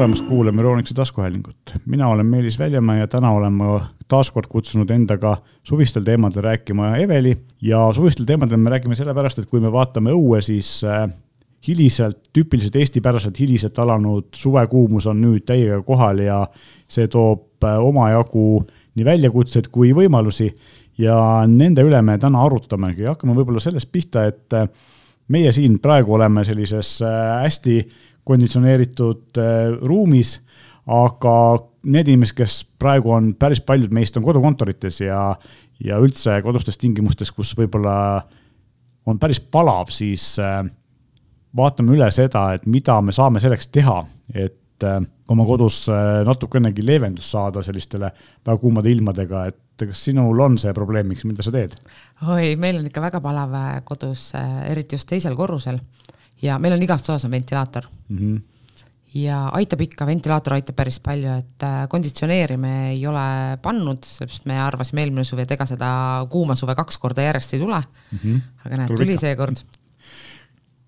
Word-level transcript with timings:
tulemast 0.00 0.26
kuulama 0.26 0.60
Euroonikuse 0.60 0.94
taskuhäälingut. 0.94 1.56
mina 1.86 2.08
olen 2.08 2.26
Meelis 2.26 2.58
Väljamäe 2.58 2.98
ja 2.98 3.06
täna 3.06 3.30
olen 3.30 3.52
ma 3.52 3.80
taas 4.08 4.30
kord 4.30 4.46
kutsunud 4.48 4.90
endaga 4.90 5.36
suvistel 5.62 6.02
teemadel 6.02 6.42
rääkima 6.42 6.96
Eveli. 6.96 7.36
Ja 7.60 7.92
suvistel 7.92 8.24
teemadel 8.24 8.56
me 8.56 8.70
räägime 8.70 8.96
sellepärast, 8.96 9.38
et 9.38 9.50
kui 9.50 9.60
me 9.60 9.72
vaatame 9.72 10.14
õue, 10.16 10.40
siis 10.40 10.80
äh, 10.84 11.04
hiliselt, 11.68 12.30
tüüpiliselt 12.32 12.80
eestipäraselt 12.80 13.40
hiliselt 13.40 13.78
alanud 13.78 14.32
suvekuumus 14.32 15.06
on 15.06 15.20
nüüd 15.20 15.44
täiega 15.44 15.82
kohal 15.84 16.24
ja 16.24 16.46
see 16.88 17.08
toob 17.08 17.68
äh, 17.68 17.76
omajagu 17.76 18.64
nii 18.96 19.04
väljakutseid 19.04 19.68
kui 19.68 19.92
võimalusi. 19.92 20.48
Ja 20.98 21.44
nende 21.46 21.84
üle 21.84 22.00
me 22.02 22.16
täna 22.18 22.40
arutamegi. 22.48 23.04
Hakkame 23.04 23.36
võib-olla 23.36 23.60
sellest 23.60 23.92
pihta, 23.92 24.24
et 24.32 24.56
äh, 24.56 24.64
meie 25.28 25.52
siin 25.52 25.76
praegu 25.78 26.16
oleme 26.16 26.44
sellises 26.48 27.02
hästi 27.42 27.82
konditsioneeritud 28.30 29.40
ruumis, 29.82 30.36
aga 30.90 31.34
need 31.90 32.08
inimesed, 32.12 32.36
kes 32.38 32.60
praegu 32.80 33.12
on, 33.14 33.32
päris 33.38 33.60
paljud 33.66 33.92
meist 33.94 34.16
on 34.16 34.24
kodukontorites 34.24 35.02
ja, 35.02 35.20
ja 35.82 35.98
üldse 36.02 36.38
kodustes 36.44 36.78
tingimustes, 36.80 37.32
kus 37.34 37.52
võib-olla 37.58 37.94
on 39.10 39.18
päris 39.20 39.40
palav, 39.42 39.90
siis 39.94 40.38
vaatame 41.56 41.96
üle 41.96 42.08
seda, 42.14 42.50
et 42.54 42.66
mida 42.70 42.98
me 43.02 43.14
saame 43.14 43.42
selleks 43.42 43.70
teha, 43.74 43.96
et 44.34 44.86
äh, 44.86 45.00
oma 45.32 45.46
kodus 45.48 45.82
äh, 45.90 46.20
natukenegi 46.26 46.84
leevendust 46.86 47.34
saada 47.34 47.64
sellistele 47.66 48.10
väga 48.46 48.56
kuumade 48.62 48.92
ilmadega, 48.92 49.46
et 49.50 49.86
kas 49.88 50.04
sinul 50.10 50.38
on 50.44 50.58
see 50.60 50.72
probleemiks, 50.76 51.24
mida 51.28 51.44
sa 51.46 51.52
teed? 51.54 51.76
oi, 52.28 52.54
meil 52.60 52.80
on 52.80 52.86
ikka 52.90 53.02
väga 53.02 53.22
palav 53.24 53.56
äh, 53.58 53.72
kodus, 53.86 54.30
eriti 54.68 54.98
just 54.98 55.10
teisel 55.10 55.38
korrusel 55.38 55.80
ja 56.42 56.58
meil 56.58 56.76
on 56.76 56.82
igas 56.82 57.02
toas 57.06 57.24
on 57.24 57.30
ventilaator 57.30 57.86
mm. 58.08 58.18
-hmm 58.18 58.40
ja 59.14 59.48
aitab 59.58 59.80
ikka, 59.80 60.06
ventilaator 60.06 60.54
aitab 60.54 60.76
päris 60.78 61.00
palju, 61.02 61.32
et 61.40 61.64
konditsioneeri 61.90 62.56
me 62.56 62.74
ei 62.92 63.06
ole 63.06 63.58
pannud, 63.62 64.04
sellepärast 64.06 64.46
me 64.46 64.60
arvasime 64.62 65.02
eelmine 65.02 65.24
suvi, 65.24 65.42
et 65.42 65.50
ega 65.50 65.66
seda 65.66 65.88
kuuma 66.30 66.54
suve 66.54 66.76
kaks 66.78 66.98
korda 67.02 67.22
järjest 67.22 67.54
ei 67.54 67.60
tule 67.60 67.80
mm. 67.80 68.18
-hmm. 68.18 68.40
aga 68.66 68.76
näed, 68.76 68.96
tuli 68.96 69.16
seekord 69.16 69.64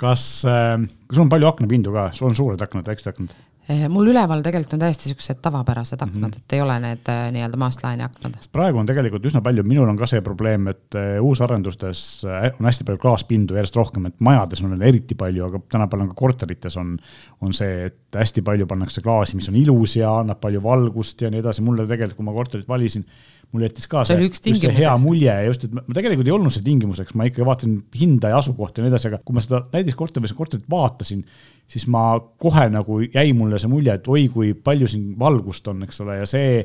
kas 0.03 0.45
äh,, 0.47 0.79
kas 1.07 1.17
sul 1.17 1.25
on 1.25 1.33
palju 1.33 1.49
aknapindu 1.51 1.93
ka, 1.95 2.11
sul 2.17 2.31
on 2.31 2.37
suured 2.37 2.63
aknad, 2.65 2.87
väiksed 2.87 3.11
aknad? 3.13 3.35
Eh, 3.71 3.85
mul 3.87 4.09
üleval 4.11 4.41
tegelikult 4.43 4.75
on 4.75 4.81
täiesti 4.83 5.07
siuksed 5.13 5.39
tavapärased 5.45 6.01
aknad 6.03 6.17
mm, 6.17 6.25
-hmm. 6.33 6.39
et 6.43 6.55
ei 6.57 6.61
ole 6.65 6.79
need 6.83 7.11
äh, 7.13 7.21
nii-öelda 7.31 7.59
maast 7.63 7.85
laeni 7.85 8.03
aknad. 8.03 8.35
praegu 8.53 8.81
on 8.81 8.89
tegelikult 8.89 9.29
üsna 9.31 9.39
palju, 9.43 9.63
minul 9.63 9.87
on 9.89 10.01
ka 10.01 10.09
see 10.11 10.21
probleem, 10.21 10.67
et 10.73 10.97
äh, 10.99 11.21
uusarendustes 11.23 12.25
on 12.27 12.67
hästi 12.67 12.85
palju 12.89 12.99
klaaspindu 13.05 13.55
järjest 13.55 13.79
rohkem, 13.79 14.09
et 14.11 14.19
majades 14.19 14.65
on 14.65 14.75
veel 14.75 14.83
eriti 14.89 15.15
palju, 15.15 15.45
aga 15.47 15.61
tänapäeval 15.77 16.09
on 16.09 16.11
ka 16.11 16.19
korterites 16.19 16.77
on, 16.77 16.97
on 17.41 17.55
see, 17.55 17.87
et 17.87 18.19
hästi 18.19 18.43
palju 18.43 18.67
pannakse 18.67 19.05
klaasi, 19.05 19.39
mis 19.39 19.49
on 19.53 19.61
ilus 19.63 19.95
ja 19.97 20.11
annab 20.25 20.43
palju 20.43 20.63
valgust 20.63 21.23
ja 21.23 21.31
nii 21.31 21.45
edasi. 21.45 21.63
mulle 21.63 21.87
tegelikult, 21.87 22.17
kui 22.19 22.27
ma 22.27 22.35
korterit 22.35 22.69
valisin, 22.69 23.07
mul 23.53 23.67
jättis 23.67 23.87
ka 23.87 24.03
see, 24.09 24.29
see, 24.33 24.55
see 24.59 24.75
hea 24.75 24.93
mulje 25.03 25.31
ja 25.31 25.47
just, 25.47 25.69
et 25.69 25.75
ma 25.77 25.85
tegelikult 25.95 26.27
ei 26.27 26.35
olnud 26.35 26.55
see 26.55 26.65
tingimuseks, 26.67 27.15
ma 27.15 27.29
ikkagi 27.29 27.47
vaatasin 27.47 27.79
hinda 28.01 28.33
ja 28.33 28.39
asukohta 28.41 28.81
ja 28.81 28.87
nii 28.87 28.95
edasi, 28.95 29.11
aga 29.13 29.21
kui 29.23 29.37
ma 29.37 29.45
seda 29.45 29.63
näiteks 29.75 29.99
korteris 29.99 30.35
korterit 30.37 30.65
vaatasin, 30.73 31.23
siis 31.67 31.87
ma 31.89 32.21
kohe 32.39 32.69
nagu 32.73 33.01
jäi 33.05 33.33
mulle 33.37 33.59
see 33.59 33.71
mulje, 33.73 33.95
et 33.95 34.09
oi, 34.09 34.27
kui 34.33 34.55
palju 34.55 34.89
siin 34.93 35.13
valgust 35.19 35.69
on, 35.69 35.83
eks 35.87 36.03
ole, 36.05 36.19
ja 36.21 36.27
see 36.29 36.65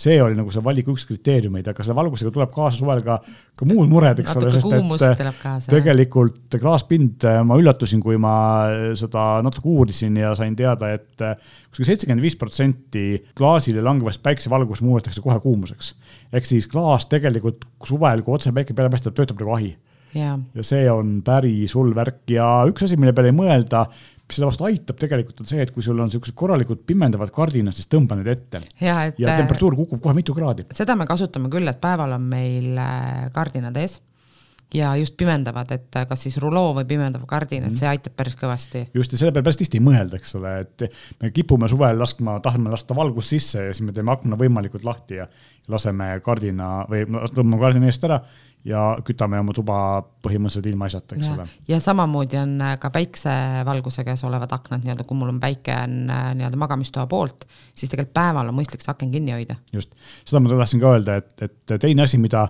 see 0.00 0.20
oli 0.22 0.36
nagu 0.38 0.52
see 0.54 0.62
valiku 0.64 0.94
üks 0.94 1.04
kriteeriumeid, 1.08 1.66
aga 1.70 1.84
selle 1.84 1.96
valgusega 1.98 2.30
tuleb 2.34 2.52
kaasa 2.54 2.78
suvel 2.78 3.02
ka, 3.04 3.16
ka 3.58 3.66
muud 3.68 3.90
mured, 3.90 4.20
eks 4.22 4.36
ole, 4.38 4.52
sest 4.54 4.70
et 4.70 5.66
tegelikult 5.72 6.56
klaaspind, 6.62 7.26
ma 7.46 7.58
üllatusin, 7.58 8.02
kui 8.04 8.18
ma 8.20 8.34
seda 8.98 9.26
natuke 9.44 9.68
uurisin 9.70 10.16
ja 10.22 10.32
sain 10.38 10.54
teada, 10.58 10.92
et 10.94 11.26
kuskil 11.72 11.90
seitsekümmend 11.90 12.24
viis 12.24 12.38
protsenti 12.38 13.04
klaasile 13.38 13.82
langevast 13.84 14.22
päiksevalgust 14.24 14.86
muudetakse 14.86 15.24
kohe 15.24 15.40
kuumuseks. 15.42 15.94
ehk 16.32 16.46
siis 16.46 16.70
klaas 16.70 17.08
tegelikult 17.10 17.66
suvel, 17.84 18.22
kui 18.22 18.38
otse 18.38 18.54
päike 18.54 18.76
peale 18.76 18.92
paistab, 18.94 19.18
töötab 19.18 19.42
nagu 19.42 19.58
ahi. 19.58 19.74
ja 20.14 20.62
see 20.66 20.86
on 20.90 21.18
päris 21.26 21.74
hull 21.74 21.92
värk 21.94 22.30
ja 22.30 22.46
üks 22.70 22.86
asi, 22.86 22.96
mille 22.98 23.12
peale 23.14 23.34
ei 23.34 23.36
mõelda 23.36 23.84
mis 24.30 24.38
selle 24.38 24.50
vastu 24.50 24.68
aitab 24.68 25.00
tegelikult 25.00 25.42
on 25.42 25.50
see, 25.50 25.62
et 25.64 25.72
kui 25.74 25.84
sul 25.84 25.98
on 26.00 26.12
siuksed 26.12 26.36
korralikud 26.38 26.84
pimendavad 26.86 27.32
kardinad, 27.34 27.76
siis 27.76 27.90
tõmba 27.90 28.18
need 28.20 28.30
ette. 28.30 28.62
ja, 28.80 29.02
et, 29.10 29.18
ja 29.20 29.34
temperatuur 29.40 29.76
kukub 29.82 30.02
kohe 30.04 30.14
mitu 30.16 30.36
kraadi. 30.36 30.68
seda 30.76 30.96
me 30.98 31.08
kasutame 31.10 31.50
küll, 31.52 31.68
et 31.70 31.82
päeval 31.82 32.16
on 32.18 32.30
meil 32.30 32.78
äh, 32.78 33.26
kardinad 33.34 33.76
ees 33.80 34.00
ja 34.74 34.92
just 34.96 35.16
pimendavad, 35.18 35.70
et 35.74 35.96
äh, 35.98 36.06
kas 36.06 36.24
siis 36.26 36.36
ruloo 36.42 36.74
või 36.76 36.86
pimendav 36.88 37.24
kardin, 37.28 37.64
et 37.64 37.72
mhm. 37.72 37.78
see 37.80 37.88
aitab 37.90 38.14
päris 38.16 38.36
kõvasti. 38.38 38.84
just 38.94 39.12
ja 39.12 39.18
selle 39.18 39.34
peale 39.34 39.48
päris 39.48 39.58
tihti 39.60 39.80
ei 39.80 39.84
mõelda, 39.84 40.20
eks 40.20 40.36
ole, 40.38 40.54
et 40.64 40.86
me 41.22 41.32
kipume 41.34 41.68
suvel 41.70 41.98
laskma, 41.98 42.38
tahame 42.44 42.72
lasta 42.72 42.96
valgust 42.96 43.34
sisse 43.34 43.66
ja 43.66 43.74
siis 43.74 43.86
me 43.86 43.96
teeme 43.96 44.14
akna 44.14 44.38
võimalikult 44.40 44.86
lahti 44.86 45.18
ja 45.18 45.26
laseme 45.70 46.12
kardina 46.24 46.84
või 46.90 47.04
tõmbame 47.10 47.60
kardina 47.62 47.90
eest 47.90 48.06
ära 48.06 48.20
ja 48.64 48.80
kütame 49.04 49.38
oma 49.40 49.54
tuba 49.56 49.76
põhimõtteliselt 50.24 50.66
ilma 50.68 50.88
asjata, 50.90 51.16
eks 51.16 51.30
ole. 51.32 51.46
ja 51.68 51.78
samamoodi 51.80 52.40
on 52.40 52.56
äh, 52.64 52.74
ka 52.80 52.90
päiksevalguse 52.92 54.04
käes 54.04 54.24
olevad 54.28 54.52
aknad 54.52 54.84
nii-öelda, 54.84 55.06
kui 55.08 55.16
mul 55.16 55.32
on 55.32 55.38
päike 55.40 55.76
on 55.80 55.94
äh, 56.12 56.26
nii-öelda 56.36 56.60
magamistoa 56.60 57.06
poolt, 57.10 57.46
siis 57.72 57.88
tegelikult 57.92 58.12
päeval 58.16 58.50
on 58.52 58.58
mõistlik 58.58 58.84
see 58.84 58.92
aken 58.92 59.14
kinni 59.14 59.32
hoida. 59.36 59.56
just, 59.72 59.96
seda 60.28 60.42
ma 60.44 60.52
tahtsin 60.52 60.82
ka 60.82 60.92
öelda, 60.98 61.16
et, 61.22 61.32
et 61.46 61.78
teine 61.80 62.04
asi, 62.04 62.20
mida 62.20 62.48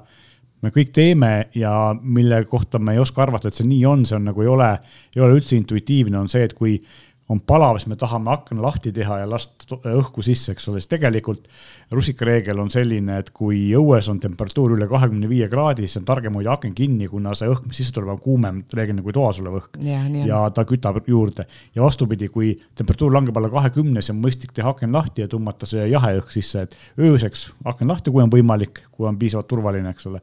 me 0.64 0.72
kõik 0.74 0.90
teeme 0.96 1.30
ja 1.56 1.74
mille 2.02 2.42
kohta 2.50 2.80
me 2.82 2.96
ei 2.96 3.02
oska 3.02 3.22
arvata, 3.24 3.48
et 3.48 3.56
see 3.56 3.68
nii 3.68 3.84
on, 3.88 4.02
see 4.08 4.18
on 4.18 4.26
nagu 4.28 4.42
ei 4.44 4.50
ole, 4.50 4.72
ei 5.14 5.22
ole 5.24 5.38
üldse 5.38 5.56
intuitiivne, 5.56 6.18
on 6.18 6.28
see, 6.32 6.42
et 6.48 6.56
kui 6.58 6.74
on 7.30 7.40
palav, 7.46 7.78
siis 7.78 7.88
me 7.90 7.96
tahame 7.98 8.32
akna 8.32 8.62
lahti 8.64 8.90
teha 8.94 9.20
ja 9.20 9.28
lasta 9.30 9.78
õhku 9.92 10.22
sisse, 10.26 10.54
eks 10.54 10.66
ole, 10.70 10.80
siis 10.82 10.90
tegelikult 10.90 11.46
rusikareegel 11.94 12.58
on 12.58 12.70
selline, 12.72 13.20
et 13.22 13.30
kui 13.34 13.60
õues 13.78 14.08
on 14.10 14.18
temperatuur 14.22 14.74
üle 14.74 14.88
kahekümne 14.90 15.30
viie 15.30 15.46
kraadi, 15.52 15.86
siis 15.86 16.00
on 16.00 16.08
targem 16.08 16.38
hoida 16.38 16.56
aken 16.56 16.74
kinni, 16.76 17.06
kuna 17.10 17.34
see 17.38 17.50
õhk, 17.50 17.68
mis 17.70 17.80
sisse 17.82 17.94
tuleb, 17.94 18.16
on 18.16 18.22
kuumem 18.24 18.60
reeglina 18.74 19.04
kui 19.06 19.14
toas 19.14 19.38
olev 19.42 19.60
õhk. 19.60 19.78
ja, 20.24 20.26
ja 20.32 20.42
ta 20.54 20.66
kütab 20.68 21.00
juurde. 21.06 21.46
Ja 21.76 21.86
vastupidi, 21.86 22.30
kui 22.34 22.52
temperatuur 22.78 23.14
langeb 23.14 23.38
alla 23.38 23.52
kahekümne, 23.52 24.02
siis 24.02 24.14
on 24.16 24.22
mõistlik 24.24 24.54
teha 24.56 24.74
aken 24.74 24.94
lahti 24.94 25.24
ja 25.24 25.30
tõmmata 25.30 25.70
see 25.70 25.86
jahe 25.92 26.16
õhk 26.18 26.34
sisse, 26.34 26.66
et 26.66 26.78
ööseks 26.98 27.50
aken 27.70 27.94
lahti, 27.94 28.10
kui 28.10 28.26
on 28.26 28.32
võimalik, 28.32 28.84
kui 28.90 29.06
on 29.06 29.18
piisavalt 29.20 29.50
turvaline, 29.50 29.94
eks 29.94 30.10
ole 30.10 30.22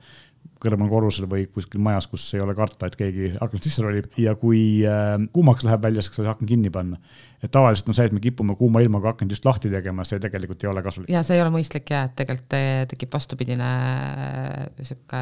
kõrval 0.61 0.89
korrusel 0.91 1.27
või 1.29 1.45
kuskil 1.53 1.81
majas, 1.83 2.07
kus 2.09 2.25
ei 2.35 2.43
ole 2.43 2.55
karta, 2.57 2.89
et 2.89 2.97
keegi 2.99 3.31
aknast 3.35 3.67
sisse 3.67 3.85
ronib 3.85 4.09
ja 4.21 4.35
kui 4.39 4.61
äh, 4.87 5.15
kuumaks 5.33 5.65
läheb 5.67 5.83
välja, 5.83 6.03
siis 6.03 6.17
saab 6.17 6.35
aken 6.35 6.49
kinni 6.49 6.71
panna. 6.73 6.99
et 7.43 7.51
tavaliselt 7.53 7.91
on 7.91 7.93
see, 7.93 8.05
et 8.09 8.13
me 8.15 8.19
kipume 8.19 8.55
kuuma 8.57 8.81
ilmaga 8.81 9.11
akent 9.13 9.29
just 9.31 9.45
lahti 9.45 9.69
tegema, 9.69 10.01
see 10.07 10.17
tegelikult 10.19 10.63
ei 10.63 10.69
ole 10.71 10.81
kasulik. 10.83 11.09
ja 11.13 11.21
see 11.23 11.37
ei 11.37 11.43
ole 11.43 11.51
mõistlik 11.53 11.91
ja, 11.93 12.03
et 12.09 12.15
tegelikult 12.17 12.55
tekib 12.93 13.13
vastupidine 13.13 13.67
äh, 13.67 14.55
sihuke, 14.81 15.21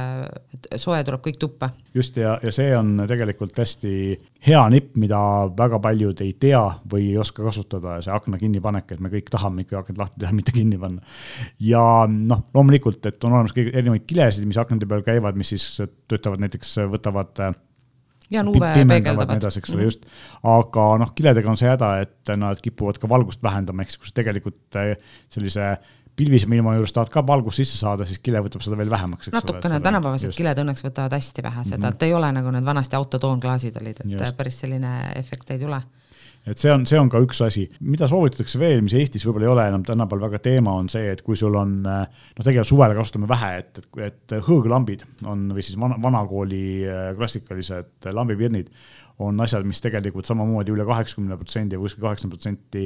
soe 0.80 1.02
tuleb 1.04 1.26
kõik 1.26 1.42
tuppa. 1.42 1.74
just 1.94 2.18
ja, 2.18 2.38
ja 2.44 2.54
see 2.56 2.72
on 2.78 3.04
tegelikult 3.08 3.60
hästi 3.60 3.96
hea 4.46 4.62
nipp, 4.70 4.94
mida 5.02 5.20
väga 5.58 5.80
paljud 5.82 6.22
ei 6.22 6.34
tea 6.40 6.62
või 6.92 7.10
ei 7.10 7.18
oska 7.22 7.44
kasutada, 7.46 7.98
see 8.06 8.14
akna 8.14 8.38
kinnipanek, 8.40 8.96
et 8.96 9.02
me 9.02 9.10
kõik 9.14 9.30
tahame 9.34 9.66
ikka 9.66 9.82
akent 9.82 10.00
lahti 10.00 10.22
teha, 10.22 10.34
mitte 10.38 10.54
kinni 10.56 10.78
panna. 10.80 11.02
ja 11.60 11.82
noh, 12.10 12.46
loomulikult, 12.54 13.02
et 13.10 13.24
on 13.26 13.34
olemas 13.34 13.56
erinevaid 13.58 14.06
kilesid, 14.08 14.46
mis 14.48 14.60
aknate 14.62 14.88
peal 14.90 15.02
käivad 15.06 15.25
käivad, 15.26 15.40
mis 15.40 15.54
siis 15.56 15.66
töötavad 16.08 16.44
näiteks, 16.44 16.76
võtavad 16.92 17.42
äh, 17.42 17.58
ja 18.30 18.42
on 18.42 18.54
UV 18.54 18.88
peegeldavad. 18.88 19.38
edasi, 19.38 19.60
eks 19.60 19.74
ole 19.74 19.78
mm 19.78 19.82
-hmm., 19.82 19.86
just. 19.86 20.06
aga 20.44 20.86
noh, 21.02 21.12
kiledega 21.16 21.50
on 21.50 21.58
see 21.58 21.70
häda, 21.70 22.00
et 22.02 22.34
nad 22.38 22.62
kipuvad 22.62 22.98
ka 23.02 23.10
valgust 23.10 23.44
vähendama, 23.44 23.82
ehk 23.82 23.94
siis 23.94 24.02
kui 24.02 24.08
sa 24.08 24.18
tegelikult 24.22 24.80
äh, 24.82 24.96
sellise 25.30 25.76
pilvisema 26.16 26.56
ilma 26.56 26.76
juures 26.76 26.94
tahad 26.94 27.10
ka 27.12 27.28
valgust 27.28 27.60
sisse 27.60 27.78
saada, 27.78 28.06
siis 28.06 28.20
kile 28.24 28.40
võtab 28.40 28.64
seda 28.64 28.78
veel 28.78 28.90
vähemaks. 28.90 29.30
natukene, 29.32 29.80
tänapäevased 29.80 30.32
just. 30.32 30.38
kiled 30.38 30.58
õnneks 30.64 30.86
võtavad 30.86 31.12
hästi 31.12 31.44
vähe 31.44 31.64
seda 31.64 31.78
mm, 31.78 31.84
-hmm. 31.84 31.96
et 31.96 32.04
ei 32.04 32.14
ole 32.14 32.32
nagu 32.32 32.52
need 32.52 32.66
vanasti 32.66 32.96
autotoonklaasid 32.96 33.78
olid, 33.82 34.00
et 34.00 34.12
just. 34.12 34.38
päris 34.38 34.60
selline 34.60 35.12
efekt 35.16 35.52
ei 35.52 35.60
tule 35.60 35.82
et 36.46 36.62
see 36.62 36.72
on, 36.74 36.86
see 36.90 37.00
on 37.02 37.10
ka 37.12 37.22
üks 37.24 37.42
asi, 37.46 37.66
mida 37.82 38.10
soovitatakse 38.10 38.60
veel, 38.62 38.84
mis 38.86 38.94
Eestis 38.98 39.26
võib-olla 39.26 39.48
ei 39.48 39.54
ole 39.54 39.68
enam 39.72 39.86
tänapäeval 39.88 40.28
väga 40.30 40.42
teema, 40.46 40.76
on 40.82 40.90
see, 40.92 41.08
et 41.14 41.24
kui 41.26 41.38
sul 41.40 41.56
on, 41.60 41.80
noh, 41.86 42.42
tegelikult 42.42 42.70
suvel 42.70 42.94
kasutame 42.98 43.30
vähe, 43.32 43.52
et, 43.64 43.82
et, 43.82 44.20
et 44.30 44.38
hõõglambid 44.46 45.06
on 45.26 45.50
või 45.56 45.66
siis 45.66 45.80
vana, 45.82 45.98
vanakooli 46.02 46.62
äh, 46.86 47.10
klassikalised 47.18 48.12
lambipirnid 48.14 48.70
on 49.24 49.40
asjad, 49.40 49.64
mis 49.68 49.80
tegelikult 49.84 50.28
samamoodi 50.28 50.74
üle 50.74 50.86
kaheksakümne 50.88 51.38
protsendi 51.40 51.78
või 51.80 51.88
kuskil 51.88 52.04
kaheksakümmend 52.04 52.36
protsenti 52.36 52.84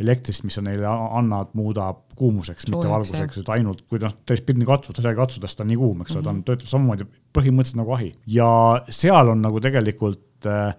elektrist, 0.00 0.44
mis 0.44 0.56
sa 0.56 0.62
neile 0.64 0.88
annad, 0.88 1.52
muudab 1.56 2.02
kuumuseks, 2.18 2.68
mitte 2.72 2.88
valguseks, 2.88 3.40
et 3.40 3.50
ainult 3.56 3.82
kui 3.88 4.00
ta 4.00 4.10
täis 4.28 4.42
pirni 4.44 4.68
katsuda, 4.68 5.02
sa 5.02 5.12
ei 5.12 5.18
katsuda, 5.18 5.48
sest 5.48 5.60
ta 5.60 5.64
on 5.64 5.72
nii 5.72 5.80
kuum, 5.80 6.04
eks 6.04 6.16
ole 6.16 6.20
mm 6.20 6.20
-hmm., 6.20 6.24
ta 6.24 6.30
on, 6.30 6.36
mhm. 6.36 6.46
töötab 6.48 6.72
samamoodi 6.72 7.08
põhimõtteliselt 7.36 7.80
nagu 7.80 7.96
ahi 7.96 8.12
ja 8.26 8.50
seal 8.88 9.32
on 9.34 9.42
nagu 9.44 9.60
tegelikult 9.60 10.48
äh, 10.48 10.74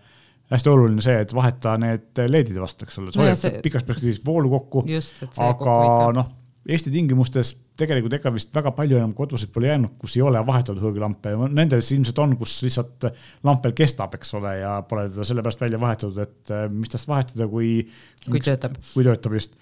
hästi 0.52 0.72
oluline 0.72 1.04
see, 1.04 1.18
et 1.24 1.34
vaheta 1.36 1.78
need 1.80 2.22
LED-ide 2.28 2.62
vastu, 2.62 2.88
eks 2.88 3.00
ole, 3.02 3.16
sa 3.16 3.24
hoiad 3.24 3.40
see... 3.40 3.64
pikas 3.64 3.88
perspektiivis 3.88 4.22
voolu 4.26 4.52
kokku, 4.58 4.86
aga 5.48 5.76
noh, 6.18 6.38
Eesti 6.70 6.92
tingimustes 6.94 7.56
tegelikult 7.82 8.14
ega 8.14 8.30
vist 8.36 8.52
väga 8.54 8.70
palju 8.78 9.00
enam 9.00 9.16
kodusid 9.18 9.50
pole 9.54 9.72
jäänud, 9.72 9.96
kus 9.98 10.14
ei 10.20 10.22
ole 10.22 10.44
vahetatud 10.46 10.84
hõõglampe, 10.84 11.32
nendes 11.50 11.90
ilmselt 11.96 12.20
on, 12.22 12.36
kus 12.38 12.54
lihtsalt 12.62 13.08
lamp 13.48 13.66
veel 13.66 13.74
kestab, 13.80 14.14
eks 14.20 14.36
ole, 14.38 14.52
ja 14.60 14.76
pole 14.86 15.08
teda 15.10 15.26
sellepärast 15.26 15.64
välja 15.64 15.80
vahetatud, 15.82 16.20
et 16.22 16.54
mis 16.76 16.94
tast 16.94 17.10
vahetada, 17.10 17.48
kui. 17.50 17.72
kui 18.28 18.44
töötab. 18.46 18.78
kui 18.92 19.08
töötab 19.08 19.40
just 19.40 19.58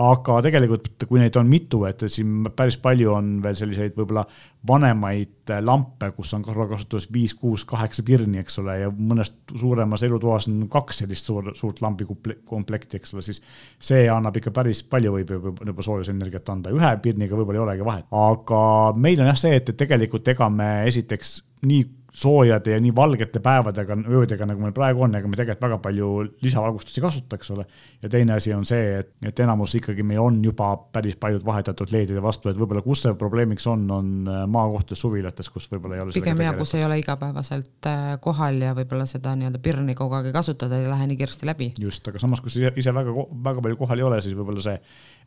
aga 0.00 0.40
tegelikult, 0.42 1.04
kui 1.06 1.20
neid 1.20 1.36
on 1.38 1.46
mitu, 1.46 1.84
et 1.86 2.02
siin 2.10 2.48
päris 2.56 2.76
palju 2.82 3.12
on 3.14 3.30
veel 3.44 3.54
selliseid 3.58 3.94
võib-olla 3.94 4.24
vanemaid 4.66 5.52
lampe, 5.62 6.08
kus 6.16 6.32
on 6.34 6.42
kasutuses 6.46 7.06
viis, 7.12 7.34
kuus, 7.38 7.66
kaheksa 7.68 8.02
pirni, 8.06 8.40
eks 8.42 8.58
ole, 8.62 8.78
ja 8.82 8.90
mõnes 8.90 9.30
suuremas 9.54 10.02
elutoas 10.06 10.48
on 10.50 10.64
kaks 10.72 11.02
sellist 11.04 11.30
suur, 11.30 11.52
suurt 11.54 11.82
lambikomplekti, 11.84 12.98
eks 12.98 13.14
ole, 13.14 13.26
siis 13.26 13.42
see 13.78 14.06
annab 14.10 14.40
ikka 14.40 14.54
päris 14.56 14.82
palju, 14.88 15.14
võib 15.14 15.34
juba 15.54 15.86
soojusenergiat 15.86 16.54
anda, 16.56 16.74
ühe 16.74 16.94
pirniga 17.04 17.38
võib-olla 17.38 17.60
ei 17.60 17.66
olegi 17.68 17.86
vahet, 17.86 18.08
aga 18.10 18.62
meil 18.98 19.22
on 19.22 19.30
jah 19.30 19.42
see, 19.46 19.60
et, 19.60 19.70
et 19.70 19.82
tegelikult 19.84 20.34
ega 20.34 20.50
me 20.50 20.72
esiteks 20.88 21.36
nii 21.68 21.84
soojade 22.14 22.70
ja 22.70 22.80
nii 22.80 22.92
valgete 22.94 23.40
päevadega, 23.42 23.96
öödega, 24.06 24.46
nagu 24.46 24.62
meil 24.62 24.74
praegu 24.74 25.02
on, 25.02 25.16
ega 25.18 25.28
me 25.28 25.34
tegelikult 25.34 25.64
väga 25.66 25.78
palju 25.82 26.10
lisavalgustust 26.44 27.00
ei 27.00 27.02
kasuta, 27.02 27.38
eks 27.40 27.50
ole. 27.50 27.64
ja 28.02 28.10
teine 28.12 28.36
asi 28.36 28.54
on 28.54 28.62
see, 28.68 29.00
et, 29.00 29.10
et 29.26 29.42
enamus 29.42 29.74
ikkagi 29.80 30.06
meil 30.06 30.22
on 30.22 30.38
juba 30.44 30.68
päris 30.94 31.18
paljud 31.20 31.42
vahetatud 31.46 31.90
LED-ide 31.90 32.22
vastu, 32.22 32.52
et 32.52 32.60
võib-olla 32.60 32.84
kus 32.86 33.02
see 33.02 33.16
probleemiks 33.18 33.66
on, 33.70 33.84
on 33.90 34.14
äh, 34.30 34.44
maakohtades, 34.46 35.02
suvilates, 35.02 35.50
kus 35.50 35.66
võib-olla 35.72 35.98
ei 35.98 36.06
ole. 36.06 36.14
pigem 36.14 36.44
ja 36.46 36.54
kus 36.54 36.76
ei 36.78 36.86
ole 36.86 37.00
igapäevaselt 37.02 37.90
äh, 37.90 38.06
kohal 38.22 38.62
ja 38.62 38.78
võib-olla 38.78 39.10
seda 39.10 39.34
nii-öelda 39.40 39.62
pirni 39.66 39.98
kogu 39.98 40.14
aeg 40.20 40.30
ei 40.30 40.38
kasutada, 40.38 40.78
ei 40.78 40.90
lähe 40.90 41.10
nii 41.10 41.18
kiiresti 41.18 41.50
läbi. 41.50 41.72
just, 41.82 42.06
aga 42.08 42.22
samas, 42.22 42.44
kus 42.44 42.60
ise, 42.62 42.70
ise 42.78 42.94
väga, 42.94 43.14
väga 43.50 43.66
palju 43.66 43.82
kohal 43.82 43.98
ei 43.98 44.10
ole, 44.12 44.22
siis 44.22 44.38
võib-olla 44.38 44.62
see 44.62 44.78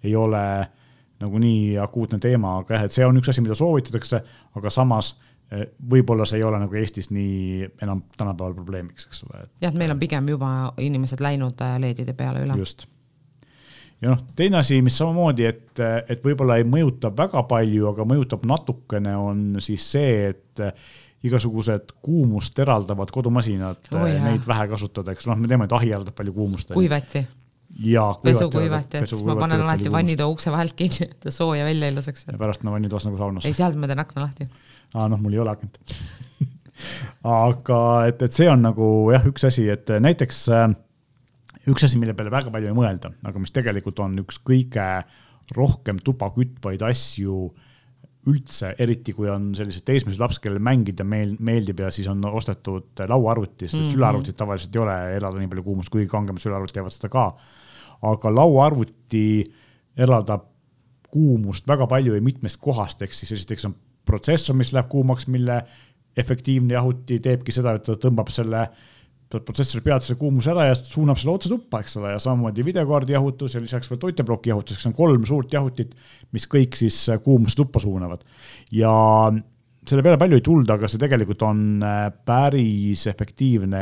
ei 0.08 0.16
ole 0.16 0.44
nagu 1.20 1.40
nii 1.42 1.78
akuutne 1.82 2.20
teema, 2.22 2.60
aga 2.62 2.78
jah, 2.78 2.88
et 2.88 2.94
see 2.94 3.06
on 3.06 3.18
üks 3.20 3.32
asi, 3.32 3.42
mida 3.44 3.58
soovitatakse, 3.58 4.22
aga 4.56 4.72
samas 4.72 5.18
võib-olla 5.92 6.26
see 6.28 6.42
ei 6.42 6.44
ole 6.44 6.60
nagu 6.60 6.76
Eestis 6.76 7.10
nii 7.16 7.70
enam 7.86 8.04
tänapäeval 8.18 8.56
probleemiks, 8.58 9.08
eks 9.08 9.24
ole. 9.28 9.46
jah, 9.62 9.72
et 9.72 9.80
meil 9.80 9.94
on 9.94 10.02
pigem 10.02 10.28
juba 10.34 10.52
inimesed 10.84 11.24
läinud 11.24 11.64
äh, 11.64 11.78
LED-ide 11.80 12.16
peale 12.18 12.44
üle. 12.44 12.58
just. 12.60 12.84
ja 14.04 14.12
noh, 14.12 14.26
teine 14.36 14.60
asi, 14.60 14.82
mis 14.84 14.98
samamoodi, 15.00 15.48
et, 15.48 15.84
et 16.10 16.24
võib-olla 16.26 16.60
ei 16.60 16.68
mõjuta 16.68 17.14
väga 17.16 17.46
palju, 17.48 17.88
aga 17.94 18.08
mõjutab 18.12 18.44
natukene, 18.50 19.16
on 19.16 19.48
siis 19.64 19.88
see, 19.96 20.34
et 20.34 20.66
igasugused 21.28 21.96
kuumust 22.04 22.60
eraldavad 22.60 23.10
kodumasinad 23.16 23.90
oh,, 23.96 24.06
neid 24.28 24.44
vähe 24.48 24.70
kasutada, 24.76 25.16
eks 25.16 25.32
noh, 25.32 25.40
me 25.40 25.48
teame, 25.48 25.72
et 25.72 25.80
ahi 25.80 25.96
eraldab 25.96 26.16
palju 26.18 26.36
kuumust. 26.36 26.76
kuivati 26.76 27.24
ja 27.88 28.10
pesukuivati, 28.24 29.00
et 29.00 29.12
siis 29.16 29.24
ma 29.24 29.40
panen 29.40 29.64
alati 29.64 29.92
vannitoa 29.92 30.28
ukse 30.28 30.52
vahelt 30.52 30.76
kinni, 30.76 31.08
et 31.08 31.32
sooja 31.32 31.64
välja 31.68 31.88
ei 31.88 31.96
laseks. 31.96 32.28
ja 32.28 32.40
pärast 32.40 32.68
on 32.68 32.76
vannitoas 32.76 33.08
nagu 33.08 33.20
saunas. 33.20 33.48
ei, 33.48 33.56
sealt 33.56 33.80
ma 33.80 33.88
teen 33.88 34.04
akna 34.04 34.28
lahti 34.28 34.52
aa 34.96 35.08
noh, 35.12 35.20
mul 35.22 35.34
ei 35.34 35.44
ole 35.44 35.52
akent 35.52 35.80
aga 37.28 37.80
et, 38.08 38.22
et 38.22 38.34
see 38.34 38.50
on 38.50 38.62
nagu 38.62 39.12
jah, 39.12 39.26
üks 39.28 39.48
asi, 39.50 39.68
et 39.74 39.90
näiteks 40.04 40.44
äh, 40.54 40.68
üks 41.72 41.88
asi, 41.88 42.00
mille 42.00 42.16
peale 42.18 42.32
väga 42.34 42.52
palju 42.54 42.72
ei 42.72 42.76
mõelda, 42.76 43.12
aga 43.28 43.42
mis 43.42 43.54
tegelikult 43.56 44.00
on 44.04 44.18
üks 44.24 44.40
kõige 44.46 44.88
rohkem 45.56 46.00
tuba 46.04 46.30
kütvaid 46.36 46.84
asju 46.84 47.48
üldse, 48.28 48.74
eriti 48.84 49.14
kui 49.16 49.30
on 49.32 49.54
sellised 49.56 49.86
teismelised 49.88 50.20
lapsed, 50.20 50.42
kellele 50.44 50.60
mängida 50.64 51.06
meel, 51.08 51.38
meeldib 51.40 51.80
ja 51.80 51.92
siis 51.96 52.10
on 52.12 52.26
ostetud 52.28 53.00
lauaarvuti, 53.08 53.68
sest 53.68 53.78
mm 53.78 53.86
-hmm. 53.86 53.94
sülearvutit 53.96 54.38
tavaliselt 54.38 54.76
ei 54.76 54.82
ole, 54.84 54.98
elada 55.16 55.40
nii 55.40 55.48
palju 55.54 55.64
kuumust, 55.64 55.90
kuigi 55.94 56.10
kangemad 56.12 56.44
sülearvutid 56.44 56.76
teevad 56.76 56.96
seda 56.96 57.10
ka. 57.10 57.28
aga 58.02 58.36
lauaarvuti 58.36 59.24
eraldab 59.98 60.44
kuumust 61.10 61.68
väga 61.68 61.88
palju 61.88 62.16
ja 62.16 62.22
mitmest 62.22 62.60
kohast, 62.62 63.02
ehk 63.02 63.14
siis 63.14 63.32
esiteks 63.32 63.66
on 63.66 63.76
protsessor, 64.08 64.56
mis 64.58 64.74
läheb 64.76 64.90
kuumaks, 64.92 65.28
mille 65.32 65.62
efektiivne 66.18 66.74
jahuti 66.74 67.20
teebki 67.24 67.54
seda, 67.54 67.76
et 67.78 67.86
ta 67.86 67.98
tõmbab 68.02 68.32
selle 68.34 68.64
protsessori 69.28 69.84
pealt 69.84 70.06
selle 70.06 70.20
kuumuse 70.22 70.54
ära 70.54 70.70
ja 70.70 70.76
suunab 70.78 71.20
selle 71.20 71.34
otse 71.36 71.52
tuppa, 71.52 71.82
eks 71.84 71.98
ole, 72.00 72.14
ja 72.14 72.22
samamoodi 72.24 72.64
videokaardi 72.64 73.16
jahutus 73.16 73.58
ja 73.58 73.62
lisaks 73.62 73.92
veel 73.92 74.00
toiteploki 74.00 74.54
jahutus, 74.54 74.80
eks 74.80 74.88
on 74.88 74.96
kolm 74.96 75.28
suurt 75.28 75.54
jahutit, 75.54 75.92
mis 76.36 76.48
kõik 76.48 76.80
siis 76.80 77.02
kuumust 77.26 77.60
tuppa 77.60 77.84
suunavad. 77.84 78.24
ja 78.72 78.94
selle 79.90 80.04
peale 80.06 80.20
palju 80.20 80.38
ei 80.40 80.44
tulda, 80.46 80.78
aga 80.78 80.90
see 80.92 81.02
tegelikult 81.02 81.44
on 81.48 81.62
äh, 81.86 82.00
päris 82.28 83.06
efektiivne 83.12 83.82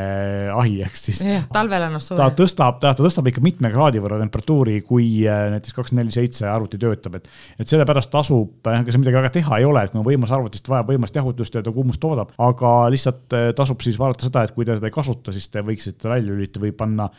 ahi, 0.54 0.80
ehk 0.86 0.98
siis. 0.98 1.22
talvel 1.52 1.86
annab 1.88 2.04
suve. 2.04 2.18
ta 2.20 2.28
tõstab, 2.36 2.80
ta, 2.82 2.92
ta 2.96 3.04
tõstab 3.04 3.30
ikka 3.30 3.44
mitme 3.44 3.70
kraadi 3.72 4.02
võrra 4.02 4.20
temperatuuri, 4.22 4.80
kui 4.86 5.08
äh, 5.28 5.46
näiteks 5.54 5.76
kakskümmend 5.76 6.06
neli 6.06 6.16
seitse 6.16 6.48
arvuti 6.50 6.80
töötab, 6.82 7.18
et. 7.20 7.30
et 7.60 7.68
sellepärast 7.68 8.12
tasub, 8.12 8.58
ega 8.66 8.92
seal 8.92 9.02
midagi 9.02 9.20
väga 9.20 9.32
teha 9.38 9.60
ei 9.60 9.68
ole, 9.68 9.86
et 9.86 9.94
kui 9.94 10.02
on 10.02 10.06
võimas 10.06 10.34
arvutist 10.36 10.70
vaja 10.72 10.86
võimast 10.88 11.16
jahutust 11.16 11.58
ja 11.58 11.64
ta 11.66 11.74
kuumust 11.74 12.02
toodab, 12.02 12.34
aga 12.48 12.76
lihtsalt 12.92 13.36
äh, 13.36 13.48
tasub 13.56 13.82
siis 13.84 13.98
vaadata 14.00 14.28
seda, 14.28 14.46
et 14.46 14.54
kui 14.56 14.68
te 14.68 14.78
seda 14.78 14.90
ei 14.90 14.94
kasuta, 14.94 15.34
siis 15.34 15.50
te 15.52 15.64
võiksite 15.66 16.10
välja 16.12 16.32
lülitada 16.32 16.66
või 16.66 16.76
panna 16.76 17.10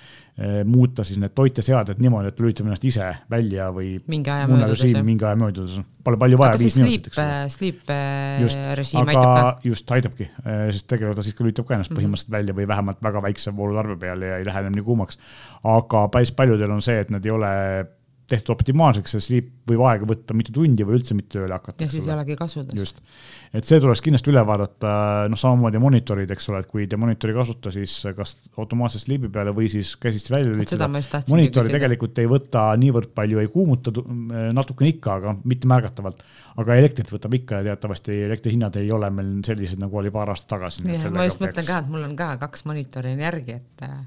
muuta 0.66 1.04
siis 1.07 1.18
need 1.18 1.34
toiteseadmed 1.34 2.01
niimoodi, 2.04 2.30
et 2.30 2.42
lülitame 2.44 2.69
ennast 2.69 2.84
ise 2.86 3.07
välja 3.31 3.72
või 3.74 3.95
mingi 4.12 4.30
aja 4.30 4.45
möödudes. 4.51 4.84
mingi 5.07 5.25
aja 5.25 5.39
möödudes, 5.39 5.80
pole 6.06 6.19
palju 6.22 6.38
vaja. 6.38 6.54
aga 6.54 6.62
see 6.62 6.74
sleep, 6.75 7.10
sleep 7.50 7.89
režiim 8.78 9.10
aitab 9.10 9.31
ka. 9.31 9.48
just, 9.66 9.89
aitabki, 9.98 10.30
sest 10.45 10.88
tegelikult 10.94 11.18
ta 11.18 11.25
siis 11.25 11.38
ka 11.38 11.48
lülitab 11.48 11.66
ka 11.66 11.74
ennast 11.74 11.89
mm 11.89 11.95
-hmm. 11.95 12.04
põhimõtteliselt 12.04 12.38
välja 12.38 12.57
või 12.60 12.68
vähemalt 12.69 13.01
väga 13.10 13.24
väikse 13.25 13.56
voolutarbe 13.57 13.98
peal 14.06 14.22
ja 14.22 14.38
ei 14.38 14.45
lähe 14.45 14.66
enam 14.66 14.78
nii 14.78 14.86
kuumaks. 14.86 15.18
aga 15.63 16.07
päris 16.13 16.31
paljudel 16.31 16.72
on 16.72 16.81
see, 16.81 17.00
et 17.00 17.10
nad 17.10 17.25
ei 17.25 17.31
ole 17.31 17.54
tehtud 18.27 18.53
optimaalseks 18.57 19.15
ja 19.15 19.21
sleep 19.24 19.51
võib 19.68 19.81
aega 19.88 20.07
võtta 20.07 20.35
mitu 20.35 20.53
tundi 20.56 20.85
või 20.88 20.97
üldse 21.00 21.15
mitte 21.15 21.38
tööle 21.38 21.56
hakata. 21.56 21.79
ja 21.83 21.91
siis 21.91 22.07
ei 22.07 22.13
olegi 22.13 22.35
kasu 22.39 22.63
tast. 22.68 22.77
just, 22.79 23.00
et 23.56 23.68
see 23.68 23.79
tuleks 23.83 24.01
kindlasti 24.03 24.31
üle 24.33 24.44
vaadata, 24.47 24.89
noh, 25.31 25.39
samamoodi 25.39 25.79
monitorid, 25.81 26.31
eks 26.35 26.50
ole, 26.51 26.62
et 26.63 26.69
kui 26.71 26.88
te 26.91 27.00
monitori 27.00 27.33
ei 27.33 27.38
kasuta, 27.39 27.71
siis 27.75 27.94
kas 28.18 28.35
automaatselt 28.59 29.06
sleep'i 29.06 29.31
peale 29.33 29.53
või 29.56 29.69
siis 29.71 29.94
käsitsi 30.01 30.33
välja 30.33 30.51
lülitada. 30.51 30.89
monitori 31.31 31.71
tegelikult 31.71 32.19
ei 32.24 32.31
võta 32.31 32.65
niivõrd 32.79 33.13
palju, 33.15 33.39
ei 33.44 33.51
kuumuta 33.53 33.95
natukene 34.56 34.91
ikka, 34.95 35.18
aga 35.21 35.35
mitte 35.47 35.71
märgatavalt. 35.71 36.25
aga 36.57 36.77
elektrit 36.81 37.13
võtab 37.13 37.39
ikka 37.39 37.62
ja 37.62 37.69
teatavasti 37.71 38.21
elektrihinnad 38.27 38.75
ei 38.81 38.91
ole 38.91 39.09
meil 39.13 39.33
sellised, 39.47 39.79
nagu 39.79 40.03
oli 40.03 40.12
paar 40.12 40.35
aastat 40.35 40.51
tagasi. 40.57 40.83
ma 40.88 41.27
just 41.27 41.44
mõtlen 41.44 41.63
ka, 41.63 41.79
et 41.79 41.95
mul 41.95 42.03
on 42.03 42.15
ka 42.19 42.33
kaks 42.44 42.68
monitori 42.68 43.15
on 43.15 43.24
järgi, 43.24 43.59
et 43.62 43.88
äh, 43.88 43.97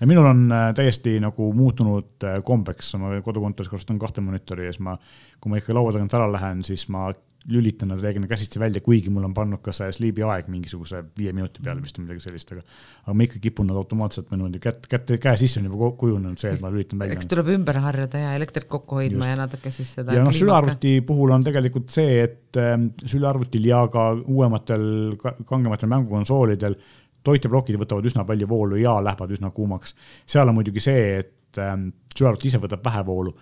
ja 0.00 0.08
minul 0.10 0.26
on 0.30 0.46
äh, 0.52 0.70
täiesti 0.76 1.18
nagu 1.22 1.52
muutunud 1.56 2.26
äh, 2.26 2.40
kombeks, 2.44 2.94
ma 3.00 3.14
kodukontoris 3.24 3.70
kasutan 3.72 3.98
kahte 4.02 4.24
monitori 4.24 4.68
ja 4.68 4.74
siis 4.74 4.82
ma, 4.84 4.96
kui 5.40 5.52
ma 5.52 5.60
ikka 5.60 5.76
laua 5.76 5.94
tagant 5.94 6.16
ära 6.18 6.30
lähen, 6.32 6.64
siis 6.66 6.88
ma 6.92 7.10
lülitan 7.48 7.90
nad 7.92 8.00
reeglina 8.00 8.26
käsitsi 8.26 8.60
välja, 8.60 8.80
kuigi 8.80 9.10
mul 9.12 9.26
on 9.26 9.34
pannud 9.36 9.60
ka 9.64 9.72
see 9.76 9.90
sleep'i 9.92 10.24
aeg 10.24 10.46
mingisuguse 10.48 11.02
viie 11.18 11.32
minuti 11.36 11.60
peale 11.64 11.82
vist 11.84 11.98
või 11.98 12.06
midagi 12.06 12.24
sellist, 12.24 12.52
aga 12.54 12.62
aga 13.04 13.16
ma 13.18 13.26
ikka 13.26 13.40
kipun 13.44 13.68
nad 13.68 13.76
automaatselt 13.80 14.30
või 14.30 14.40
niimoodi 14.40 14.62
kätt, 14.64 14.88
kätte, 14.88 15.18
käe 15.20 15.36
sisse 15.40 15.60
on 15.60 15.68
juba 15.68 15.90
kujunenud 16.00 16.40
see, 16.40 16.54
et 16.56 16.64
ma 16.64 16.72
lülitan 16.72 17.02
välja. 17.02 17.18
eks 17.18 17.28
tuleb 17.28 17.52
ümber 17.58 17.80
harjuda 17.84 18.22
ja 18.22 18.32
elektrit 18.38 18.68
kokku 18.70 19.00
hoidma 19.00 19.20
Just. 19.20 19.34
ja 19.34 19.38
natuke 19.42 19.74
siis 19.74 19.92
seda. 19.98 20.16
ja 20.16 20.24
noh, 20.24 20.32
sülearvuti 20.32 20.96
puhul 21.06 21.36
on 21.36 21.44
tegelikult 21.44 21.92
see, 21.92 22.16
et 22.24 22.60
äh, 22.60 22.74
sülearvutil 23.04 23.68
ja 23.68 23.84
ka 23.92 24.10
uuematel 24.24 24.88
kangematel 25.20 25.92
mängukonsoolidel 25.92 26.78
toiteplokid 27.24 27.78
võtavad 27.80 28.08
üsna 28.08 28.24
palju 28.28 28.48
voolu 28.48 28.80
ja 28.80 28.96
lähevad 29.04 29.36
üsna 29.36 29.50
kuumaks. 29.54 29.94
seal 30.26 30.48
on 30.48 30.58
muidugi 30.58 30.82
see, 30.84 31.04
et 31.22 31.60
ähm, 31.62 31.88
sülearvuti 32.14 32.50
ise 32.50 32.60
võtab 32.62 32.84
vähe 32.84 33.04
voolu, 33.06 33.34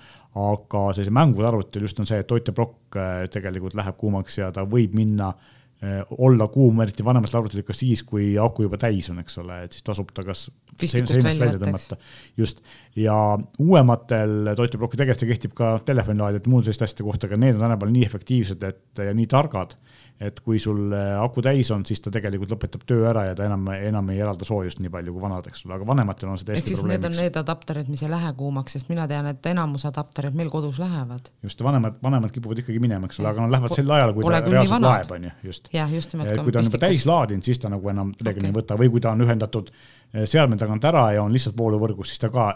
aga 0.43 0.85
sellise 0.93 1.15
mängude 1.15 1.49
arvutil 1.49 1.89
just 1.89 1.99
on 2.01 2.09
see, 2.09 2.21
et 2.23 2.29
toiteplokk 2.31 3.01
äh, 3.01 3.17
tegelikult 3.33 3.77
läheb 3.79 3.99
kuumaks 4.01 4.39
ja 4.39 4.53
ta 4.55 4.65
võib 4.69 4.95
minna 4.97 5.33
äh, 5.33 6.01
olla 6.25 6.47
kuum, 6.53 6.81
eriti 6.85 7.05
vanematel 7.05 7.41
arvutitel 7.41 7.67
ka 7.69 7.77
siis, 7.77 8.05
kui 8.09 8.33
aku 8.41 8.69
juba 8.69 8.81
täis 8.81 9.11
on, 9.13 9.21
eks 9.23 9.41
ole, 9.43 9.63
et 9.67 9.77
siis 9.77 9.87
tasub 9.87 10.13
ta 10.15 10.25
kas 10.27 10.47
seinast 10.79 11.43
välja 11.43 11.59
tõmmata. 11.61 11.99
just, 12.39 12.63
ja 12.97 13.17
uuematel 13.61 14.55
toiteplokkidel, 14.59 15.05
tegelikult 15.05 15.27
see 15.27 15.35
kehtib 15.35 15.59
ka 15.59 15.75
telefonilaadijate 15.91 16.49
ja 16.49 16.55
muude 16.55 16.71
selliste 16.71 16.89
asjade 16.89 17.09
kohta, 17.09 17.29
aga 17.29 17.41
need 17.43 17.59
on 17.59 17.67
tänapäeval 17.67 17.97
nii 17.99 18.07
efektiivsed, 18.09 18.69
et 18.71 19.05
ja 19.05 19.17
nii 19.17 19.29
targad 19.31 19.77
et 20.23 20.39
kui 20.45 20.61
sul 20.63 20.93
äh, 20.95 21.13
aku 21.21 21.43
täis 21.45 21.71
on, 21.75 21.85
siis 21.89 22.01
ta 22.03 22.13
tegelikult 22.15 22.55
lõpetab 22.55 22.85
töö 22.89 23.07
ära 23.11 23.25
ja 23.29 23.37
ta 23.39 23.47
enam, 23.49 23.67
enam 23.75 24.11
ei 24.13 24.21
eralda 24.23 24.47
soojust 24.47 24.81
nii 24.83 24.93
palju 24.93 25.15
kui 25.15 25.23
vanad, 25.23 25.49
eks 25.51 25.65
ole, 25.67 25.77
aga 25.79 25.89
vanematel 25.89 26.31
on 26.33 26.41
see 26.41 26.49
täiesti 26.49 26.77
probleemiks. 26.77 26.93
Need 26.93 27.09
on 27.09 27.19
need 27.19 27.39
adapterid, 27.43 27.91
mis 27.93 28.05
ei 28.05 28.11
lähe 28.13 28.33
kuumaks, 28.39 28.77
sest 28.77 28.91
mina 28.93 29.07
tean, 29.11 29.29
et 29.33 29.49
enamus 29.53 29.87
adapterid 29.89 30.37
meil 30.39 30.51
kodus 30.53 30.81
lähevad. 30.83 31.33
just, 31.43 31.65
vanemad, 31.65 31.99
vanemad 32.03 32.35
kipuvad 32.35 32.63
ikkagi 32.63 32.83
minema, 32.83 33.11
eks 33.11 33.23
ole, 33.23 33.33
aga 33.33 33.47
nad 33.47 33.57
lähevad 33.57 33.77
sel 33.77 33.97
ajal, 33.99 34.15
kui 34.17 34.27
ta 34.29 34.43
reaalselt 34.47 34.87
laeb, 34.87 35.17
on 35.17 35.29
ju, 35.29 35.33
just. 35.51 35.73
jah, 35.75 35.95
just 35.99 36.17
nimelt. 36.17 36.45
kui 36.45 36.55
ta 36.55 36.63
on 36.63 36.71
juba 36.71 36.83
täis 36.87 37.07
laadinud, 37.09 37.47
siis 37.47 37.63
ta 37.63 37.73
nagu 37.73 37.95
enam 37.95 38.13
reeglina 38.21 38.49
okay. 38.49 38.55
ei 38.55 38.59
võta 38.61 38.79
või 38.81 38.93
kui 38.93 39.03
ta 39.03 39.17
on 39.17 39.25
ühendatud 39.27 39.73
äh, 39.73 40.27
seadme 40.29 40.61
tagant 40.61 40.85
ära 40.93 41.09
ja 41.17 41.25
on 41.25 41.35
lihtsalt 41.35 41.59
vooluvõrgus, 41.59 42.13
siis 42.13 42.23
ta 42.23 42.31
ka. 42.33 42.53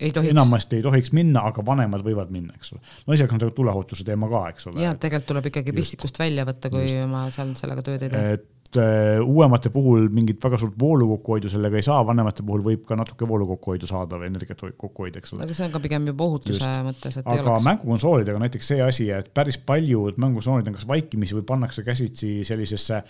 Enamasti 0.00 0.80
ei 0.80 0.84
tohiks 0.84 1.12
minna, 1.16 1.44
aga 1.50 1.64
vanemad 1.66 2.02
võivad 2.06 2.32
minna, 2.34 2.56
eks 2.58 2.74
ole. 2.74 2.82
no 3.06 3.14
lisaks 3.14 3.36
on 3.36 3.42
see 3.42 3.54
tuleohutuse 3.56 4.06
teema 4.06 4.30
ka, 4.32 4.42
eks 4.54 4.68
ole. 4.70 4.82
jah, 4.84 4.96
tegelikult 5.00 5.30
tuleb 5.30 5.48
ikkagi 5.52 5.76
pistikust 5.76 6.18
välja 6.20 6.46
võtta, 6.48 6.72
kui 6.72 6.84
Just. 6.86 7.06
ma 7.10 7.28
seal 7.34 7.54
sellega 7.58 7.84
tööd 7.86 8.06
ei 8.06 8.12
tee. 8.12 8.32
et 8.38 8.80
äh, 8.80 9.20
uuemate 9.22 9.70
puhul 9.74 10.08
mingit 10.14 10.42
väga 10.44 10.58
suurt 10.62 10.74
voolu 10.80 11.08
kokkuhoidu 11.14 11.52
sellega 11.52 11.80
ei 11.80 11.86
saa, 11.86 12.00
vanemate 12.06 12.46
puhul 12.46 12.64
võib 12.66 12.84
ka 12.88 12.98
natuke 12.98 13.28
voolu 13.28 13.48
kokkuhoidu 13.54 13.90
saada 13.90 14.18
või 14.20 14.32
energiat 14.32 14.66
kokku 14.72 15.06
hoida, 15.06 15.22
eks 15.22 15.36
ole. 15.36 15.46
aga 15.46 15.56
see 15.56 15.68
on 15.68 15.76
ka 15.76 15.84
pigem 15.84 16.10
juba 16.12 16.28
ohutuse 16.28 16.58
Just. 16.58 16.82
mõttes, 16.90 17.20
et 17.20 17.32
aga 17.36 17.56
mängukonsoolidega 17.68 18.42
näiteks 18.46 18.74
see 18.74 18.82
asi, 18.84 19.08
et 19.14 19.30
päris 19.34 19.60
paljud 19.60 20.18
mängukonsoolid 20.18 20.72
on 20.72 20.78
kas 20.80 20.88
vaikimisi 20.90 21.38
või 21.38 21.48
pannakse 21.54 21.86
käsitsi 21.86 22.36
sellisesse 22.46 23.02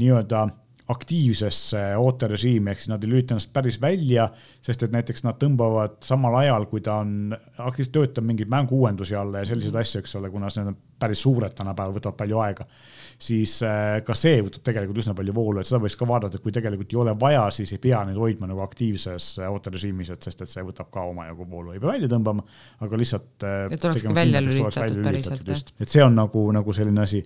nii-öelda 0.00 0.46
aktiivsesse 0.92 1.80
ooterežiimi, 1.98 2.72
ehk 2.72 2.82
siis 2.82 2.90
nad 2.92 3.02
ei 3.04 3.10
lülita 3.10 3.34
ennast 3.34 3.52
päris 3.54 3.78
välja, 3.80 4.28
sest 4.64 4.84
et 4.86 4.94
näiteks 4.94 5.24
nad 5.26 5.38
tõmbavad 5.40 5.98
samal 6.06 6.36
ajal, 6.42 6.66
kui 6.70 6.82
ta 6.84 6.98
on 7.02 7.34
aktiivselt 7.34 7.94
töötab 7.96 8.26
mingeid 8.28 8.50
mängu-uuendusi 8.52 9.16
alla 9.18 9.42
ja 9.42 9.48
selliseid 9.50 9.76
asju, 9.82 10.02
eks 10.02 10.16
ole, 10.20 10.30
kuna 10.32 10.50
need 10.52 10.72
on 10.72 10.78
päris 11.02 11.22
suured 11.24 11.54
tänapäeval, 11.58 11.94
võtavad 11.96 12.18
palju 12.18 12.40
aega, 12.44 12.66
siis 13.22 13.56
äh, 13.66 14.00
ka 14.06 14.16
see 14.18 14.40
võtab 14.44 14.66
tegelikult 14.68 15.02
üsna 15.02 15.14
palju 15.18 15.36
voolu, 15.36 15.62
et 15.62 15.70
seda 15.70 15.82
võiks 15.82 15.98
ka 15.98 16.08
vaadata, 16.08 16.40
kui 16.42 16.54
tegelikult 16.54 16.94
ei 16.94 17.00
ole 17.04 17.14
vaja, 17.20 17.46
siis 17.54 17.72
ei 17.74 17.80
pea 17.82 18.02
neid 18.08 18.18
hoidma 18.22 18.50
nagu 18.50 18.64
aktiivses 18.64 19.30
ooterežiimis, 19.48 20.12
et 20.14 20.28
sest 20.28 20.44
et 20.44 20.52
see 20.52 20.66
võtab 20.66 20.90
ka 20.94 21.06
omajagu 21.10 21.46
voolu, 21.48 21.74
ei 21.74 21.82
pea 21.82 21.94
välja 21.94 22.10
tõmbama, 22.12 22.44
aga 22.84 23.00
lihtsalt. 23.00 23.32
Äh, 23.46 23.64
et 23.78 23.88
olekski 23.90 24.14
välja 24.16 24.44
lülitatud 24.44 25.02
päriselt, 25.06 25.74
et 25.80 25.88
see 25.88 26.04
on 26.04 26.18
nagu, 26.18 26.44
nagu 26.54 26.76
selline 26.76 27.06
asi 27.06 27.24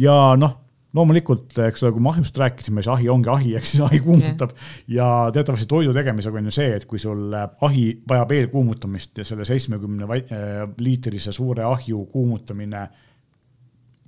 ja 0.00 0.16
noh 0.38 0.58
loomulikult, 0.96 1.54
eks 1.66 1.84
ole, 1.84 1.92
kui 1.94 2.02
me 2.02 2.10
ahjust 2.10 2.38
rääkisime, 2.40 2.82
siis 2.82 2.90
ahi 2.94 3.08
ongi 3.12 3.30
ahi, 3.30 3.52
ehk 3.58 3.68
siis 3.68 3.82
ahi 3.86 4.00
kuumutab 4.02 4.54
yeah. 4.54 4.72
ja 4.96 5.10
teatavasti 5.34 5.68
toidu 5.70 5.94
tegemisega 5.94 6.40
on 6.40 6.50
ju 6.50 6.54
see, 6.56 6.72
et 6.76 6.86
kui 6.90 6.98
sul 7.02 7.36
ahi 7.36 7.84
vajab 8.10 8.34
eelkuumutamist 8.38 9.22
ja 9.22 9.26
selle 9.28 9.46
seitsmekümne 9.48 10.08
äh, 10.16 10.64
liitrise 10.82 11.34
suure 11.36 11.66
ahju 11.68 12.04
kuumutamine 12.10 12.88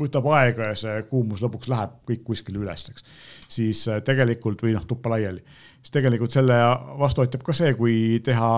võtab 0.02 0.26
aega 0.34 0.72
ja 0.72 0.78
see 0.78 1.04
kuumus 1.10 1.44
lõpuks 1.44 1.70
läheb 1.70 1.94
kõik 2.08 2.24
kuskile 2.26 2.62
üles, 2.64 2.88
eks. 2.90 3.06
siis 3.46 3.84
äh, 3.86 4.02
tegelikult 4.04 4.64
või 4.66 4.74
noh, 4.74 4.86
tuppa 4.88 5.14
laiali, 5.14 5.44
siis 5.82 5.94
tegelikult 5.94 6.34
selle 6.34 6.58
vastu 6.98 7.22
aitab 7.22 7.46
ka 7.46 7.54
see, 7.56 7.76
kui 7.78 8.18
teha 8.26 8.50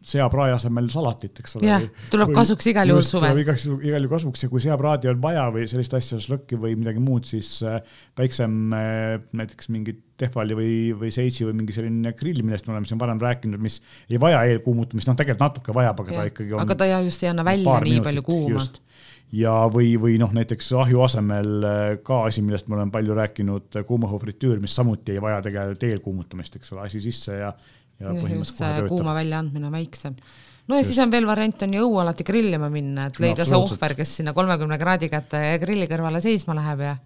seaprae 0.00 0.54
asemel 0.54 0.86
salatit, 0.92 1.42
eks 1.42 1.58
ole. 1.58 1.68
jah, 1.68 1.82
tuleb 2.12 2.32
kasuks 2.32 2.70
igal 2.72 2.88
juhul 2.88 3.04
suvel. 3.04 3.40
igaks 3.42 3.66
juhul, 3.66 3.82
igal 3.84 4.00
juhul 4.00 4.14
kasuks 4.14 4.44
ja 4.46 4.48
kui 4.52 4.62
seapraadi 4.64 5.10
on 5.12 5.18
vaja 5.20 5.44
või 5.52 5.66
sellist 5.68 5.94
asja, 5.96 6.20
šlõkki 6.24 6.56
või 6.60 6.72
midagi 6.80 7.02
muud, 7.04 7.26
siis 7.28 7.58
äh, 7.68 7.82
väiksem 8.18 8.76
äh, 8.76 9.18
näiteks 9.36 9.68
mingit 9.74 10.00
tehvali 10.20 10.56
või, 10.56 10.74
või 10.96 11.12
seitsi 11.12 11.44
või 11.48 11.58
mingi 11.60 11.76
selline 11.76 12.14
grill, 12.16 12.40
millest 12.44 12.68
me 12.68 12.74
oleme 12.74 12.88
siin 12.88 13.00
varem 13.00 13.20
rääkinud, 13.20 13.60
mis 13.60 13.80
ei 14.08 14.20
vaja 14.20 14.42
eelkuumutamist, 14.48 15.08
noh, 15.08 15.18
tegelikult 15.18 15.46
natuke 15.48 15.74
vajab, 15.76 16.00
aga 16.04 16.14
ja. 16.14 16.20
ta 16.22 16.32
ikkagi 16.32 16.54
on. 16.54 16.62
aga 16.64 16.78
ta 16.80 16.88
ja 16.88 17.02
just 17.04 17.24
ei 17.24 17.32
anna 17.32 17.44
välja 17.44 17.76
nii 17.84 18.04
palju 18.06 18.24
kuuma. 18.24 18.64
ja, 19.36 19.56
või, 19.74 19.90
või 20.00 20.16
noh, 20.22 20.32
näiteks 20.36 20.72
ahju 20.80 21.04
asemel 21.04 21.52
äh, 21.60 21.82
ka 22.06 22.22
asi, 22.30 22.40
millest 22.46 22.72
me 22.72 22.78
oleme 22.78 22.94
palju 22.94 23.20
rääkinud, 23.20 23.82
kuumahufritüür, 23.88 24.64
mis 24.64 24.80
samuti 24.80 25.18
ei 25.18 25.20
vaja 25.20 25.44
tegelikult 25.44 25.84
eelkuumutamist, 25.90 26.56
eks 26.56 26.72
ole, 26.72 26.88
asi 26.88 27.04
sisse 27.04 27.36
ja 27.42 27.52
töötab. 28.00 28.88
kuuma 28.90 29.14
väljaandmine 29.16 29.68
on 29.68 29.76
väiksem. 29.76 30.16
no 30.68 30.76
ja 30.76 30.80
Just. 30.80 30.92
siis 30.92 31.02
on 31.04 31.12
veel 31.12 31.28
variant 31.28 31.62
on 31.66 31.76
ju 31.76 31.86
õue 31.86 32.02
alati 32.04 32.26
grillima 32.26 32.70
minna, 32.72 33.08
et 33.10 33.20
leida 33.22 33.44
no, 33.44 33.50
see 33.52 33.60
ohver, 33.60 33.96
kes 33.98 34.16
sinna 34.20 34.34
kolmekümne 34.36 34.78
kraadi 34.80 35.10
kätte 35.12 35.42
ja 35.44 35.60
grilli 35.62 35.88
kõrvale 35.90 36.22
seisma 36.24 36.56
läheb 36.58 36.84
ja. 36.86 36.96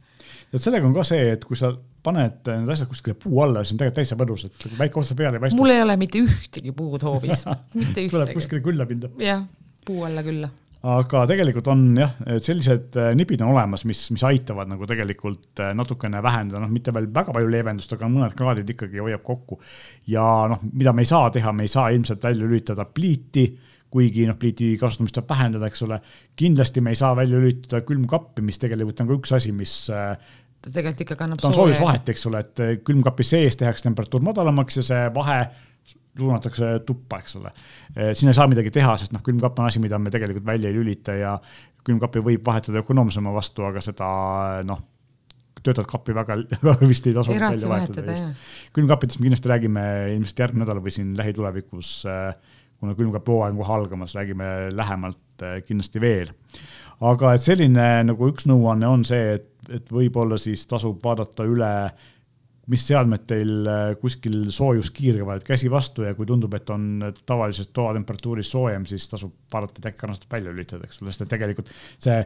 et 0.52 0.62
sellega 0.62 0.86
on 0.88 0.96
ka 0.96 1.06
see, 1.08 1.30
et 1.36 1.44
kui 1.44 1.58
sa 1.60 1.72
paned 2.04 2.50
need 2.50 2.74
asjad 2.74 2.90
kuskile 2.90 3.16
puu 3.18 3.40
alla, 3.44 3.62
siis 3.64 3.76
on 3.76 3.84
tegelikult 3.84 4.02
täitsa 4.02 4.18
mõnus, 4.20 4.48
et 4.50 4.66
väike 4.78 5.00
otsa 5.00 5.16
peale 5.18 5.40
ei 5.40 5.46
paista. 5.46 5.60
mul 5.60 5.74
ei 5.74 5.84
ole 5.84 5.96
mitte 6.00 6.20
ühtegi 6.24 6.74
puud 6.76 7.06
hoovis 7.06 7.46
mitte 7.78 7.88
ühtegi. 7.88 8.12
tuleb 8.12 8.34
kuskile 8.36 8.64
külla 8.64 8.88
minna. 8.90 9.12
jah, 9.22 9.46
puu 9.86 10.04
alla 10.08 10.26
külla 10.26 10.50
aga 10.84 11.22
tegelikult 11.28 11.68
on 11.72 11.84
jah, 11.96 12.14
sellised 12.42 12.96
äh, 13.00 13.12
nipid 13.16 13.42
on 13.44 13.54
olemas, 13.54 13.86
mis, 13.88 14.02
mis 14.12 14.24
aitavad 14.28 14.68
nagu 14.68 14.86
tegelikult 14.88 15.62
äh, 15.64 15.72
natukene 15.76 16.20
vähendada, 16.24 16.60
noh, 16.64 16.72
mitte 16.72 16.92
veel 16.94 17.08
väga 17.14 17.32
palju 17.34 17.52
leevendust, 17.52 17.94
aga 17.96 18.10
mõned 18.12 18.36
kraadid 18.36 18.74
ikkagi 18.74 19.00
hoiab 19.00 19.24
kokku. 19.24 19.60
ja 20.12 20.24
noh, 20.50 20.64
mida 20.72 20.92
me 20.92 21.04
ei 21.04 21.10
saa 21.10 21.30
teha, 21.34 21.54
me 21.56 21.64
ei 21.64 21.72
saa 21.72 21.88
ilmselt 21.94 22.24
välja 22.24 22.44
lülitada 22.44 22.84
pliiti, 22.84 23.46
kuigi 23.94 24.26
noh, 24.28 24.36
pliiti 24.40 24.74
kasutamist 24.80 25.16
saab 25.20 25.28
vähendada, 25.32 25.70
eks 25.72 25.84
ole. 25.86 26.00
kindlasti 26.36 26.84
me 26.84 26.92
ei 26.92 27.00
saa 27.00 27.14
välja 27.16 27.40
lülitada 27.40 27.84
külmkappi, 27.86 28.44
mis 28.44 28.60
tegelikult 28.60 29.00
on 29.00 29.12
ka 29.12 29.20
üks 29.22 29.36
asi, 29.38 29.54
mis 29.56 29.76
äh, 29.94 30.16
ta 30.60 30.72
tegelikult 30.72 31.06
ikkagi 31.06 31.28
annab 31.28 31.40
ta 31.40 31.48
on 31.48 31.56
soojusvahet, 31.56 32.12
eks 32.12 32.28
ole, 32.28 32.44
et 32.44 32.84
külmkapi 32.84 33.24
sees 33.24 33.56
tehakse 33.60 33.88
temperatuur 33.88 34.24
madalamaks 34.26 34.82
ja 34.82 34.90
see 34.90 35.06
vahe 35.16 35.46
suunatakse 36.18 36.78
tuppa, 36.86 37.18
eks 37.18 37.36
ole. 37.40 37.50
siin 38.14 38.30
ei 38.30 38.36
saa 38.36 38.46
midagi 38.50 38.70
teha, 38.74 38.96
sest 39.00 39.14
noh, 39.14 39.22
külmkapp 39.24 39.58
on 39.58 39.66
asi, 39.66 39.80
mida 39.82 39.98
me 39.98 40.12
tegelikult 40.14 40.46
välja 40.46 40.70
ei 40.70 40.76
lülita 40.76 41.16
ja 41.18 41.32
külmkapi 41.84 42.22
võib 42.24 42.44
vahetada 42.46 42.80
ökonoomsema 42.80 43.32
vastu, 43.34 43.64
aga 43.66 43.82
seda 43.84 44.08
noh, 44.66 44.80
töötavat 45.64 45.90
kappi 45.90 46.14
väga, 46.16 46.38
väga 46.68 46.88
vist 46.88 47.06
ei 47.08 47.16
tasu 47.16 47.34
välja 47.34 47.70
vahetada. 47.70 48.16
külmkappidest 48.76 49.20
me 49.20 49.28
kindlasti 49.28 49.52
räägime 49.52 49.84
ilmselt 50.14 50.44
järgmine 50.44 50.64
nädal 50.64 50.82
või 50.84 50.94
siin 50.94 51.12
lähitulevikus, 51.18 51.90
kuna 52.80 52.96
külmkapi 52.98 53.32
hooaeg 53.32 53.54
on 53.54 53.60
kohe 53.62 53.76
algamas, 53.78 54.16
räägime 54.18 54.48
lähemalt 54.74 55.44
eh, 55.44 55.60
kindlasti 55.66 56.02
veel. 56.02 56.32
aga 57.04 57.34
et 57.34 57.42
selline 57.42 57.88
nagu 58.10 58.30
üks 58.30 58.48
nõuanne 58.50 58.88
on 58.88 59.04
see, 59.08 59.38
et, 59.38 59.48
et 59.80 59.92
võib-olla 59.92 60.38
siis 60.40 60.66
tasub 60.70 61.00
vaadata 61.04 61.46
üle 61.48 61.72
mis 62.72 62.86
seadmed 62.88 63.26
teil 63.28 63.68
äh, 63.68 63.84
kuskil 64.00 64.48
soojust 64.54 64.94
kiirgavad 64.96 65.44
käsi 65.46 65.70
vastu 65.72 66.06
ja 66.06 66.14
kui 66.16 66.26
tundub, 66.28 66.54
et 66.56 66.70
on 66.72 67.12
tavalisest 67.26 67.74
toatemperatuurist 67.76 68.54
soojem, 68.54 68.86
siis 68.88 69.06
tasub 69.10 69.34
vaadata, 69.52 69.80
et 69.80 69.92
äkki 69.92 70.04
kannatab 70.04 70.36
välja 70.36 70.52
lülitada, 70.52 70.88
eks 70.88 71.02
ole, 71.02 71.12
sest 71.12 71.26
et 71.26 71.32
tegelikult 71.36 71.72
see 71.74 72.18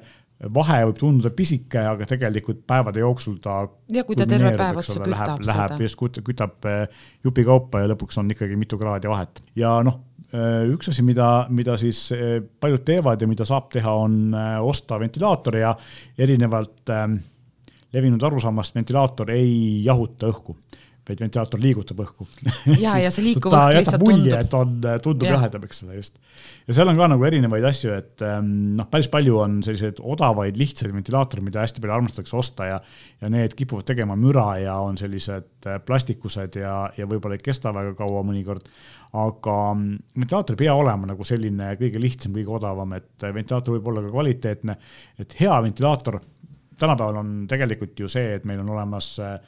vahe 0.55 0.83
võib 0.87 0.99
tunduda 1.01 1.33
pisike, 1.35 1.81
aga 1.83 2.07
tegelikult 2.07 2.61
päevade 2.69 3.03
jooksul 3.03 3.41
ta. 3.43 3.65
ja 3.95 4.05
kui 4.07 4.19
ta 4.19 4.27
terve 4.31 4.53
päev 4.59 4.79
otsa 4.79 5.01
kütab 5.01 5.15
läheb, 5.15 5.33
seda. 5.41 5.49
Läheb 5.51 5.83
just 5.83 6.21
kütab 6.29 6.69
äh, 6.71 6.85
jupikaupa 7.27 7.83
ja 7.83 7.91
lõpuks 7.91 8.21
on 8.23 8.31
ikkagi 8.35 8.59
mitu 8.61 8.79
kraadi 8.79 9.11
vahet 9.11 9.43
ja 9.59 9.73
noh, 9.87 9.99
äh, 10.31 10.69
üks 10.71 10.93
asi, 10.93 11.03
mida, 11.07 11.49
mida 11.51 11.75
siis 11.81 12.05
paljud 12.63 12.87
teevad 12.87 13.25
ja 13.25 13.31
mida 13.31 13.49
saab 13.49 13.67
teha, 13.75 13.97
on 14.07 14.31
osta 14.63 15.01
ventilaator 15.03 15.59
ja 15.59 15.75
erinevalt 16.19 16.95
äh, 16.95 17.09
levinud 17.95 18.23
arusaamast 18.23 18.77
ventilaator 18.77 19.33
ei 19.33 19.85
jahuta 19.85 20.29
õhku, 20.29 20.57
vaid 21.09 21.23
ventilaator 21.23 21.61
liigutab 21.63 22.03
õhku. 22.05 22.27
ja 22.77 22.99
ja 23.05 23.13
see 23.15 23.25
liikuv 23.31 23.55
õhk 23.55 23.79
lihtsalt 23.79 24.05
mulje, 24.05 24.19
tundub. 24.29 24.43
et 24.43 24.57
on, 24.59 25.01
tundub 25.07 25.31
jahedam, 25.31 25.65
eks 25.65 25.83
ole, 25.87 25.97
just. 25.97 26.21
ja 26.69 26.77
seal 26.77 26.93
on 26.93 27.01
ka 27.01 27.09
nagu 27.15 27.25
erinevaid 27.31 27.65
asju, 27.71 27.95
et 27.97 28.27
ähm, 28.29 28.53
noh, 28.79 28.91
päris 28.93 29.09
palju 29.13 29.41
on 29.41 29.59
selliseid 29.65 30.03
odavaid, 30.05 30.61
lihtsaid 30.61 30.93
ventilaatoreid, 30.93 31.49
mida 31.49 31.65
hästi 31.65 31.85
palju 31.85 31.97
armastatakse 31.97 32.37
osta 32.39 32.69
ja, 32.69 32.79
ja 33.23 33.33
need 33.33 33.57
kipuvad 33.59 33.89
tegema 33.89 34.19
müra 34.21 34.51
ja 34.61 34.77
on 34.85 35.01
sellised 35.01 35.69
äh, 35.71 35.81
plastikused 35.85 36.61
ja, 36.61 36.77
ja 36.99 37.09
võib-olla 37.09 37.41
ei 37.41 37.45
kesta 37.49 37.73
väga 37.75 37.97
kaua 37.99 38.25
mõnikord 38.29 38.69
aga 39.17 39.55
mm, 39.75 39.99
ventilaator 40.21 40.57
ei 40.57 40.65
pea 40.65 40.75
olema 40.77 41.09
nagu 41.09 41.25
selline 41.25 41.71
kõige 41.81 42.01
lihtsam, 42.03 42.35
kõige 42.37 42.53
odavam, 42.59 42.93
et 42.99 43.25
äh, 43.25 43.33
ventilaator 43.35 43.79
võib 43.79 43.89
olla 43.93 44.03
ka 44.05 44.13
kvaliteetne, 44.13 44.77
et 45.23 45.37
hea 45.41 45.55
ventilaator 45.65 46.19
tänapäeval 46.79 47.23
on 47.23 47.33
tegelikult 47.51 48.01
ju 48.01 48.11
see, 48.11 48.35
et 48.39 48.45
meil 48.49 48.61
on 48.63 48.71
olemas 48.75 49.15
äh, 49.23 49.39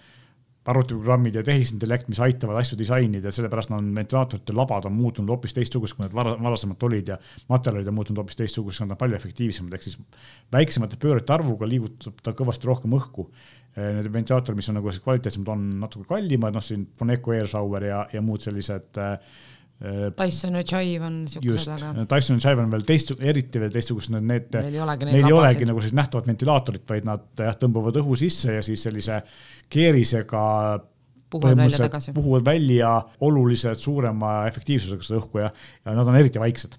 arvutiprogrammid 0.70 1.34
ja 1.34 1.42
tehisintellekt, 1.44 2.08
mis 2.12 2.20
aitavad 2.20 2.60
asju 2.60 2.76
disainida 2.78 3.32
sellepärast 3.32 3.72
on 3.75 3.88
ventilaatorite 3.96 4.54
labad 4.54 4.87
on 4.87 4.92
muutunud 4.94 5.32
hoopis 5.32 5.56
teistsugused, 5.56 5.96
kui 5.96 6.04
need 6.04 6.14
varasemalt 6.14 6.82
olid 6.87 7.08
ja 7.14 7.16
materjalid 7.49 7.88
on 7.88 7.96
muutunud 7.96 8.20
hoopis 8.20 8.38
teistsuguseks, 8.42 8.84
nad 8.84 8.94
on 8.94 9.00
palju 9.00 9.16
efektiivsemad, 9.16 9.75
ehk 9.75 9.87
siis 9.88 9.96
väiksemate 10.52 11.00
pöörete 11.00 11.34
arvuga 11.34 11.68
liigutab 11.68 12.20
ta 12.22 12.37
kõvasti 12.37 12.68
rohkem 12.68 12.99
õhku. 12.99 13.30
Äh, 13.72 13.94
need 13.96 14.10
ventilaatorid, 14.12 14.60
mis 14.60 14.68
on 14.70 14.78
nagu 14.78 14.92
kvaliteetsemad, 15.06 15.54
on 15.54 15.64
natuke 15.87 16.08
kallimad, 16.10 16.54
noh 16.54 16.66
siin 16.66 16.84
Boneco 16.99 17.34
Airshower 17.34 17.88
ja, 17.88 18.04
ja 18.12 18.22
muud 18.25 18.44
sellised 18.44 19.00
Äh, 19.00 19.16
Tyson 20.16 20.58
ja 20.58 20.62
Chive 20.66 21.06
on 21.06 21.22
siuksed, 21.30 21.70
aga. 21.72 22.04
Tyson 22.10 22.37
ja 22.37 22.44
Chive 22.44 22.64
on 22.66 22.72
veel 22.75 22.84
teist, 22.88 23.14
eriti 23.16 23.62
veel 23.62 23.72
teistsugused, 23.72 24.12
need, 24.12 24.26
need. 24.28 24.58
Neil 24.58 24.76
ei 24.76 24.82
olegi, 24.84 25.08
neil 25.08 25.28
ei 25.30 25.37
olegi 25.37 25.68
nagu 25.70 25.80
sellist 25.80 25.96
nähtavat 25.96 26.28
ventilaatorit, 26.28 26.84
vaid 26.90 27.08
nad 27.08 27.25
jah, 27.40 27.56
tõmbavad 27.62 27.96
õhu 28.02 28.18
sisse 28.20 28.58
ja 28.58 28.66
siis 28.66 28.84
sellise 28.84 29.22
keerisega. 29.72 30.42
puhuvad 31.30 31.62
välja 31.62 31.78
tagasi. 31.87 32.12
puhuvad 32.12 32.44
välja 32.44 32.92
oluliselt 33.20 33.78
suurema 33.78 34.46
efektiivsusega 34.50 35.06
seda 35.06 35.20
õhku 35.22 35.40
ja, 35.40 35.50
ja 35.87 35.96
nad 35.96 36.08
on 36.08 36.16
eriti 36.18 36.42
vaiksed 36.42 36.76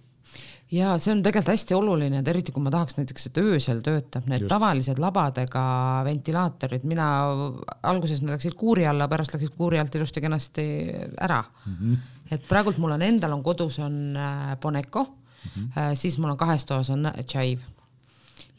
ja 0.72 0.94
see 1.02 1.12
on 1.14 1.22
tegelikult 1.24 1.52
hästi 1.52 1.76
oluline, 1.76 2.22
et 2.22 2.30
eriti 2.32 2.54
kui 2.56 2.64
ma 2.64 2.72
tahaks 2.74 2.98
näiteks, 3.00 3.28
et 3.30 3.40
öösel 3.42 3.82
töötab, 3.86 4.28
need 4.32 4.46
Just. 4.46 4.52
tavalised 4.54 5.02
labadega 5.02 5.64
ventilaatorid, 6.08 6.86
mina 6.88 7.08
alguses 7.92 8.24
nad 8.24 8.38
läksid 8.38 8.56
kuuri 8.60 8.88
alla, 8.88 9.10
pärast 9.12 9.36
läksid 9.36 9.56
kuuri 9.58 9.82
alt 9.82 9.96
ilusti-kenasti 10.00 10.66
ära 11.20 11.42
mm. 11.44 11.76
-hmm. 11.76 11.98
et 12.32 12.48
praegult 12.48 12.80
mul 12.82 12.96
on 12.96 13.02
endal 13.02 13.36
on 13.36 13.44
kodus 13.44 13.80
on 13.80 14.16
äh, 14.16 14.58
Boneco 14.60 15.04
mm, 15.04 15.52
-hmm. 15.52 15.96
siis 15.96 16.18
mul 16.18 16.32
on 16.32 16.38
kahes 16.38 16.66
toas 16.66 16.90
on 16.90 17.12
Chive 17.28 17.81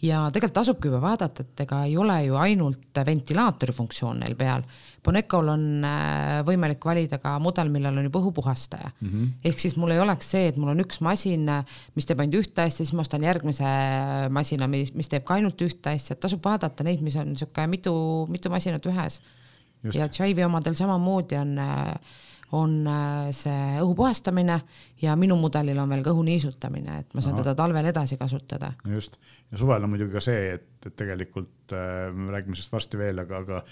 ja 0.03 0.23
tegelikult 0.33 0.57
tasubki 0.57 0.91
juba 0.91 0.99
vaadata, 1.03 1.45
et 1.45 1.61
ega 1.65 1.83
ei 1.87 1.95
ole 2.01 2.17
ju 2.27 2.39
ainult 2.41 3.01
ventilaatori 3.07 3.75
funktsioon 3.77 4.23
neil 4.23 4.35
peal. 4.39 4.65
Bonecol 5.03 5.51
on 5.53 5.67
äh, 5.87 6.41
võimalik 6.47 6.83
valida 6.87 7.19
ka 7.23 7.37
mudel, 7.43 7.71
millel 7.75 8.01
on 8.01 8.09
juba 8.09 8.23
õhupuhastaja 8.23 8.91
mm. 8.93 9.09
-hmm. 9.09 9.29
ehk 9.51 9.63
siis 9.63 9.77
mul 9.77 9.95
ei 9.95 10.03
oleks 10.03 10.31
see, 10.35 10.49
et 10.51 10.57
mul 10.57 10.73
on 10.75 10.83
üks 10.85 11.01
masin, 11.03 11.47
mis 11.95 12.07
teeb 12.07 12.23
ainult 12.23 12.41
ühte 12.41 12.67
asja, 12.67 12.85
siis 12.85 12.93
ma 12.95 13.07
ostan 13.07 13.23
järgmise 13.27 13.75
masina, 14.31 14.67
mis, 14.71 14.95
mis 14.95 15.09
teeb 15.09 15.25
ka 15.25 15.39
ainult 15.39 15.63
ühte 15.63 15.95
asja, 15.95 16.17
et 16.17 16.21
tasub 16.21 16.43
vaadata 16.45 16.85
neid, 16.85 17.03
mis 17.03 17.17
on 17.17 17.33
niisugune 17.35 17.67
mitu, 17.71 17.95
mitu 18.29 18.51
masinat 18.51 18.87
ühes. 18.87 19.21
ja 19.95 20.09
Chive'i 20.09 20.45
omadel 20.45 20.75
samamoodi 20.79 21.37
on 21.37 21.59
äh, 21.59 21.95
on 22.53 22.75
äh, 22.87 23.31
see 23.37 23.79
õhu 23.81 23.95
puhastamine 23.97 24.59
ja 25.03 25.15
minu 25.17 25.39
mudelil 25.41 25.79
on 25.81 25.89
veel 25.93 26.05
ka 26.05 26.13
õhu 26.13 26.25
niisutamine, 26.27 26.99
et 27.03 27.17
ma 27.17 27.25
saan 27.25 27.37
Aha. 27.37 27.45
teda 27.45 27.55
talvel 27.59 27.89
edasi 27.89 28.19
kasutada. 28.21 28.75
just, 28.93 29.17
ja 29.51 29.61
suvel 29.61 29.85
on 29.85 29.95
muidugi 29.95 30.13
ka 30.13 30.25
see, 30.25 30.53
et, 30.59 30.69
et 30.85 30.97
tegelikult 30.97 31.75
äh, 31.77 32.13
me 32.13 32.33
räägime 32.35 32.59
sellest 32.59 32.77
varsti 32.77 33.01
veel, 33.01 33.25
aga, 33.25 33.43
aga 33.47 33.63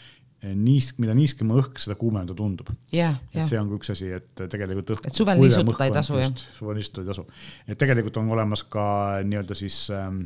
niisk, 0.57 0.97
mida 1.03 1.13
niiskem 1.17 1.51
õhk, 1.53 1.77
seda 1.83 1.99
kuumem 2.01 2.25
ta 2.29 2.35
tundub 2.37 2.71
et 3.35 3.45
see 3.45 3.59
on 3.61 3.69
ka 3.69 3.77
üks 3.77 3.93
asi, 3.93 4.09
et 4.17 4.45
tegelikult 4.49 4.95
õhk. 4.97 5.11
et 5.11 5.17
suvel 5.17 5.43
niisutada 5.43 5.89
ei 5.89 5.93
tasu, 5.93 6.17
jah? 6.17 6.33
suvel 6.57 6.81
niisutada 6.81 7.05
ei 7.05 7.11
tasu. 7.13 7.27
et 7.69 7.81
tegelikult 7.81 8.23
on 8.23 8.33
olemas 8.33 8.65
ka 8.65 8.85
nii-öelda 9.27 9.57
siis 9.59 9.83
ähm, 9.93 10.25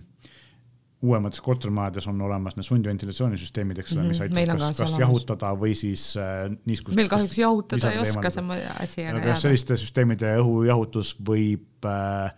uuemates 1.04 1.42
kortermajades 1.44 2.06
on 2.08 2.20
olemas 2.24 2.56
need 2.56 2.66
sundventilatsioonisüsteemid, 2.68 3.80
eks 3.82 3.96
ole, 3.96 4.06
mis 4.08 4.20
mhm, 4.22 4.38
aitavad 4.38 4.62
kas, 4.62 4.80
kas 4.84 4.94
jahutada 5.02 5.50
või 5.58 5.74
siis 5.76 6.06
äh, 6.20 6.46
niiskust. 6.64 6.96
meil 6.96 7.10
kahjuks 7.12 7.38
jahutada 7.38 7.92
ei 7.92 8.00
oska, 8.00 8.32
see 8.32 8.44
on 8.44 8.54
asi, 8.56 9.04
aga 9.10 9.28
jah. 9.32 9.40
selliste 9.42 9.76
süsteemide 9.80 10.32
õhujahutus 10.40 11.14
võib 11.26 11.90
äh, 11.90 12.32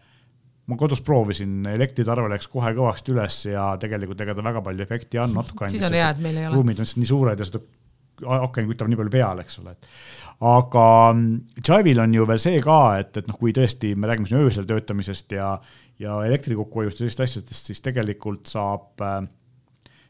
ma 0.67 0.79
kodus 0.81 1.03
proovisin, 1.07 1.61
elektritarve 1.71 2.31
läks 2.33 2.51
kohe 2.51 2.73
kõvasti 2.77 3.15
üles 3.15 3.41
ja 3.53 3.69
tegelikult 3.83 4.21
ega 4.25 4.35
ta 4.35 4.45
väga 4.49 4.63
palju 4.67 4.87
efekti 4.87 5.19
ei 5.19 5.25
andnud, 5.25 5.45
natuke 5.45 5.67
andis. 5.67 5.79
siis 5.79 5.89
on 5.89 5.99
hea, 5.99 6.11
et 6.11 6.23
meil 6.23 6.41
ei 6.41 6.49
ole. 6.49 6.59
ruumid 6.59 6.81
on 6.81 6.89
lihtsalt 6.89 7.03
nii 7.05 7.13
suured 7.13 7.43
ja 7.43 7.49
seda 7.49 7.63
aken 8.17 8.71
kütab 8.71 8.89
nii 8.91 8.99
palju 8.99 9.13
peale, 9.13 9.45
eks 9.45 9.61
ole, 9.61 9.77
et 9.77 9.89
aga 10.47 10.87
mm, 11.13 11.61
Jive'il 11.65 12.01
on 12.03 12.15
ju 12.17 12.27
veel 12.29 12.41
see 12.43 12.61
ka, 12.65 12.79
et, 13.01 13.13
et 13.21 13.29
noh, 13.29 13.39
kui 13.41 13.55
tõesti 13.57 13.95
me 13.97 14.09
räägime 14.11 14.29
siin 14.29 14.43
öösel 14.43 14.69
töötamisest 14.69 15.37
ja 15.37 15.55
ja 16.03 16.21
elektri 16.27 16.57
kokkuhoiust 16.59 17.01
ja 17.01 17.05
sellistest 17.05 17.25
asjadest, 17.25 17.73
siis 17.73 17.83
tegelikult 17.85 18.51
saab 18.51 19.05
äh, 19.05 19.21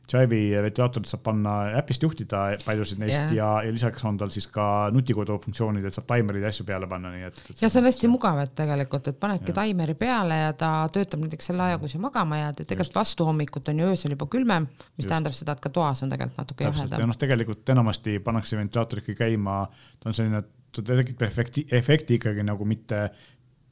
Jive'i 0.07 0.55
ventilaatorit 0.63 1.09
saab 1.11 1.23
panna 1.27 1.53
äpist 1.81 2.05
juhtida 2.05 2.43
paljusid 2.63 3.01
neist 3.03 3.17
yeah. 3.19 3.33
ja, 3.35 3.49
ja 3.67 3.73
lisaks 3.75 4.05
on 4.07 4.19
tal 4.21 4.31
siis 4.31 4.47
ka 4.53 4.89
nutikodu 4.95 5.35
funktsioonid, 5.43 5.85
et 5.89 5.97
saab 5.97 6.07
taimerid 6.13 6.45
ja 6.47 6.53
asju 6.55 6.67
peale 6.69 6.87
panna, 6.91 7.11
nii 7.15 7.27
et, 7.27 7.41
et. 7.51 7.63
ja 7.65 7.71
see 7.73 7.81
on 7.83 7.89
hästi 7.91 8.11
mugav, 8.13 8.39
et 8.45 8.55
tegelikult, 8.59 9.11
et 9.11 9.19
panedki 9.23 9.51
ja. 9.51 9.57
taimeri 9.59 9.97
peale 9.99 10.39
ja 10.45 10.53
ta 10.59 10.71
töötab 10.95 11.25
näiteks 11.25 11.51
selle 11.51 11.67
aja, 11.67 11.81
kui 11.83 11.91
sa 11.91 12.01
magama 12.03 12.39
jääd, 12.39 12.63
et 12.63 12.71
tegelikult 12.71 13.01
vastu 13.01 13.27
hommikut 13.27 13.73
on 13.73 13.83
ju 13.83 13.89
öösel 13.95 14.15
juba 14.15 14.29
külmem, 14.31 14.69
mis 14.71 15.03
Just. 15.03 15.11
tähendab 15.11 15.35
seda, 15.39 15.57
et 15.59 15.65
ka 15.67 15.75
toas 15.75 16.05
on 16.07 16.13
tegelikult 16.15 16.45
natuke 16.45 16.69
jahedam. 16.69 17.01
ja 17.03 17.11
noh, 17.11 17.19
tegelikult 17.19 17.75
enamasti 17.75 18.21
pannakse 18.23 18.61
ventilaator 18.61 19.03
ikkagi 19.03 19.19
käima, 19.25 19.65
ta 19.99 20.13
on 20.13 20.19
selline, 20.21 20.45
ta 20.71 20.87
tekitab 20.87 21.27
efekti, 21.27 21.67
efekti 21.75 22.21
ikkagi 22.21 22.47
nagu 22.47 22.69
mitte 22.69 23.09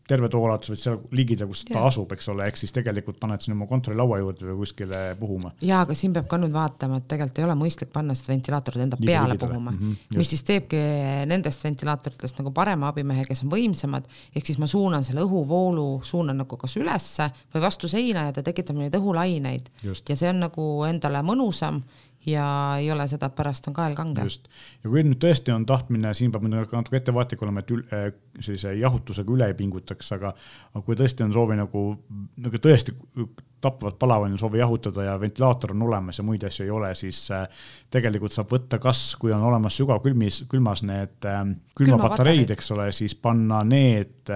terve 0.09 0.29
toolatus, 0.29 0.71
vaid 0.73 0.81
seal 0.81 0.99
ligidal, 1.17 1.49
kus 1.49 1.65
ta 1.69 1.85
asub, 1.89 2.11
eks 2.13 2.29
ole, 2.33 2.45
ehk 2.49 2.59
siis 2.61 2.75
tegelikult 2.77 3.17
paned 3.23 3.41
sinna 3.41 3.57
oma 3.57 3.69
kontorilaua 3.71 4.19
juurde 4.21 4.47
või 4.51 4.59
kuskile 4.61 5.01
puhuma. 5.21 5.55
ja, 5.65 5.81
aga 5.87 5.97
siin 5.97 6.13
peab 6.13 6.29
ka 6.29 6.39
nüüd 6.43 6.53
vaatama, 6.53 7.01
et 7.01 7.09
tegelikult 7.09 7.41
ei 7.41 7.47
ole 7.47 7.57
mõistlik 7.59 7.93
panna 7.95 8.17
seda 8.19 8.35
ventilaatorit 8.35 8.85
enda 8.85 9.01
Liiga 9.01 9.11
peale 9.11 9.33
ligidale. 9.33 9.53
puhuma. 9.55 9.73
Mm, 9.73 9.97
-hmm, 9.97 10.21
mis 10.21 10.33
siis 10.35 10.45
teebki 10.45 10.83
nendest 11.31 11.65
ventilaatoritest 11.65 12.39
nagu 12.43 12.53
parema 12.53 12.93
abimehe, 12.93 13.25
kes 13.29 13.45
on 13.47 13.53
võimsamad, 13.57 14.09
ehk 14.37 14.47
siis 14.47 14.61
ma 14.61 14.69
suunan 14.69 15.05
selle 15.05 15.25
õhuvoolu, 15.25 15.89
suunan 16.05 16.37
nagu 16.45 16.57
kas 16.61 16.77
ülesse 16.77 17.31
või 17.55 17.65
vastu 17.65 17.89
seina 17.89 18.29
ja 18.29 18.33
ta 18.33 18.43
tekitab 18.43 18.77
neid 18.77 18.95
õhulaineid. 18.95 19.73
Ja 19.85 20.17
see 20.17 20.29
on 20.29 20.45
nagu 20.45 20.85
endale 20.85 21.25
mõnusam 21.25 21.83
ja 22.27 22.77
ei 22.79 22.91
ole 22.93 23.07
seda, 23.09 23.29
et 23.29 23.37
pärast 23.37 23.69
on 23.69 23.77
kael 23.77 23.95
kange. 23.97 24.25
just, 24.25 24.49
ja 24.83 24.91
kui 24.91 25.03
nüüd 25.05 25.21
tõesti 25.23 25.53
on 25.55 25.67
tahtmine, 25.69 26.15
siin 26.17 26.33
peab 26.33 26.47
natuke 26.49 26.99
ettevaatlik 26.99 27.43
olema, 27.45 27.65
et 27.65 27.73
ül, 27.75 27.83
äh, 27.93 28.07
sellise 28.39 28.75
jahutusega 28.79 29.35
üle 29.35 29.49
ei 29.51 29.57
pingutaks, 29.59 30.13
aga, 30.17 30.35
aga 30.73 30.85
kui 30.87 30.97
tõesti 30.99 31.27
on 31.27 31.35
soovi 31.35 31.59
nagu, 31.61 31.85
nagu 32.45 32.63
tõesti 32.67 32.95
tapvalt 33.65 33.99
palav 34.01 34.27
on 34.27 34.39
soovi 34.39 34.61
jahutada 34.61 35.07
ja 35.07 35.19
ventilaator 35.21 35.73
on 35.73 35.87
olemas 35.87 36.21
ja 36.21 36.25
muid 36.27 36.45
asju 36.45 36.67
ei 36.67 36.73
ole, 36.73 36.95
siis 36.99 37.21
äh, 37.33 37.45
tegelikult 37.93 38.37
saab 38.37 38.53
võtta, 38.53 38.81
kas, 38.83 39.05
kui 39.21 39.33
on 39.33 39.45
olemas 39.45 39.77
sügavkülmis, 39.81 40.45
külmas 40.51 40.85
need 40.85 41.29
äh, 41.29 41.43
külmapatareid, 41.77 42.57
eks 42.57 42.73
ole, 42.77 42.91
siis 42.97 43.17
panna 43.17 43.63
need 43.69 44.33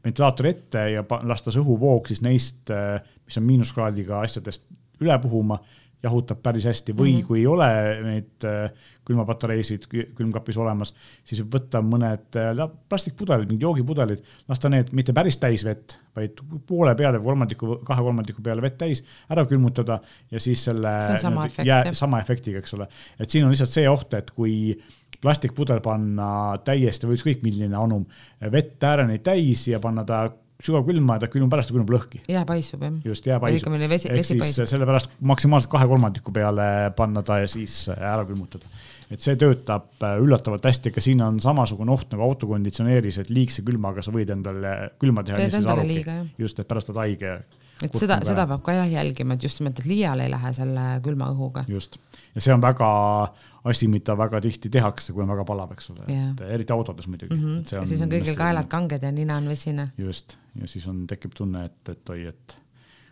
ventilaatori 0.00 0.48
ette 0.50 0.84
ja 0.94 1.04
lasta 1.28 1.52
see 1.52 1.60
õhuvoog 1.60 2.06
siis 2.08 2.22
neist, 2.24 2.70
mis 2.72 3.36
on 3.36 3.44
miinuskraadiga 3.44 4.22
asjadest 4.24 4.64
üle 5.00 5.16
puhuma 5.20 5.58
jahutab 6.02 6.40
päris 6.42 6.64
hästi 6.64 6.94
või 6.96 7.12
mm 7.12 7.18
-hmm. 7.18 7.26
kui 7.26 7.38
ei 7.40 7.46
ole 7.46 7.68
neid 8.04 8.46
äh, 8.48 8.70
külmapatareisid 9.04 9.86
külmkapis 10.16 10.56
olemas, 10.60 10.94
siis 11.24 11.42
võtta 11.42 11.82
mõned 11.84 12.38
äh, 12.38 12.62
plastikpudelid, 12.88 13.48
mingid 13.48 13.66
joogipudelid, 13.66 14.22
lasta 14.48 14.70
need 14.72 14.92
mitte 14.96 15.12
päris 15.16 15.38
täis 15.42 15.64
vett, 15.64 15.98
vaid 16.16 16.40
poole 16.66 16.94
peale 16.94 17.18
või 17.18 17.32
kolmandiku, 17.32 17.76
kahe 17.84 18.06
kolmandiku 18.06 18.42
peale 18.42 18.62
vett 18.62 18.78
täis, 18.78 19.04
ära 19.30 19.44
külmutada 19.46 20.00
ja 20.30 20.40
siis 20.40 20.64
selle 20.64 20.94
sama, 21.18 21.46
efekt, 21.46 21.66
jää, 21.66 21.92
sama 21.92 22.20
efektiga, 22.20 22.58
eks 22.58 22.74
ole. 22.74 22.88
et 23.18 23.30
siin 23.30 23.44
on 23.44 23.50
lihtsalt 23.50 23.70
see 23.70 23.88
oht, 23.88 24.14
et 24.14 24.30
kui 24.30 24.78
plastikpudel 25.20 25.82
panna 25.84 26.58
täiesti 26.64 27.08
või 27.08 27.18
ükskõik 27.18 27.42
milline 27.44 27.76
anum 27.76 28.06
vett 28.52 28.84
ääreni 28.84 29.18
täis 29.18 29.66
ja 29.68 29.80
panna 29.80 30.04
ta 30.04 30.30
sügavkülma 30.64 31.16
ja 31.16 31.24
ta 31.24 31.30
külmub 31.32 31.52
pärast 31.52 31.70
ja 31.70 31.76
külmub 31.76 31.92
lõhki. 31.94 32.22
jää 32.28 32.44
paisub 32.48 32.84
jah. 32.84 32.96
just, 33.04 33.26
jää 33.26 33.40
paisub. 33.40 33.74
ehk 33.74 34.28
siis 34.28 34.60
sellepärast 34.70 35.12
maksimaalselt 35.20 35.72
kahe 35.72 35.88
kolmandiku 35.90 36.32
peale 36.32 36.92
panna 36.96 37.22
ta 37.26 37.40
ja 37.42 37.48
siis 37.50 37.82
ära 37.96 38.24
külmutada. 38.28 38.68
et 39.10 39.20
see 39.24 39.36
töötab 39.40 40.04
äh, 40.06 40.18
üllatavalt 40.22 40.66
hästi, 40.68 40.92
ka 40.94 41.02
siin 41.04 41.22
on 41.26 41.40
samasugune 41.40 41.92
oht 41.92 42.12
nagu 42.12 42.28
autokonditsioneeris, 42.28 43.18
et 43.24 43.30
liigse 43.30 43.64
külmaga 43.66 44.04
sa 44.06 44.14
võid 44.14 44.30
endale 44.36 44.76
külma 45.00 45.24
teha. 45.26 45.40
teed 45.40 45.60
endale 45.62 45.86
liiga 45.88 46.20
jah. 46.20 46.30
just, 46.38 46.60
et 46.60 46.68
pärast 46.68 46.92
oled 46.92 47.04
haige 47.04 47.38
et 47.80 47.96
seda, 47.96 48.20
seda 48.26 48.46
peab 48.48 48.64
ka 48.64 48.74
jah 48.76 48.88
jälgima, 48.90 49.36
et 49.36 49.44
just 49.48 49.60
nimelt, 49.60 49.80
et 49.80 49.88
liiale 49.88 50.26
ei 50.26 50.32
lähe 50.32 50.52
selle 50.56 50.86
külma 51.04 51.30
õhuga. 51.32 51.64
just, 51.68 51.96
ja 52.34 52.44
see 52.44 52.54
on 52.54 52.62
väga 52.64 52.90
asi, 53.64 53.88
mida 53.92 54.16
väga 54.18 54.40
tihti 54.40 54.70
tehakse, 54.72 55.12
kui 55.12 55.24
on 55.24 55.32
väga 55.34 55.44
palav, 55.48 55.74
eks 55.76 55.90
ole, 55.92 56.06
et 56.08 56.42
eriti 56.48 56.72
autodes 56.72 57.08
muidugi 57.10 57.36
mm. 57.36 57.44
-hmm. 57.44 57.76
ja 57.76 57.86
siis 57.86 58.02
on 58.02 58.12
kõigil 58.12 58.36
kaelad 58.38 58.70
kanged 58.72 59.02
ja 59.02 59.12
nina 59.12 59.36
on 59.36 59.48
vesine. 59.48 59.90
just, 59.98 60.36
ja 60.60 60.68
siis 60.68 60.86
on, 60.88 61.06
tekib 61.06 61.34
tunne, 61.36 61.64
et, 61.64 61.88
et 61.88 62.14
oi, 62.16 62.26
et 62.32 62.56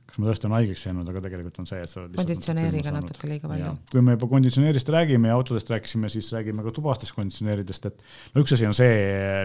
kas 0.08 0.16
ma 0.16 0.28
tõesti 0.30 0.48
olen 0.48 0.56
haigeks 0.56 0.82
jäänud, 0.86 1.08
aga 1.12 1.20
tegelikult 1.24 1.58
on 1.60 1.66
see, 1.68 1.78
et 1.84 1.90
sa 1.90 1.98
oled 2.00 2.14
konditsioneeriga 2.16 2.92
natuke 2.94 3.28
liiga 3.28 3.50
palju. 3.50 3.72
kui 3.92 4.02
me 4.04 4.14
juba 4.14 4.28
konditsioneerist 4.30 4.92
räägime 4.94 5.28
ja 5.28 5.36
autodest 5.36 5.68
rääkisime, 5.72 6.08
siis 6.12 6.30
räägime 6.32 6.64
ka 6.64 6.72
tubastest 6.78 7.12
konditsioneeridest, 7.16 7.88
et 7.90 8.00
no 8.32 8.44
üks 8.44 8.54
asi 8.56 8.66
on 8.68 8.76
see, 8.76 8.94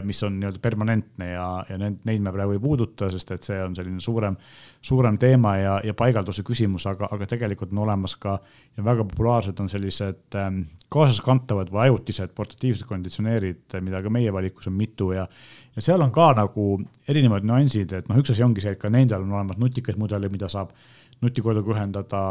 mis 0.07 0.23
on 0.23 0.37
nii-öelda 0.39 0.61
permanentne 0.63 1.27
ja, 1.33 1.47
ja 1.67 1.79
need, 1.81 1.97
neid 2.07 2.23
me 2.23 2.31
praegu 2.35 2.55
ei 2.55 2.61
puuduta, 2.63 3.09
sest 3.11 3.35
et 3.35 3.49
see 3.49 3.59
on 3.63 3.75
selline 3.75 3.99
suurem, 4.03 4.37
suurem 4.83 5.19
teema 5.19 5.57
ja, 5.59 5.75
ja 5.83 5.95
paigalduse 5.99 6.45
küsimus, 6.47 6.87
aga, 6.87 7.11
aga 7.11 7.27
tegelikult 7.35 7.75
on 7.75 7.83
olemas 7.83 8.15
ka 8.23 8.37
ja 8.77 8.85
väga 8.87 9.03
populaarsed 9.11 9.59
on 9.59 9.67
sellised 9.71 10.39
ähm, 10.39 10.63
kaasaskantavad 10.93 11.73
või 11.75 11.89
ajutised 11.89 12.31
portatiivsed 12.37 12.87
konditsioneerid, 12.87 13.67
mida 13.83 13.99
ka 14.03 14.13
meie 14.13 14.31
valikus 14.31 14.71
on 14.71 14.79
mitu 14.79 15.11
ja 15.11 15.27
ja 15.75 15.81
seal 15.81 16.01
on 16.05 16.11
ka 16.13 16.29
nagu 16.37 16.67
erinevad 17.09 17.45
nüansid, 17.47 17.93
et 17.97 18.09
noh, 18.09 18.19
üks 18.21 18.33
asi 18.33 18.43
ongi 18.45 18.61
see, 18.63 18.75
et 18.75 18.81
ka 18.81 18.91
nendel 18.93 19.25
on 19.25 19.33
olemas 19.33 19.59
nutikaid 19.61 19.97
mudeleid, 19.99 20.33
mida 20.33 20.49
saab 20.53 20.73
nutikoduga 21.23 21.75
ühendada, 21.75 22.23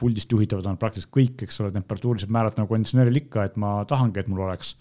puldist 0.00 0.32
juhitavad 0.32 0.66
on 0.68 0.76
praktiliselt 0.80 1.12
kõik, 1.14 1.46
eks 1.46 1.62
ole, 1.62 1.72
temperatuurilised 1.74 2.32
määrad 2.32 2.58
nagu 2.60 2.68
konditsioneeril 2.70 3.22
ikka, 3.22 3.46
et 3.48 3.56
ma 3.60 3.78
tahangi, 3.88 4.20
et 4.20 4.28
mul 4.30 4.44
oleks 4.46 4.76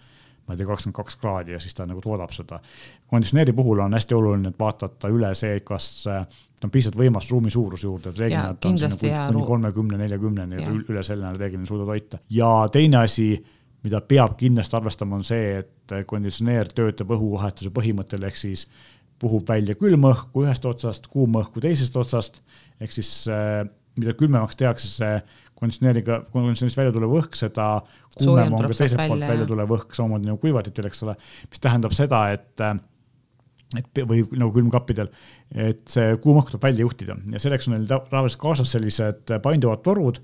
ma 0.46 0.54
ei 0.54 0.60
tea, 0.60 0.68
kakskümmend 0.70 0.98
kaks 1.00 1.18
kraadi 1.18 1.56
ja 1.56 1.60
siis 1.62 1.74
ta 1.74 1.88
nagu 1.90 2.02
toodab 2.06 2.34
seda. 2.36 2.60
konditsioneeri 3.10 3.54
puhul 3.58 3.82
on 3.82 3.96
hästi 3.98 4.14
oluline, 4.14 4.52
et 4.54 4.60
vaadata 4.60 5.10
üle 5.10 5.32
see, 5.38 5.60
kas 5.66 5.88
on 6.10 6.72
piisavalt 6.72 7.00
võimas 7.02 7.30
ruumi 7.32 7.52
suuruse 7.54 7.88
juurde, 7.88 8.12
et 8.12 8.22
reeglina 8.22 8.54
ta 8.54 8.70
on 8.70 8.78
nagu 8.78 9.34
kuni 9.34 9.48
kolmekümne, 9.48 10.00
neljakümneni, 10.04 10.68
üle 10.86 11.04
selle 11.04 11.34
reeglina 11.38 11.66
suuda 11.66 11.88
toita. 11.90 12.22
ja 12.30 12.52
teine 12.72 13.02
asi 13.02 13.30
mida 13.86 14.02
peab 14.02 14.34
kindlasti 14.40 14.78
arvestama, 14.80 15.20
on 15.20 15.26
see, 15.26 15.60
et 15.62 15.94
konditsioneer 16.10 16.72
töötab 16.74 17.12
õhuvahetuse 17.14 17.70
põhimõttel, 17.74 18.26
ehk 18.26 18.40
siis 18.40 18.66
puhub 19.22 19.48
välja 19.50 19.78
külma 19.80 20.12
õhku 20.16 20.46
ühest 20.46 20.66
otsast, 20.68 21.10
kuuma 21.12 21.44
õhku 21.46 21.64
teisest 21.64 21.96
otsast, 22.00 22.42
ehk 22.84 22.96
siis 22.96 23.12
äh, 23.32 23.64
mida 24.00 24.16
külmemaks 24.18 24.58
tehakse 24.60 24.90
see 24.92 25.20
konditsioneeriga, 25.56 26.20
konditsioneerist 26.34 26.80
välja 26.80 26.96
tulev 26.96 27.14
õhk, 27.22 27.38
seda 27.40 27.70
kuumem 28.18 28.58
on 28.58 28.66
ka 28.66 28.74
teiselt 28.76 29.06
poolt 29.06 29.24
välja 29.24 29.48
tulev 29.48 29.72
õhk, 29.78 29.96
samamoodi 29.96 30.28
nagu 30.28 30.42
kuivatitel, 30.42 30.90
eks 30.90 31.06
ole, 31.08 31.16
mis 31.52 31.64
tähendab 31.64 31.96
seda, 31.96 32.26
et 32.36 32.66
äh, 32.66 32.76
et 33.76 34.04
või 34.08 34.22
nagu 34.38 34.52
külmkappidel, 34.54 35.08
et 35.58 35.82
see 35.92 36.16
kuum 36.24 36.38
õhk 36.40 36.52
tuleb 36.54 36.68
välja 36.68 36.86
juhtida. 36.86 37.16
Ja 37.34 37.42
selleks 37.42 37.68
on 37.68 37.76
neil 37.76 37.88
tavaliselt 37.90 38.42
kaasas 38.44 38.72
sellised 38.76 39.34
painduvad 39.44 39.82
torud 39.84 40.20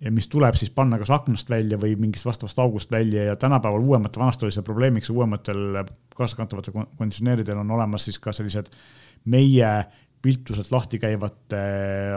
ja 0.00 0.12
mis 0.12 0.28
tuleb 0.28 0.54
siis 0.54 0.70
panna 0.70 0.98
kas 1.00 1.10
aknast 1.10 1.50
välja 1.50 1.78
või 1.80 1.94
mingist 2.00 2.26
vastavast 2.26 2.58
august 2.58 2.90
välja 2.92 3.24
ja 3.30 3.36
tänapäeval 3.36 3.80
uuematel, 3.80 4.20
vanasti 4.20 4.44
oli 4.44 4.52
see 4.52 4.66
probleemiks, 4.66 5.10
uuematel 5.10 5.82
kaaskantavatel 6.16 6.74
konditsioneeridel 6.96 7.62
on 7.62 7.70
olemas 7.78 8.04
siis 8.04 8.18
ka 8.18 8.32
sellised 8.32 8.68
meie 9.24 9.70
viltuselt 10.24 10.70
lahti 10.72 10.98
käivate 10.98 11.60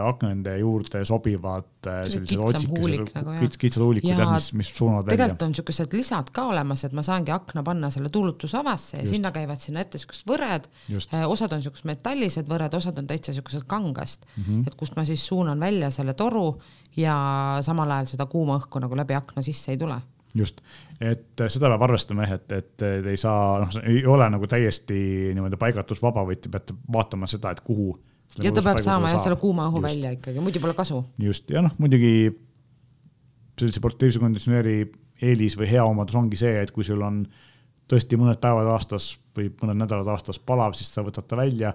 aknade 0.02 0.56
juurde 0.58 1.02
sobivad 1.06 1.86
äh, 1.86 2.00
sellised 2.08 2.42
otsikesed, 2.42 3.12
nagu, 3.14 3.34
kits, 3.42 3.60
kitsad 3.60 3.84
huulikud, 3.84 4.10
jah, 4.10 4.32
mis, 4.34 4.50
mis 4.58 4.70
suunavad 4.74 5.06
välja. 5.06 5.16
tegelikult 5.16 5.44
on 5.46 5.54
niisugused 5.54 5.96
lisad 5.96 6.30
ka 6.34 6.46
olemas, 6.50 6.84
et 6.86 6.96
ma 6.96 7.04
saangi 7.06 7.34
akna 7.34 7.62
panna 7.66 7.90
selle 7.94 8.10
tuulutusavasse 8.12 8.98
ja 8.98 9.04
Just. 9.04 9.14
sinna 9.14 9.32
käivad 9.34 9.62
sinna 9.62 9.84
ette 9.84 10.00
niisugused 10.00 10.30
võred, 10.30 10.70
äh, 10.90 11.26
osad 11.26 11.54
on 11.54 11.62
niisugused 11.62 11.88
metallised 11.90 12.50
võred, 12.50 12.76
osad 12.80 12.98
on 13.02 13.10
täitsa 13.10 13.34
niisugused 13.34 13.66
kangast 13.70 14.26
mm, 14.26 14.44
-hmm. 14.44 14.70
et 14.70 14.78
kust 14.80 14.96
ma 14.98 15.06
siis 15.08 15.26
suunan 15.26 15.60
välja 15.60 15.90
selle 15.94 16.14
toru 16.14 16.54
ja 16.96 17.16
samal 17.62 17.90
ajal 17.90 18.14
seda 18.16 18.26
kuuma 18.26 18.58
õhku 18.58 18.82
nagu 18.82 18.96
läbi 18.96 19.14
akna 19.14 19.42
sisse 19.46 19.76
ei 19.76 19.78
tule 19.78 20.00
just, 20.36 20.60
et 21.00 21.42
seda 21.48 21.70
peab 21.72 21.82
arvestama 21.88 22.26
jah, 22.26 22.38
et, 22.38 22.54
et 22.54 22.84
ei 23.10 23.18
saa, 23.20 23.58
noh, 23.64 23.80
ei 23.82 24.04
ole 24.06 24.28
nagu 24.30 24.48
täiesti 24.50 25.00
niimoodi 25.34 25.58
paigutusvaba, 25.60 26.24
vaid 26.28 26.44
te 26.44 26.52
peate 26.52 26.76
vaatama 26.92 27.28
seda, 27.30 27.54
et 27.54 27.62
kuhu. 27.66 27.92
ja 28.42 28.52
ta 28.54 28.64
peab 28.64 28.82
saama 28.84 29.10
jah, 29.12 29.22
selle 29.22 29.40
kuuma 29.40 29.68
õhu 29.70 29.82
just. 29.82 29.90
välja 29.90 30.14
ikkagi, 30.18 30.44
muidu 30.44 30.62
pole 30.62 30.76
kasu. 30.78 31.02
just, 31.18 31.50
ja 31.50 31.64
noh, 31.66 31.74
muidugi 31.82 32.14
sellise 33.60 33.82
portatiivse 33.84 34.22
konditsioneeri 34.22 34.76
eelis 35.20 35.56
või 35.58 35.68
hea 35.70 35.84
omadus 35.84 36.16
ongi 36.16 36.38
see, 36.40 36.54
et 36.62 36.70
kui 36.72 36.86
sul 36.86 37.02
on 37.04 37.24
tõesti 37.90 38.16
mõned 38.16 38.38
päevad 38.40 38.70
aastas 38.70 39.12
või 39.36 39.50
mõned 39.60 39.82
nädalad 39.82 40.08
aastas 40.14 40.38
palav, 40.38 40.76
siis 40.78 40.92
sa 40.94 41.02
võtad 41.04 41.26
ta 41.28 41.38
välja 41.38 41.74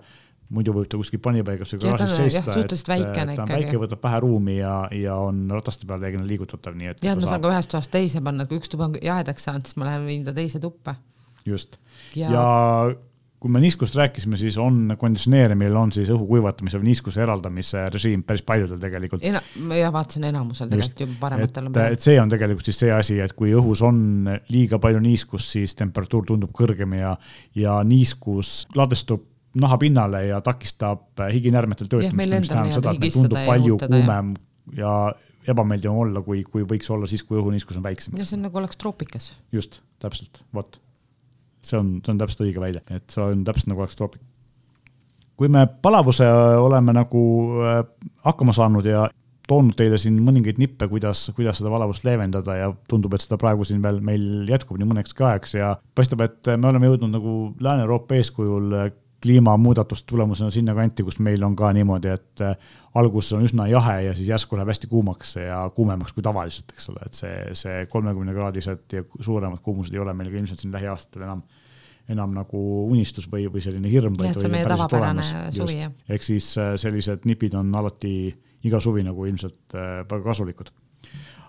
muidu 0.53 0.75
võib 0.75 0.89
ta 0.89 0.99
kuskil 0.99 1.21
panipaigas 1.23 1.73
või 1.73 1.81
garaažis 1.87 2.35
seista, 2.35 2.59
et 2.61 2.91
väikene 2.91 3.37
ta 3.37 3.47
on 3.47 3.53
väike, 3.55 3.79
võtab 3.81 4.03
vähe 4.05 4.21
ruumi 4.25 4.59
ja, 4.59 4.75
ja 4.93 5.17
on 5.21 5.45
rataste 5.51 5.89
peal 5.89 6.03
reeglina 6.03 6.27
liigutatav, 6.29 6.77
nii 6.77 6.93
et. 6.93 7.03
jah, 7.05 7.17
ma 7.17 7.31
saan 7.31 7.41
ka 7.41 7.53
ühest 7.53 7.73
toast 7.73 7.93
teise 7.93 8.21
panna, 8.25 8.45
et 8.45 8.51
kui 8.51 8.61
üks 8.61 8.71
tuba 8.71 8.89
on 8.89 8.99
jahedaks 9.01 9.49
saanud, 9.49 9.65
siis 9.65 9.79
ma 9.81 9.89
lähen 9.89 10.05
viin 10.09 10.23
ta 10.27 10.35
teise 10.37 10.61
tuppa. 10.61 10.99
just 11.45 11.79
ja, 12.13 12.29
ja 12.29 12.45
kui 13.45 13.51
me 13.51 13.59
niiskust 13.61 13.93
rääkisime, 13.97 14.37
siis 14.41 14.55
on 14.57 14.95
konditsioneerimil 14.97 15.75
on 15.77 15.91
siis 15.93 16.09
õhu 16.09 16.25
kuivatamise 16.29 16.79
või 16.79 16.89
niiskuse 16.89 17.21
eraldamise 17.21 17.83
režiim 17.93 18.23
päris 18.25 18.41
paljudel 18.47 18.79
tegelikult 18.81 19.25
jah, 19.25 19.43
vaatasin 19.93 20.29
enamusel 20.31 20.71
tegelikult 20.71 21.03
juba 21.03 21.19
parematel 21.27 21.69
on. 21.69 21.77
et 21.83 22.01
see 22.01 22.15
on 22.21 22.31
tegelikult 22.31 22.65
siis 22.65 22.79
see 22.85 22.93
asi, 22.95 23.19
et 23.21 23.35
kui 23.37 23.53
õhus 23.57 23.83
on 23.85 24.29
liiga 24.49 24.79
palju 24.81 25.01
niiskust, 25.03 25.57
siis 25.57 25.77
temperatuur 25.77 26.25
tundub 26.31 26.53
kõrgem 26.57 26.97
ja, 26.97 27.15
ja 27.57 27.79
niiskus 27.85 28.63
ladestub 28.77 29.27
nahapinnale 29.61 30.25
ja 30.27 30.41
takistab 30.43 31.21
higinärmetel 31.31 31.89
töötamist, 31.91 32.17
mis 32.39 32.49
tähendab 32.51 32.75
seda, 32.75 32.95
et 32.95 33.03
meil 33.03 33.15
tundub 33.15 33.41
palju 33.47 33.79
kuumem 33.85 34.33
ja 34.75 34.95
ebameeldivam 35.47 36.01
olla, 36.05 36.21
kui, 36.25 36.43
kui 36.49 36.65
võiks 36.67 36.89
olla 36.93 37.09
siis, 37.09 37.23
kui 37.25 37.39
õhuniiskus 37.39 37.79
on 37.79 37.85
väiksem. 37.85 38.15
jah, 38.19 38.27
see 38.27 38.39
on 38.39 38.47
nagu 38.47 38.61
oleks 38.61 38.79
troopikas. 38.81 39.31
just, 39.55 39.81
täpselt, 40.03 40.41
vot. 40.55 40.79
see 41.65 41.79
on, 41.79 41.97
see 42.05 42.15
on 42.15 42.21
täpselt 42.21 42.47
õige 42.47 42.63
välja, 42.63 42.81
et 42.89 43.05
see 43.13 43.23
on 43.23 43.43
täpselt 43.47 43.71
nagu 43.71 43.85
oleks 43.85 43.99
troopik. 43.99 44.23
kui 45.37 45.51
me 45.51 45.67
palavuse 45.67 46.27
oleme 46.61 46.95
nagu 46.95 47.21
äh, 47.61 47.83
hakkama 48.25 48.55
saanud 48.55 48.87
ja 48.89 49.07
toonud 49.45 49.75
teile 49.77 49.97
siin 50.01 50.17
mõningaid 50.25 50.57
nippe, 50.57 50.87
kuidas, 50.89 51.27
kuidas 51.37 51.59
seda 51.61 51.69
valavust 51.69 52.05
leevendada 52.07 52.55
ja 52.57 52.69
tundub, 52.89 53.13
et 53.13 53.21
seda 53.21 53.37
praegu 53.37 53.67
siin 53.67 53.83
veel 53.83 53.99
meil 54.01 54.49
jätkub 54.49 54.79
nii 54.81 54.89
mõnekski 54.89 55.25
ajaks 55.27 55.53
ja 55.59 55.75
paistab, 55.97 56.23
et 56.25 56.55
me 56.57 56.71
oleme 56.71 56.89
jõudnud 56.89 57.13
nagu 57.13 57.35
Lääne-Euroopa 57.61 58.17
eeskujul 58.17 58.73
kliimamuudatuste 59.25 60.05
tulemusena 60.11 60.53
sinnakanti, 60.53 61.03
kus 61.03 61.19
meil 61.19 61.43
on 61.43 61.55
ka 61.57 61.71
niimoodi, 61.73 62.13
et 62.13 62.45
äh, 62.45 62.55
alguses 62.95 63.33
on 63.33 63.45
üsna 63.47 63.67
jahe 63.71 63.97
ja 64.05 64.15
siis 64.15 64.29
järsku 64.29 64.57
läheb 64.57 64.69
hästi 64.69 64.89
kuumaks 64.91 65.35
ja 65.41 65.63
kuumemaks 65.75 66.13
kui 66.13 66.23
tavaliselt, 66.23 66.71
eks 66.75 66.89
ole, 66.93 67.03
et 67.05 67.17
see, 67.17 67.35
see 67.57 67.85
kolmekümne 67.91 68.35
kraadised 68.37 68.97
ja 68.97 69.03
suuremad 69.19 69.63
kuumused 69.65 69.95
ei 69.95 70.03
ole 70.03 70.13
meil 70.13 70.29
ka 70.29 70.39
ilmselt 70.41 70.61
siin 70.61 70.75
lähiaastatel 70.75 71.27
enam 71.27 71.45
enam 72.09 72.35
nagu 72.35 72.59
unistus 72.93 73.25
või, 73.31 73.47
või 73.49 73.63
selline 73.65 73.89
hirm. 73.89 74.13
jah, 74.21 74.35
et 74.35 74.37
see 74.37 74.49
on 74.49 74.53
meie 74.53 74.69
tavapärane 74.69 75.23
suvi, 75.25 75.79
jah. 75.79 75.93
ehk 76.09 76.25
siis 76.25 76.51
äh, 76.61 76.75
sellised 76.77 77.25
nipid 77.25 77.57
on 77.57 77.73
alati 77.75 78.15
iga 78.65 78.81
suvi 78.81 79.03
nagu 79.05 79.25
ilmselt 79.25 79.73
äh, 79.73 80.03
väga 80.05 80.21
kasulikud 80.27 80.69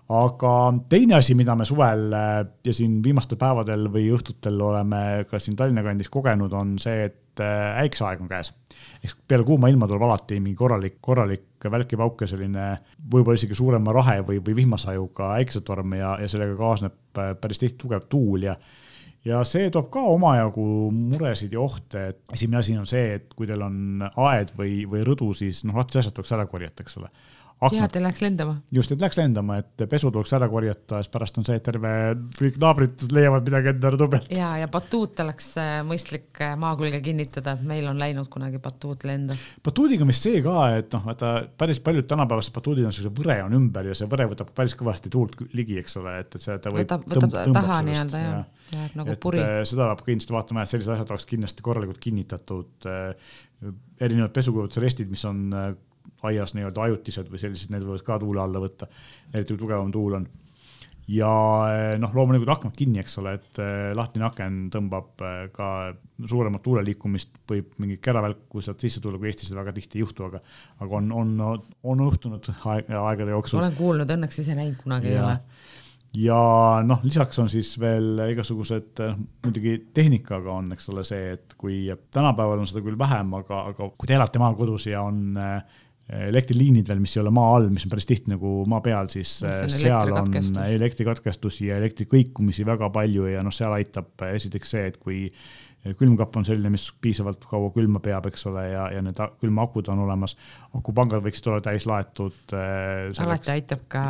aga 0.08 0.50
teine 0.88 1.16
asi, 1.18 1.34
mida 1.34 1.56
me 1.58 1.64
suvel 1.66 2.12
ja 2.14 2.74
siin 2.74 3.00
viimastel 3.02 3.38
päevadel 3.40 3.88
või 3.92 4.06
õhtutel 4.14 4.60
oleme 4.62 5.26
ka 5.30 5.40
siin 5.42 5.56
Tallinna 5.58 5.82
kandis 5.82 6.10
kogenud, 6.12 6.52
on 6.54 6.76
see, 6.82 7.08
et 7.08 7.42
äh, 7.42 7.80
äikseaeg 7.82 8.22
on 8.22 8.30
käes. 8.30 8.52
ehk 9.02 9.18
peale 9.28 9.44
kuuma 9.44 9.68
ilma 9.68 9.88
tuleb 9.90 10.06
alati 10.06 10.38
mingi 10.40 10.56
korralik, 10.56 10.98
korralik 11.00 11.70
välkipauke, 11.70 12.26
selline 12.26 12.68
võib-olla 13.12 13.34
isegi 13.34 13.58
suurema 13.58 13.92
rahe 13.92 14.20
või, 14.22 14.38
või 14.38 14.56
vihmasajuga 14.62 15.34
äiksetorm 15.40 15.98
ja, 15.98 16.16
ja 16.22 16.28
sellega 16.30 16.56
kaasneb 16.56 17.18
äh, 17.18 17.34
päris 17.40 17.62
tihti 17.62 17.78
tugev 17.82 18.06
tuul 18.08 18.50
ja 18.50 18.56
ja 19.26 19.40
see 19.42 19.72
toob 19.74 19.88
ka 19.90 20.04
omajagu 20.06 20.64
muresid 20.94 21.54
ja 21.56 21.58
ohte, 21.64 22.02
et 22.12 22.36
esimene 22.36 22.60
asi 22.60 22.76
on 22.78 22.86
see, 22.86 23.16
et 23.18 23.32
kui 23.34 23.48
teil 23.48 23.64
on 23.66 24.04
aed 24.06 24.52
või, 24.54 24.84
või 24.86 25.02
rõdu, 25.02 25.32
siis 25.34 25.64
noh, 25.66 25.74
alati 25.74 25.98
asjad 25.98 26.14
tuleks 26.14 26.30
ära 26.36 26.46
korjata, 26.46 26.86
eks 26.86 27.00
ole 27.00 27.10
aknad. 27.60 27.78
ja, 27.78 27.86
et 27.88 27.96
ei 27.96 28.02
läheks 28.04 28.22
lendama. 28.22 28.54
just, 28.72 28.92
et 28.92 29.00
läheks 29.00 29.18
lendama, 29.18 29.58
et 29.62 29.84
pesu 29.90 30.10
tuleks 30.12 30.32
ära 30.36 30.48
korjata, 30.50 31.00
siis 31.02 31.12
pärast 31.12 31.38
on 31.40 31.46
see, 31.48 31.56
et 31.58 31.64
terve, 31.66 31.92
kõik 32.36 32.58
naabrid 32.62 33.06
leiavad 33.16 33.46
midagi 33.48 33.70
enda 33.72 33.92
rõdu 33.94 34.08
pealt. 34.12 34.32
ja, 34.36 34.50
ja 34.60 34.68
batuut 34.72 35.22
oleks 35.24 35.48
äh, 35.62 35.76
mõistlik 35.86 36.42
äh, 36.44 36.56
maa 36.60 36.74
külge 36.78 37.00
kinnitada, 37.04 37.56
et 37.56 37.64
meil 37.68 37.88
on 37.90 38.00
läinud 38.00 38.28
kunagi 38.32 38.60
batuut 38.62 39.06
lenda. 39.08 39.38
batuudiga 39.64 40.04
on 40.04 40.12
vist 40.12 40.26
see 40.28 40.42
ka, 40.44 40.58
et 40.80 40.92
noh, 40.96 41.06
vaata 41.08 41.32
päris 41.58 41.80
paljud 41.84 42.08
tänapäevased 42.10 42.54
batuudid 42.56 42.88
on 42.88 42.96
siukse 42.96 43.14
võre 43.16 43.38
on 43.46 43.56
ümber 43.56 43.90
ja 43.92 43.96
see 43.96 44.10
võre 44.10 44.28
võtab 44.32 44.52
päris 44.56 44.76
kõvasti 44.78 45.12
tuult 45.12 45.40
ligi, 45.56 45.80
eks 45.80 45.98
ole, 46.02 46.18
et, 46.24 46.36
et 46.36 46.48
see, 46.48 46.58
ta 46.60 46.74
võib. 46.74 46.84
võtab, 46.84 47.08
võtab 47.14 47.56
taha 47.56 47.80
nii-öelda 47.88 48.22
jah 48.22 48.36
ja, 48.36 48.44
jääb 48.76 49.00
nagu 49.00 49.18
puri. 49.22 49.40
Äh, 49.40 49.58
seda 49.68 49.88
peab 49.92 50.04
kindlasti 50.04 50.36
vaatama, 50.36 50.64
et 50.64 50.74
sellised 50.74 50.92
asjad 50.92 51.16
oleks 51.16 51.28
kindlasti 51.32 51.64
korralikult 51.64 52.02
kinnitatud. 52.02 52.88
erinevad 53.96 54.34
pesukujutlusrestid, 54.36 55.08
mis 55.08 55.22
on 55.24 55.46
aias 56.26 56.56
nii-öelda 56.56 56.88
ajutised 56.88 57.30
või 57.30 57.42
sellised, 57.42 57.72
need 57.74 57.86
võivad 57.86 58.04
ka 58.06 58.18
tuule 58.22 58.42
alla 58.42 58.62
võtta, 58.62 58.88
eriti 59.32 59.54
kui 59.54 59.62
tugevam 59.64 59.92
tuul 59.94 60.18
on. 60.20 60.26
ja 61.12 61.30
eh, 61.70 61.92
noh, 62.02 62.14
loomulikult 62.14 62.50
aknad 62.56 62.76
kinni, 62.76 63.00
eks 63.02 63.18
ole, 63.22 63.36
et 63.38 63.60
eh, 63.62 63.92
lahtine 63.94 64.26
aken 64.26 64.58
tõmbab 64.74 65.22
eh, 65.22 65.38
ka 65.54 65.70
suuremat 66.18 66.64
tuule 66.64 66.82
liikumist, 66.86 67.38
võib 67.50 67.76
mingit 67.82 68.02
käravälku 68.02 68.64
sealt 68.64 68.82
sisse 68.82 69.02
tulla, 69.04 69.20
kui 69.22 69.30
Eestis 69.30 69.52
seda 69.52 69.62
väga 69.62 69.76
tihti 69.76 70.00
ei 70.00 70.06
juhtu, 70.06 70.26
aga, 70.30 70.42
aga 70.82 71.00
on, 71.00 71.12
on, 71.12 71.64
on 71.84 72.06
juhtunud 72.08 72.52
aeg, 72.56 72.90
aegade 72.90 73.36
jooksul. 73.36 73.62
olen 73.62 73.78
kuulnud, 73.78 74.16
õnneks 74.18 74.42
ise 74.42 74.58
näinud 74.58 74.82
kunagi 74.82 75.12
ja, 75.12 75.18
ei 75.18 75.24
ole 75.24 75.38
ja 76.16 76.38
noh, 76.86 77.02
lisaks 77.04 77.38
on 77.42 77.48
siis 77.52 77.74
veel 77.80 78.20
igasugused, 78.30 79.00
muidugi 79.44 79.76
tehnikaga 79.94 80.54
on, 80.60 80.70
eks 80.76 80.88
ole, 80.92 81.04
see, 81.06 81.34
et 81.36 81.56
kui 81.58 81.82
tänapäeval 82.14 82.62
on 82.62 82.68
seda 82.68 82.82
küll 82.84 82.98
vähem, 82.98 83.34
aga, 83.40 83.62
aga 83.72 83.90
kui 83.92 84.08
te 84.08 84.16
elate 84.16 84.40
maakodus 84.42 84.88
ja 84.90 85.02
on 85.06 85.36
äh, 85.40 85.82
elektriliinid 86.06 86.86
veel, 86.86 87.00
mis 87.02 87.16
ei 87.16 87.22
ole 87.24 87.32
maa 87.34 87.56
all, 87.56 87.68
mis 87.72 87.86
on 87.86 87.90
päris 87.90 88.06
tihti 88.06 88.30
nagu 88.30 88.60
maa 88.70 88.78
peal, 88.84 89.08
siis 89.10 89.40
äh, 89.46 89.64
seal 89.72 90.12
on 90.14 90.34
elektrikatkestusi 90.62 91.70
ja 91.72 91.80
elektrikõikumisi 91.82 92.66
väga 92.66 92.92
palju 92.94 93.26
ja 93.32 93.42
noh, 93.42 93.54
seal 93.54 93.74
aitab 93.74 94.12
äh, 94.22 94.36
esiteks 94.38 94.76
see, 94.76 94.84
et 94.92 95.00
kui 95.02 95.24
külmkapp 95.98 96.38
on 96.38 96.46
selline, 96.46 96.70
mis 96.72 96.86
piisavalt 97.02 97.44
kaua 97.46 97.68
külma 97.74 98.00
peab, 98.02 98.26
eks 98.30 98.46
ole, 98.50 98.64
ja, 98.72 98.86
ja 98.94 99.02
need 99.04 99.18
külmaakud 99.42 99.90
on 99.92 100.00
olemas. 100.02 100.34
akupangad 100.74 101.22
võiksid 101.22 101.50
olla 101.50 101.62
täis 101.62 101.86
laetud 101.86 102.54
äh,. 102.54 103.12
alati 103.22 103.52
aitab 103.54 103.84
ka 103.90 104.06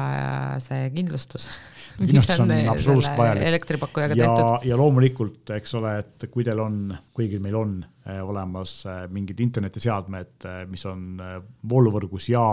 see 0.63 0.89
kindlustus 0.95 1.49
kindlustus 1.99 2.41
on, 2.45 2.55
absoluutselt 2.73 3.19
vajalik. 3.19 3.45
elektripakkujaga 3.51 4.17
tehtud. 4.21 4.69
ja 4.69 4.81
loomulikult, 4.81 5.53
eks 5.57 5.77
ole, 5.81 5.99
et 6.05 6.31
kui 6.33 6.45
teil 6.45 6.61
on, 6.65 6.97
kuigi 7.17 7.41
meil 7.43 7.61
on 7.61 7.77
olemas 8.23 8.79
äh, 8.87 9.05
mingid 9.13 9.41
internetiseadmed, 9.43 10.35
äh, 10.47 10.61
mis 10.71 10.85
on 10.87 11.21
vooluvõrgus 11.69 12.29
ja 12.31 12.45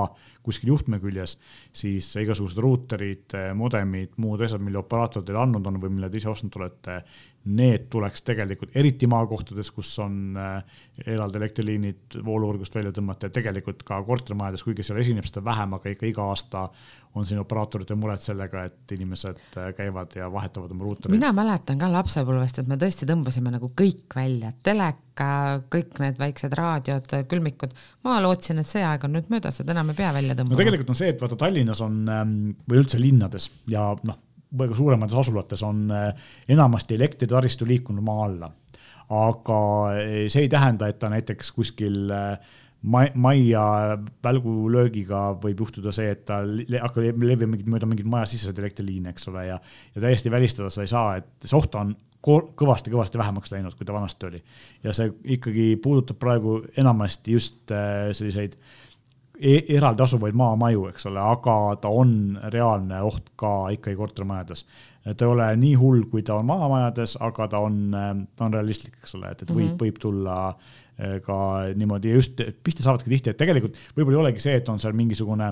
kuskil 0.44 0.74
juhtme 0.74 0.98
küljes, 1.00 1.38
siis 1.72 2.10
igasugused 2.20 2.60
ruuterid, 2.60 3.32
modemid, 3.56 4.18
muud 4.20 4.42
asjad, 4.44 4.60
mille 4.63 4.82
operaator 4.82 5.24
teile 5.24 5.39
andnud 5.39 5.70
on 5.70 5.78
või 5.80 5.94
mille 5.96 6.10
te 6.12 6.20
ise 6.20 6.28
ostnud 6.28 6.58
olete, 6.60 6.98
need 7.56 7.86
tuleks 7.92 8.26
tegelikult, 8.28 8.74
eriti 8.76 9.08
maakohtades, 9.08 9.72
kus 9.72 9.94
on 10.04 10.36
eraldi 10.36 11.39
elektriliinid 11.39 12.18
vooluvõrgust 12.28 12.76
välja 12.76 12.92
tõmmata 12.96 13.30
ja 13.30 13.38
tegelikult 13.39 13.86
ka 13.88 14.02
kortermajades, 14.04 14.66
kuigi 14.68 14.84
seal 14.84 15.00
esineb 15.00 15.28
seda 15.30 15.46
vähem, 15.48 15.78
aga 15.80 15.96
ikka 15.96 16.12
iga 16.12 16.28
aasta 16.34 16.66
on 17.15 17.26
siin 17.26 17.39
operaatoritel 17.41 17.97
mured 17.99 18.21
sellega, 18.23 18.63
et 18.69 18.93
inimesed 18.95 19.39
äh, 19.58 19.69
käivad 19.78 20.15
ja 20.17 20.30
vahetavad 20.34 20.71
oma 20.73 20.88
ruutereid. 20.88 21.13
mina 21.13 21.30
mäletan 21.36 21.78
ka 21.82 21.89
lapsepõlvest, 21.91 22.62
et 22.63 22.69
me 22.71 22.78
tõesti 22.82 23.08
tõmbasime 23.10 23.54
nagu 23.54 23.69
kõik 23.82 24.15
välja, 24.17 24.54
teleka, 24.65 25.30
kõik 25.73 26.02
need 26.02 26.17
väiksed 26.21 26.58
raadiod, 26.58 27.13
külmikud. 27.30 27.76
ma 28.08 28.17
lootsin, 28.23 28.63
et 28.63 28.69
see 28.69 28.84
aeg 28.86 29.06
on 29.06 29.13
nüüd 29.17 29.30
möödas, 29.34 29.62
et 29.62 29.69
enam 29.69 29.93
ei 29.93 29.99
pea 29.99 30.13
välja 30.15 30.38
tõmbama. 30.39 30.58
no 30.58 30.63
tegelikult 30.63 30.93
on 30.95 31.02
see, 31.04 31.13
et 31.13 31.21
vaata 31.21 31.39
Tallinnas 31.45 31.84
on 31.86 32.02
ähm, 32.10 32.36
või 32.69 32.82
üldse 32.82 33.02
linnades 33.02 33.49
ja 33.69 33.91
noh, 34.10 34.19
väga 34.58 34.76
suuremates 34.78 35.17
asulates 35.17 35.63
on 35.65 35.86
äh, 35.93 36.10
enamasti 36.49 36.97
elektritaristu 36.97 37.67
liikunud 37.69 38.06
maa 38.06 38.26
alla. 38.26 38.52
aga 39.13 39.62
äh, 39.93 40.12
see 40.34 40.47
ei 40.47 40.49
tähenda, 40.49 40.89
et 40.89 40.97
ta 40.99 41.13
näiteks 41.13 41.52
kuskil 41.54 42.10
äh, 42.10 42.54
majja 42.84 43.65
välgulöögiga 44.24 45.26
võib 45.43 45.62
juhtuda 45.63 45.93
see, 45.96 46.10
et 46.12 46.26
ta 46.28 46.41
hakkab 46.43 47.24
levima 47.24 47.54
mingit 47.54 47.69
mööda 47.72 47.88
mingit 47.88 48.10
majasiseseid 48.12 48.60
elektriliine, 48.60 49.13
eks 49.13 49.30
ole, 49.32 49.46
ja, 49.48 49.60
ja 49.96 50.04
täiesti 50.04 50.32
välistada 50.34 50.72
seda 50.74 50.88
ei 50.88 50.91
saa, 50.91 51.13
et 51.22 51.48
see 51.48 51.58
oht 51.60 51.78
on 51.80 51.96
kõvasti-kõvasti 52.24 53.19
vähemaks 53.19 53.52
läinud, 53.52 53.76
kui 53.76 53.88
ta 53.88 53.96
vanasti 53.96 54.28
oli. 54.30 54.39
ja 54.84 54.93
see 54.96 55.12
ikkagi 55.36 55.74
puudutab 55.84 56.19
praegu 56.19 56.62
enamasti 56.80 57.36
just 57.36 57.72
selliseid 57.72 58.56
e 58.56 58.83
eraldi 59.41 60.04
asuvaid 60.04 60.36
maamaju, 60.38 60.88
eks 60.91 61.08
ole, 61.10 61.19
aga 61.19 61.56
ta 61.82 61.89
on 61.89 62.38
reaalne 62.54 63.02
oht 63.02 63.32
ka 63.39 63.54
ikkagi 63.74 63.98
kortermajades 63.98 64.65
ta 65.04 65.26
ei 65.26 65.32
ole 65.32 65.48
nii 65.60 65.74
hull, 65.80 66.06
kui 66.12 66.24
ta 66.24 66.38
on 66.39 66.48
maamajades, 66.48 67.17
aga 67.24 67.48
ta 67.52 67.60
on, 67.65 67.80
ta 67.91 68.48
on 68.48 68.56
realistlik, 68.56 68.96
eks 69.02 69.17
ole, 69.17 69.34
et, 69.34 69.43
et 69.43 69.52
võib 69.52 69.65
mm, 69.65 69.69
-hmm. 69.74 69.82
võib 69.82 70.00
tulla 70.00 70.38
eh, 70.98 71.17
ka 71.26 71.38
niimoodi 71.76 72.13
just, 72.15 72.39
pihta 72.63 72.86
saavadki 72.86 73.12
tihti, 73.12 73.34
et 73.34 73.39
tegelikult 73.39 73.80
võib-olla 73.98 74.19
ei 74.19 74.22
olegi 74.28 74.46
see, 74.46 74.56
et 74.62 74.69
on 74.69 74.80
seal 74.80 74.96
mingisugune 74.96 75.52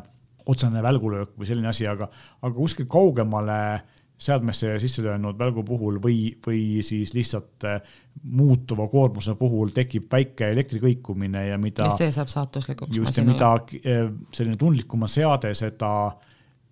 otsene 0.51 0.83
välgulöök 0.83 1.35
või 1.37 1.49
selline 1.49 1.69
asi, 1.69 1.87
aga, 1.87 2.07
aga 2.41 2.53
kuskil 2.55 2.87
kaugemale 2.89 3.59
seadmesse 4.21 4.75
sisse 4.79 5.01
löönud 5.01 5.37
välgu 5.39 5.63
puhul 5.65 5.97
või, 6.03 6.31
või 6.45 6.83
siis 6.85 7.15
lihtsalt 7.17 7.65
eh, 7.65 7.79
muutuva 8.23 8.85
koormuse 8.91 9.33
puhul 9.39 9.73
tekib 9.73 10.05
väike 10.11 10.51
elektrikõikumine 10.53 11.47
ja 11.47 11.57
mida. 11.61 11.89
see 11.97 12.11
saab 12.13 12.29
saatuslikuks. 12.29 12.97
just 12.97 13.17
ja 13.17 13.25
mida 13.25 13.55
eh, 13.81 14.05
selline 14.33 14.59
tundlikuma 14.61 15.09
seade, 15.09 15.55
seda 15.57 15.93
äh, 16.07 16.29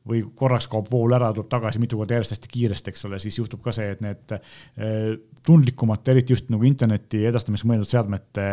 või 0.09 0.23
korraks 0.35 0.67
kaob 0.71 0.89
vool 0.91 1.13
ära, 1.15 1.31
tuleb 1.33 1.49
tagasi 1.51 1.81
mitu 1.81 1.99
korda 1.99 2.17
järjest 2.17 2.35
hästi 2.35 2.51
kiiresti, 2.53 2.93
eks 2.93 3.05
ole, 3.09 3.19
siis 3.21 3.37
juhtub 3.39 3.61
ka 3.65 3.73
see, 3.75 3.89
et 3.93 4.01
need 4.03 4.33
eh, 4.35 5.13
tundlikumate, 5.45 6.15
eriti 6.15 6.35
just 6.35 6.49
nagu 6.53 6.65
interneti 6.67 7.25
edastamiseks 7.29 7.69
mõeldud 7.69 7.89
seadmete 7.89 8.47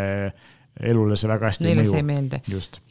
elule 0.80 1.16
see 1.16 1.28
väga 1.30 1.50
hästi 1.50 1.64
Neile 1.64 1.80
ei 1.80 1.86
mõju. 1.86 1.92
see 1.92 2.00
ei 2.02 2.06
meeldi. 2.06 2.40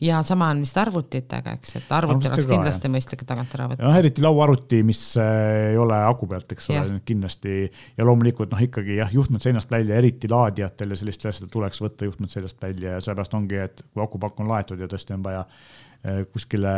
ja 0.07 0.21
sama 0.25 0.47
on 0.53 0.61
vist 0.65 0.77
arvutitega, 0.81 1.55
eks, 1.59 1.75
et 1.79 1.91
arvuti 1.93 2.29
oleks 2.29 2.47
kindlasti 2.49 2.91
mõistlik 2.91 3.25
tagant 3.29 3.53
ära 3.57 3.67
võtta. 3.71 3.85
noh, 3.85 3.97
eriti 3.99 4.23
lauaarvuti, 4.25 4.81
mis 4.87 5.01
eh, 5.21 5.71
ei 5.71 5.81
ole 5.81 5.97
aku 6.07 6.29
pealt, 6.31 6.55
eks 6.55 6.69
ole, 6.73 6.99
kindlasti 7.05 7.57
ja 7.67 8.07
loomulikult 8.07 8.53
noh, 8.55 8.63
ikkagi 8.65 8.97
jah, 9.01 9.11
juhtmed 9.13 9.43
seinast 9.45 9.71
välja, 9.71 9.99
eriti 10.01 10.31
laadijatel 10.31 10.95
ja 10.95 11.01
sellistel 11.01 11.33
asjadel 11.33 11.51
tuleks 11.53 11.83
võtta 11.83 12.09
juhtmed 12.09 12.31
seljast 12.31 12.63
välja 12.63 12.95
ja 12.95 13.03
sellepärast 13.03 13.37
ongi, 13.37 13.59
et 13.67 13.85
kui 13.91 14.05
akupakk 14.05 14.41
on 14.41 14.49
laetud 14.49 14.81
ja 14.81 14.89
tõesti 14.89 15.17
on 15.17 15.27
vaja 15.27 15.45
eh, 15.45 16.23
kuskile 16.33 16.73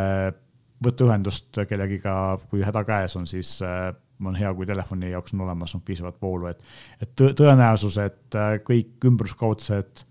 võtta 0.84 1.08
ühendust 1.08 1.62
kellegiga, 1.70 2.12
kui 2.50 2.60
häda 2.62 2.84
käes 2.86 3.16
on, 3.18 3.24
siis 3.26 3.56
äh, 3.66 3.88
on 4.24 4.36
hea, 4.38 4.52
kui 4.54 4.66
telefoni 4.66 5.12
jaoks 5.12 5.34
on 5.34 5.46
olemas 5.46 5.74
noh, 5.74 5.82
piisavalt 5.86 6.20
voolu, 6.22 6.50
et, 6.52 6.62
et 7.02 7.16
tõenäosus, 7.16 7.98
et 8.02 8.38
äh, 8.38 8.58
kõik 8.66 9.08
ümberskaudsed 9.08 10.04
äh, 10.04 10.07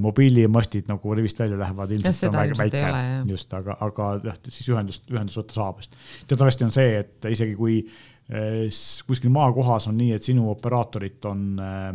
mobiilimastid 0.00 0.90
nagu 0.90 1.14
rivist 1.16 1.38
välja 1.40 1.56
lähevad, 1.58 1.92
ilmselt 1.96 2.34
on 2.34 2.52
väike, 2.58 2.82
just, 3.30 3.54
aga, 3.56 3.78
aga 3.80 4.08
jah, 4.26 4.36
siis 4.48 4.68
ühendust, 4.68 5.06
ühendust 5.10 5.40
võtta 5.40 5.56
saab, 5.56 5.80
sest 5.80 5.96
teatavasti 6.28 6.66
on 6.66 6.74
see, 6.74 6.98
et 7.00 7.30
isegi 7.32 7.56
kui 7.58 7.78
kuskil 9.08 9.32
maakohas 9.34 9.88
on 9.90 9.96
nii, 9.98 10.12
et 10.14 10.26
sinu 10.26 10.50
operaatorit 10.52 11.24
on 11.30 11.46
äh, 11.64 11.88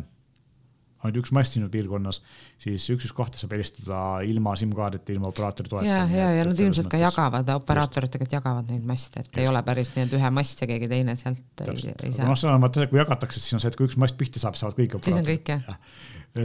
ainult 1.05 1.21
üks 1.21 1.31
mast 1.35 1.55
sinu 1.55 1.69
piirkonnas, 1.71 2.21
siis 2.61 2.85
üks, 2.93 3.07
üks 3.07 3.13
kahte 3.15 3.39
saab 3.39 3.53
helistada 3.55 3.99
ilma 4.27 4.55
SIM-kaardita, 4.59 5.13
ilma 5.13 5.29
operaatori 5.29 5.71
toeta. 5.71 5.87
ja, 5.87 6.01
ja, 6.09 6.31
ja 6.39 6.47
nad 6.47 6.59
ilmselt 6.65 6.89
ka 6.91 6.99
jagavad, 7.01 7.51
operaatorid 7.55 8.13
tegelikult 8.13 8.37
jagavad 8.39 8.73
neid 8.73 8.87
maste, 8.87 9.21
et 9.21 9.29
just. 9.29 9.39
ei 9.41 9.49
ole 9.51 9.61
päris 9.67 9.93
nii, 9.95 10.07
et 10.07 10.15
ühe 10.17 10.31
mast 10.37 10.63
ja 10.63 10.69
keegi 10.69 10.89
teine 10.91 11.15
sealt 11.19 11.43
Täpselt. 11.61 12.01
ei, 12.01 12.09
ei 12.09 12.17
saa. 12.17 12.27
noh, 12.29 12.39
see 12.39 12.51
on 12.51 12.65
vaata, 12.65 12.87
kui 12.91 12.99
jagatakse, 13.01 13.41
siis 13.41 13.57
on 13.57 13.63
see, 13.63 13.71
et 13.71 13.79
kui 13.79 13.87
üks 13.89 13.99
mast 14.01 14.17
pihta 14.19 14.41
saab, 14.41 14.57
saavad 14.59 14.77
kõik 14.79 14.97
operaatorid. 14.97 15.13
siis 15.13 15.21
on 15.21 15.29
kõik 15.29 15.53
jah 15.53 15.69
ja. 15.69 15.77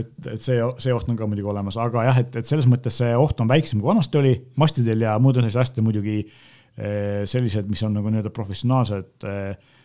et, 0.03 0.13
et 0.35 0.45
see, 0.45 0.59
see 0.85 0.95
oht 0.95 1.11
on 1.11 1.19
ka 1.19 1.29
muidugi 1.31 1.51
olemas, 1.53 1.79
aga 1.81 2.05
jah, 2.09 2.21
et, 2.23 2.39
et 2.41 2.47
selles 2.47 2.69
mõttes 2.71 3.01
see 3.01 3.11
oht 3.17 3.43
on 3.43 3.51
väiksem, 3.51 3.81
kui 3.81 3.91
vanasti 3.91 4.21
oli, 4.21 4.37
mastidel 4.61 5.07
ja 5.07 5.17
muudel 5.19 5.47
sellistel 5.47 5.65
asjadel 5.65 5.87
muidugi 5.87 6.17
eh, 6.21 7.23
sellised, 7.29 7.69
mis 7.71 7.83
on 7.87 7.97
nagu 7.97 8.13
nii-öelda 8.13 8.33
professionaalsed 8.35 9.27
eh, 9.29 9.75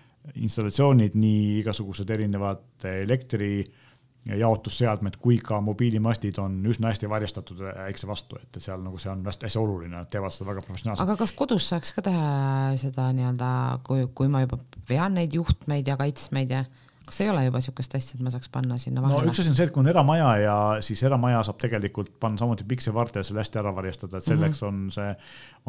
installatsioonid, 0.42 1.14
nii 1.14 1.60
igasugused 1.60 2.08
erinevad 2.10 2.86
elektri 2.90 3.50
äh, 3.62 3.82
jaotusseadmed 4.26 5.18
kui 5.22 5.38
ka 5.38 5.60
mobiilimastid 5.62 6.38
on 6.42 6.58
üsna 6.66 6.90
hästi 6.90 7.08
varjastatud 7.10 7.62
äikse 7.86 8.08
vastu, 8.10 8.40
et 8.42 8.58
seal 8.62 8.82
nagu 8.82 8.98
see 8.98 9.12
on 9.12 9.22
hästi, 9.26 9.46
oluline, 9.60 9.94
nad 9.94 10.10
teevad 10.10 10.34
seda 10.34 10.50
väga 10.50 10.64
professionaalselt. 10.66 11.06
aga 11.06 11.18
kas 11.20 11.34
kodus 11.36 11.68
saaks 11.70 11.94
ka 11.94 12.02
teha 12.08 12.30
seda 12.80 13.08
nii-öelda, 13.16 13.50
kui, 13.86 14.08
kui 14.14 14.30
ma 14.32 14.42
juba 14.42 14.58
vean 14.90 15.14
neid 15.18 15.36
juhtmeid 15.36 15.86
ja 15.86 15.98
kaitsmeid 16.00 16.54
ja 16.56 16.64
kas 17.06 17.20
ei 17.22 17.30
ole 17.30 17.44
juba 17.46 17.60
niisugust 17.60 17.94
asja, 17.98 18.18
et 18.18 18.24
ma 18.26 18.32
saaks 18.34 18.50
panna 18.52 18.76
sinna 18.80 19.02
vahele? 19.04 19.26
no 19.26 19.32
üks 19.32 19.40
asi 19.42 19.52
on 19.52 19.58
see, 19.58 19.66
et 19.68 19.74
kui 19.74 19.82
on 19.84 19.90
eramaja 19.90 20.30
ja 20.42 20.56
siis 20.84 21.02
eramaja 21.06 21.44
saab 21.46 21.60
tegelikult 21.62 22.10
panna 22.22 22.40
samuti 22.40 22.66
piksevarte 22.68 23.22
ja 23.22 23.28
selle 23.28 23.44
hästi 23.44 23.60
ära 23.62 23.72
varjastada, 23.76 24.18
et 24.18 24.26
selleks 24.26 24.62
mm 24.62 24.68
-hmm. 24.68 24.86
on 24.86 24.90
see, 24.96 25.14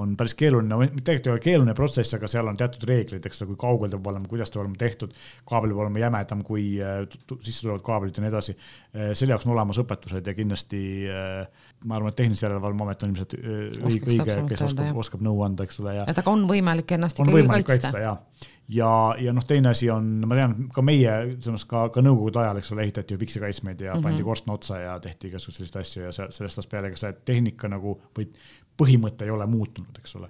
on 0.04 0.16
päris 0.18 0.36
keeruline 0.40 0.90
tegelikult 0.96 1.28
ei 1.28 1.34
ole 1.36 1.44
keeruline 1.44 1.74
protsess, 1.78 2.14
aga 2.18 2.28
seal 2.32 2.50
on 2.50 2.58
teatud 2.58 2.84
reeglid, 2.90 3.26
eks 3.26 3.42
ole, 3.42 3.54
kui 3.54 3.62
kaugel 3.68 3.92
ta 3.92 3.98
peab 3.98 4.12
olema, 4.14 4.32
kuidas 4.32 4.52
ta 4.52 4.60
peab 4.60 4.66
olema 4.66 4.82
tehtud, 4.82 5.14
kaabel 5.50 5.74
peab 5.74 5.84
olema 5.86 6.04
jämedam 6.04 6.44
kui 6.48 6.66
äh, 6.82 7.00
sisse 7.40 7.66
tulevad 7.66 7.86
kaablid 7.86 8.18
ja 8.18 8.26
nii 8.26 8.34
edasi. 8.34 8.58
Äh, 8.96 9.14
selle 9.14 9.36
jaoks 9.36 9.46
on 9.48 9.54
olemas 9.54 9.82
õpetused 9.84 10.28
ja 10.28 10.34
kindlasti 10.38 10.82
äh, 11.12 11.67
ma 11.86 11.98
arvan, 11.98 12.10
et 12.10 12.16
Tehnilise 12.18 12.46
Järelevalve 12.46 12.84
Amet 12.84 13.04
on 13.04 13.12
ilmselt 13.12 13.34
õige, 13.38 14.00
õige, 14.10 14.36
kes 14.50 14.62
oskab, 14.66 14.98
oskab 15.04 15.24
nõu 15.26 15.42
anda, 15.46 15.68
eks 15.68 15.82
ole, 15.84 15.94
ja. 16.00 16.06
et 16.10 16.22
aga 16.22 16.34
on 16.34 16.46
võimalik 16.50 16.94
ennast 16.98 17.20
ikkagi 17.22 17.44
kaitsta, 17.52 17.92
kaitsta? 17.94 18.50
ja, 18.74 18.92
ja 19.22 19.34
noh, 19.36 19.46
teine 19.48 19.72
asi 19.76 19.90
on, 19.94 20.08
ma 20.28 20.40
tean, 20.40 20.56
ka 20.74 20.84
meie, 20.86 21.14
mõttes 21.36 21.68
ka, 21.70 21.88
ka 21.94 22.04
nõukogude 22.04 22.42
ajal, 22.42 22.62
eks 22.62 22.72
ole, 22.74 22.88
ehitati 22.88 23.14
ju 23.14 23.22
piksikaitsmeid 23.22 23.84
ja 23.86 23.92
mm 23.92 24.00
-hmm. 24.00 24.08
pandi 24.10 24.26
korstna 24.26 24.56
otsa 24.58 24.80
ja 24.82 24.96
tehti 25.04 25.30
igasuguseid 25.30 25.68
selliseid 25.68 25.82
asju 25.82 26.04
ja 26.04 26.32
sellest 26.40 26.64
ajast 26.64 26.72
peale, 26.72 26.90
ega 26.92 27.02
see 27.02 27.14
tehnika 27.26 27.70
nagu 27.70 28.00
või 28.18 28.30
põhimõte 28.78 29.26
ei 29.26 29.34
ole 29.34 29.46
muutunud, 29.46 30.00
eks 30.00 30.16
ole. 30.16 30.30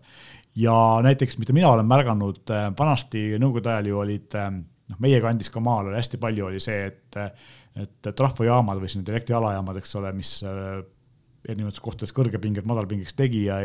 ja 0.56 0.74
näiteks, 1.04 1.38
mida 1.38 1.54
mina 1.54 1.70
olen 1.70 1.88
märganud, 1.88 2.44
äh, 2.52 2.68
vanasti 2.80 3.30
nõukogude 3.40 3.72
ajal 3.72 3.88
ju 3.88 4.04
olid, 4.04 4.36
äh, 4.36 4.52
noh, 4.90 5.00
meie 5.00 5.22
kandis 5.22 5.50
ka 5.50 5.60
maal 5.60 5.88
oli 5.88 5.96
hästi 5.96 6.18
palju 6.18 6.52
oli 6.52 6.60
see, 6.60 6.86
et 6.92 7.16
et 7.78 8.08
trahvujaamad 8.16 8.80
või 8.82 8.90
siis 8.90 9.04
need 9.04 9.10
elektrialajaamad, 9.14 9.78
eks 9.78 9.96
ole, 10.00 10.12
mis 10.18 10.32
äh, 10.44 10.80
erinevates 11.48 11.82
kohtades 11.84 12.14
kõrgepinget 12.16 12.68
madalpingeks 12.68 13.16
tegi 13.18 13.46
ja 13.48 13.60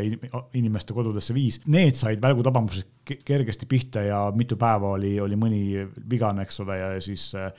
inimeste 0.57 0.95
kodudesse 0.95 1.35
viis. 1.35 1.59
Need 1.71 1.99
said 1.99 2.21
välgutabamuses 2.23 2.87
kergesti 3.25 3.67
pihta 3.69 4.05
ja 4.07 4.21
mitu 4.35 4.57
päeva 4.59 4.93
oli, 4.97 5.15
oli 5.21 5.37
mõni 5.39 5.61
vigane, 6.09 6.45
eks 6.47 6.61
ole, 6.63 6.79
ja 6.79 6.93
siis 7.03 7.29
äh, 7.39 7.51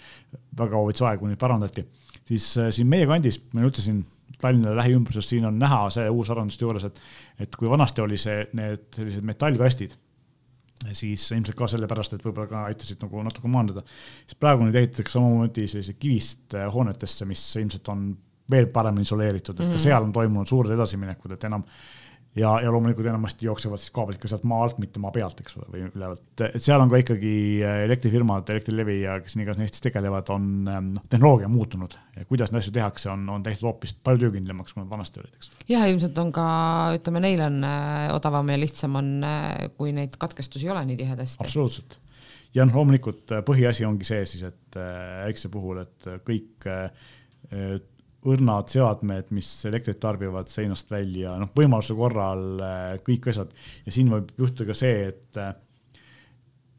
väga 0.58 0.80
hoidis 0.80 1.04
aega, 1.04 1.20
kuni 1.22 1.36
parandati. 1.40 1.86
siis 2.24 2.48
äh, 2.58 2.72
siin 2.72 2.88
meie 2.88 3.06
kandis, 3.10 3.42
meil 3.52 3.70
üldse 3.70 3.84
siin 3.84 4.04
Tallinna 4.40 4.72
lähiümbruses, 4.74 5.28
siin 5.30 5.44
on 5.46 5.58
näha 5.60 5.84
see 5.94 6.08
uusarenduste 6.10 6.64
juures, 6.64 6.84
et, 6.88 6.96
et 7.44 7.56
kui 7.56 7.68
vanasti 7.70 8.02
oli 8.02 8.16
see, 8.18 8.42
need 8.56 8.88
sellised 8.96 9.24
metallkastid 9.24 9.94
siis 10.92 11.24
ilmselt 11.32 11.56
ka 11.56 11.68
sellepärast, 11.70 12.16
et 12.16 12.24
võib-olla 12.24 12.50
ka 12.50 12.62
aitasid 12.68 13.00
nagu 13.04 13.22
natuke 13.24 13.48
maandada. 13.48 13.84
siis 14.26 14.36
praegu 14.40 14.66
nüüd 14.66 14.76
ehitatakse 14.76 15.16
samamoodi 15.16 15.66
selliseid 15.70 15.98
kivist 16.00 16.56
äh, 16.58 16.66
hoonetesse, 16.72 17.24
mis 17.28 17.44
ilmselt 17.60 17.88
on 17.92 18.08
veel 18.50 18.66
paremini 18.72 19.06
isoleeritud, 19.06 19.58
et 19.58 19.66
ka 19.66 19.74
mhm. 19.76 19.84
seal 19.86 20.04
on 20.04 20.12
toimunud 20.12 20.48
suured 20.48 20.72
edasiminekud, 20.74 21.36
et 21.36 21.46
enam 21.48 21.64
ja, 22.36 22.50
ja 22.62 22.72
loomulikult 22.72 23.06
enamasti 23.06 23.46
jooksevad 23.46 23.80
siis 23.80 23.92
kaablid 23.94 24.18
ka 24.22 24.28
sealt 24.30 24.44
maa 24.48 24.64
alt, 24.66 24.78
mitte 24.82 25.00
maa 25.02 25.12
pealt, 25.14 25.38
eks 25.40 25.56
ole, 25.58 25.68
või 25.70 25.84
ülevalt. 25.86 26.24
et 26.46 26.62
seal 26.62 26.82
on 26.82 26.90
ka 26.90 27.00
ikkagi 27.02 27.34
äh, 27.62 27.82
elektrifirmad, 27.86 28.50
Elektrilevi 28.54 28.96
ja 29.04 29.16
kes 29.22 29.36
nii 29.38 29.46
iganes 29.46 29.66
Eestis 29.66 29.84
tegelevad, 29.86 30.30
on 30.34 30.70
ähm, 30.70 30.90
noh, 30.96 31.06
tehnoloogia 31.10 31.50
muutunud 31.52 31.96
ja 32.16 32.26
kuidas 32.28 32.52
neid 32.52 32.64
asju 32.64 32.74
tehakse, 32.74 33.10
on, 33.12 33.26
on 33.36 33.46
tehtud 33.46 33.68
hoopis 33.70 33.94
palju 34.06 34.26
töökindlamaks, 34.26 34.74
kui 34.74 34.82
nad 34.82 34.90
vanasti 34.90 35.22
olid, 35.22 35.34
eks. 35.38 35.52
jah, 35.70 35.86
ilmselt 35.90 36.18
on 36.22 36.32
ka, 36.34 36.46
ütleme, 36.98 37.22
neil 37.24 37.44
on 37.46 37.60
äh, 37.68 38.08
odavam 38.16 38.54
ja 38.54 38.60
lihtsam 38.60 38.98
on, 39.00 39.12
äh, 39.28 39.68
kui 39.78 39.94
neid 39.96 40.18
katkestusi 40.20 40.68
ei 40.68 40.74
ole 40.74 40.84
nii 40.90 41.00
tihedasti. 41.04 41.44
absoluutselt. 41.46 41.98
ja 42.56 42.66
noh, 42.66 42.80
loomulikult 42.80 43.38
põhiasi 43.46 43.86
ongi 43.86 44.10
see 44.10 44.26
siis, 44.34 44.46
et 44.50 44.80
äikse 45.28 45.52
puhul, 45.52 45.84
et 45.86 46.14
kõik 46.26 46.66
õrnad 48.30 48.70
seadmed, 48.72 49.28
mis 49.36 49.50
elektrit 49.68 50.00
tarbivad 50.02 50.48
seinast 50.52 50.90
välja, 50.92 51.36
noh, 51.40 51.50
võimaluse 51.56 51.96
korral 51.98 52.62
äh, 52.62 52.86
kõik 53.04 53.28
asjad. 53.32 53.52
ja 53.84 53.94
siin 53.94 54.12
võib 54.12 54.32
juhtuda 54.38 54.70
ka 54.70 54.76
see, 54.78 55.10
et, 55.10 55.40
äh, 55.40 55.52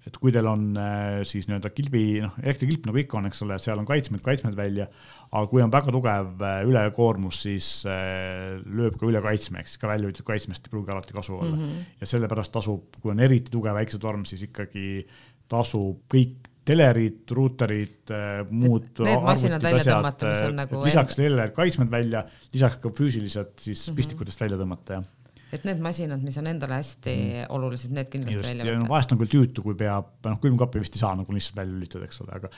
et 0.06 0.18
kui 0.22 0.34
teil 0.34 0.50
on 0.50 0.66
äh, 0.82 1.20
siis 1.28 1.46
nii-öelda 1.50 1.72
kilbi, 1.76 2.06
noh, 2.24 2.34
elektrikilp 2.42 2.90
nagu 2.90 3.02
ikka 3.02 3.20
on, 3.20 3.30
eks 3.30 3.44
ole, 3.46 3.60
seal 3.62 3.82
on 3.82 3.90
kaitsmed, 3.90 4.24
kaitsmed 4.26 4.58
välja, 4.58 4.90
aga 5.30 5.44
kui 5.52 5.62
on 5.66 5.74
väga 5.74 5.94
tugev 5.94 6.48
ülekoormus, 6.72 7.44
siis 7.46 7.70
lööb 7.86 8.98
ka 8.98 9.08
üle 9.10 9.22
kaitsme, 9.26 9.62
ehk 9.62 9.70
siis 9.70 9.82
ka 9.82 9.92
väljutud 9.92 10.26
kaitsmest 10.26 10.66
ei 10.66 10.74
pruugi 10.74 10.94
alati 10.96 11.16
kasu 11.16 11.38
olla 11.38 11.54
mm. 11.54 11.62
-hmm. 11.62 11.88
ja 12.02 12.12
sellepärast 12.16 12.54
tasub, 12.58 13.00
kui 13.02 13.14
on 13.14 13.22
eriti 13.22 13.54
tugev 13.54 13.78
väiksetorm, 13.78 14.26
siis 14.26 14.48
ikkagi 14.50 15.06
tasub 15.52 16.02
kõik 16.10 16.55
telerid, 16.66 17.24
ruuterid, 17.38 18.00
äh, 18.10 18.40
muud. 18.50 18.88
Välja 19.00 20.00
asjad, 20.02 20.56
nagu. 20.56 20.82
lisaks 20.86 21.20
sellele 21.20 21.52
kaitsmed 21.56 21.92
välja, 21.92 22.26
lisaks 22.54 22.82
ka 22.82 22.90
füüsiliselt 22.90 23.54
siis 23.60 23.84
mm 23.84 23.92
-hmm. 23.92 24.02
pistikutest 24.02 24.42
välja 24.42 24.58
tõmmata, 24.62 25.00
jah 25.00 25.12
et 25.56 25.66
need 25.68 25.82
masinad, 25.84 26.22
mis 26.26 26.38
on 26.42 26.50
endale 26.50 26.78
hästi 26.80 27.14
mm. 27.16 27.50
olulised, 27.56 27.94
need 27.96 28.10
kindlasti 28.12 28.40
Just, 28.40 28.48
välja 28.50 28.68
võtta. 28.68 28.90
vahest 28.92 29.14
on 29.14 29.20
küll 29.22 29.32
tüütu, 29.32 29.64
kui 29.66 29.78
peab, 29.80 30.12
noh 30.28 30.40
külmkappi 30.44 30.82
vist 30.84 30.98
ei 30.98 31.04
saa 31.04 31.14
nagu 31.18 31.36
lihtsalt 31.36 31.60
välja 31.60 31.76
lülitada, 31.76 32.08
eks 32.08 32.22
ole, 32.24 32.40
aga, 32.40 32.52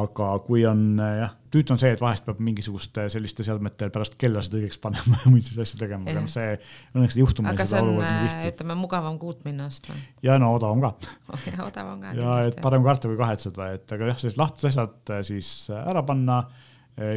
aga 0.00 0.28
kui 0.46 0.64
on 0.68 0.84
jah, 1.00 1.34
tüütu 1.54 1.74
on 1.74 1.80
see, 1.80 1.92
et 1.96 2.02
vahest 2.02 2.26
peab 2.26 2.42
mingisuguste 2.44 3.06
selliste 3.12 3.46
seadmete 3.46 3.88
pärast 3.94 4.18
kellasid 4.20 4.58
õigeks 4.60 4.80
panema 4.82 5.18
ja 5.22 5.32
muid 5.32 5.46
selliseid 5.46 5.64
asju 5.66 5.80
tegema, 5.84 6.08
aga 6.10 6.24
noh, 6.24 6.32
see 6.32 6.58
õnneks 6.94 7.18
ei 7.18 7.24
juhtu 7.24 7.46
aga 7.50 7.68
see 7.68 7.82
on, 7.84 8.02
tihti. 8.02 8.52
ütleme, 8.52 8.78
mugavam 8.82 9.18
kuut 9.22 9.46
minna 9.48 9.68
ostma 9.70 9.96
ja 10.24 10.38
no 10.42 10.54
odavam 10.58 10.84
ka 10.84 10.94
oh, 11.34 11.48
odavam 11.68 12.04
ka 12.04 12.14
ja 12.18 12.36
et 12.48 12.60
parem 12.64 12.86
karta 12.86 13.10
kui 13.10 13.18
kahetseda, 13.20 13.72
et 13.78 13.98
aga 13.98 14.12
jah, 14.12 14.20
sellised 14.22 14.40
lahtised 14.40 14.70
asjad 14.72 15.16
äh, 15.16 15.26
siis 15.26 15.54
ära 15.74 16.04
panna 16.06 16.44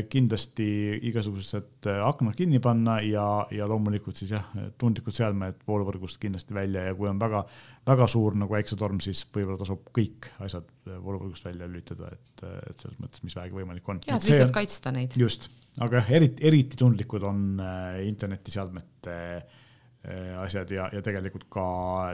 kindlasti 0.10 0.66
igasugused 1.06 1.86
äh, 1.86 2.00
aknad 2.02 2.34
kinni 2.38 2.58
panna 2.64 2.96
ja, 3.06 3.26
ja 3.54 3.68
loomulikult 3.70 4.18
siis 4.18 4.32
jah, 4.34 4.46
tundlikud 4.82 5.14
seadmed 5.14 5.60
vooluvõrgust 5.70 6.18
kindlasti 6.22 6.56
välja 6.58 6.88
ja 6.88 6.96
kui 6.98 7.06
on 7.10 7.20
väga, 7.22 7.44
väga 7.86 8.08
suur 8.10 8.34
nagu 8.42 8.58
äiksetorm, 8.58 8.98
siis 9.06 9.22
võib-olla 9.30 9.60
tasub 9.62 9.84
kõik 9.94 10.32
asjad 10.42 10.66
äh, 10.66 10.96
vooluvõrgust 10.96 11.46
välja 11.46 11.70
lülitada, 11.70 12.10
et, 12.10 12.42
et 12.72 12.82
selles 12.82 12.98
mõttes, 13.04 13.22
mis 13.22 13.38
vähegi 13.38 13.54
võimalik 13.60 13.92
on. 13.94 14.02
ja, 14.08 14.18
et 14.18 14.26
lihtsalt 14.26 14.56
kaitsta 14.56 14.94
neid. 14.96 15.14
just, 15.20 15.46
aga 15.78 16.02
jah, 16.02 16.10
eriti, 16.18 16.42
eriti 16.50 16.80
tundlikud 16.80 17.28
on 17.30 17.44
äh, 17.62 18.00
internetiseadmete 18.08 19.20
äh, 19.38 20.32
asjad 20.42 20.74
ja, 20.74 20.88
ja 20.90 21.04
tegelikult 21.06 21.46
ka 21.54 21.68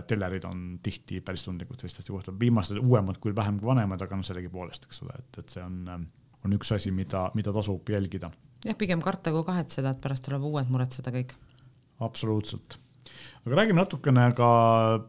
tellerid 0.09 0.49
on 0.49 0.65
tihti 0.83 1.21
päris 1.23 1.47
tundlikud 1.47 1.79
selliste 1.79 2.03
asjade 2.03 2.17
kohta, 2.17 2.35
viimased 2.43 2.83
uuemad 2.83 3.23
küll 3.23 3.39
vähem 3.39 3.63
kui 3.63 3.71
vanemad, 3.71 4.03
aga 4.03 4.19
noh, 4.19 4.27
sellegipoolest, 4.27 4.89
eks 4.91 5.01
ole, 5.07 5.15
et, 5.23 5.39
et 5.45 5.55
see 5.55 5.63
on, 5.63 5.79
on 6.45 6.55
üks 6.57 6.71
asi, 6.75 6.91
mida, 6.91 7.29
mida 7.37 7.53
tasub 7.55 7.89
jälgida. 7.89 8.31
jah, 8.65 8.77
pigem 8.77 9.01
karta 9.01 9.31
kui 9.31 9.43
kahetseda, 9.47 9.93
et 9.93 10.01
pärast 10.03 10.25
tuleb 10.27 10.47
uued 10.49 10.71
muretseda 10.71 11.13
kõik. 11.15 11.35
absoluutselt. 11.99 12.77
Aga 13.43 13.57
räägime 13.59 13.81
natukene 13.81 14.29
ka 14.37 14.49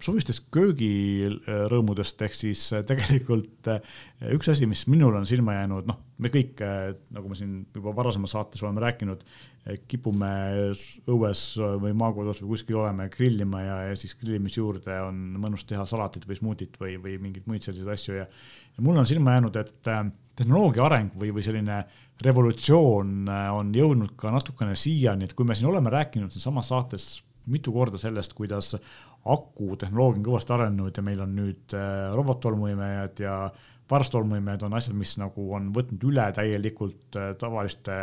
suvistest 0.03 0.49
köögirõõmudest, 0.55 2.25
ehk 2.27 2.37
siis 2.37 2.63
tegelikult 2.89 3.71
eh, 3.73 3.95
üks 4.35 4.51
asi, 4.51 4.69
mis 4.71 4.87
minul 4.91 5.15
on 5.19 5.29
silma 5.29 5.59
jäänud, 5.61 5.87
noh, 5.91 6.01
me 6.19 6.31
kõik, 6.35 6.63
nagu 7.15 7.31
me 7.31 7.39
siin 7.39 7.61
juba 7.75 7.95
varasemas 7.97 8.35
saates 8.37 8.63
oleme 8.63 8.83
rääkinud, 8.85 9.23
kipume 9.89 10.31
õues 11.11 11.45
või 11.81 11.95
maakodus 11.97 12.43
või 12.43 12.53
kuskil 12.53 12.83
oleme 12.83 13.09
grillima 13.13 13.63
ja, 13.65 13.79
ja 13.89 13.97
siis 13.99 14.13
grillimise 14.21 14.61
juurde 14.61 14.99
on 15.01 15.23
mõnus 15.41 15.65
teha 15.67 15.87
salatit 15.89 16.27
või 16.29 16.37
smuutit 16.39 16.77
või, 16.81 16.99
või 17.01 17.17
mingeid 17.23 17.49
muid 17.49 17.65
selliseid 17.65 17.95
asju 17.97 18.19
ja 18.21 18.29
ja 18.77 18.83
mul 18.83 18.99
on 18.99 19.07
silma 19.07 19.37
jäänud, 19.37 19.57
et 19.57 19.89
äh, 19.91 20.03
tehnoloogia 20.37 20.85
areng 20.89 21.15
või, 21.19 21.31
või 21.35 21.45
selline 21.47 21.83
revolutsioon 22.25 23.29
äh, 23.31 23.47
on 23.55 23.71
jõudnud 23.75 24.17
ka 24.19 24.33
natukene 24.35 24.75
siiani, 24.79 25.29
et 25.29 25.35
kui 25.37 25.47
me 25.47 25.55
siin 25.55 25.71
oleme 25.71 25.93
rääkinud 25.95 26.35
siinsamas 26.35 26.73
saates 26.73 27.09
mitu 27.51 27.73
korda 27.73 27.99
sellest, 28.01 28.33
kuidas 28.37 28.75
akutehnoloogia 29.25 30.21
on 30.21 30.27
kõvasti 30.27 30.55
arenenud 30.57 30.97
ja 30.97 31.05
meil 31.05 31.23
on 31.25 31.35
nüüd 31.37 31.77
äh, 31.77 32.13
robottolmuimejad 32.15 33.25
ja 33.25 33.39
varstolmuimejad 33.91 34.65
on 34.67 34.77
asjad, 34.79 34.97
mis 34.97 35.17
nagu 35.21 35.51
on 35.57 35.71
võtnud 35.75 36.09
üle 36.11 36.27
täielikult 36.37 37.19
äh, 37.21 37.33
tavaliste 37.41 37.99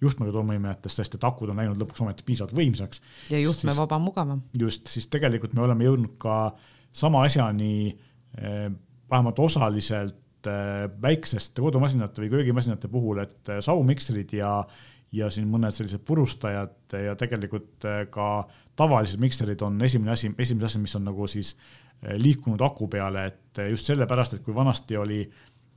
juhtmega 0.00 0.32
tolmuimejatest, 0.32 1.02
sest 1.02 1.16
et 1.16 1.24
akud 1.28 1.52
on 1.52 1.60
läinud 1.60 1.80
lõpuks 1.80 2.02
ometi 2.04 2.24
piisavalt 2.26 2.56
võimsaks 2.56 3.02
ja 3.30 3.40
juhtmevaba, 3.42 3.98
mugavam. 4.00 4.40
just, 4.58 4.88
siis 4.88 5.10
tegelikult 5.12 5.52
me 5.56 5.66
oleme 5.66 5.84
jõudnud 5.84 6.16
ka 6.22 6.54
sama 6.96 7.26
asjani 7.26 7.90
eh, 7.90 8.70
vähemalt 9.10 9.42
osaliselt 9.44 10.16
väikseste 11.02 11.60
kodumasinate 11.60 12.22
või 12.22 12.30
köögimasinate 12.32 12.88
puhul, 12.88 13.18
et 13.26 13.50
saumikserid 13.60 14.32
ja, 14.38 14.54
ja 15.12 15.30
siin 15.30 15.48
mõned 15.50 15.74
sellised 15.74 16.04
purustajad 16.06 16.96
ja 17.06 17.16
tegelikult 17.18 17.86
eh, 17.88 18.04
ka 18.12 18.46
tavalised 18.78 19.20
mikserid 19.20 19.62
on 19.66 19.80
esimene 19.82 20.14
asi, 20.14 20.30
esimene 20.38 20.68
asi, 20.68 20.80
mis 20.82 20.96
on 20.96 21.08
nagu 21.08 21.26
siis 21.30 21.54
eh, 22.02 22.16
liikunud 22.18 22.60
aku 22.62 22.88
peale, 22.88 23.26
et 23.32 23.62
eh, 23.62 23.72
just 23.74 23.90
sellepärast, 23.90 24.38
et 24.38 24.46
kui 24.46 24.54
vanasti 24.54 24.96
oli 24.96 25.24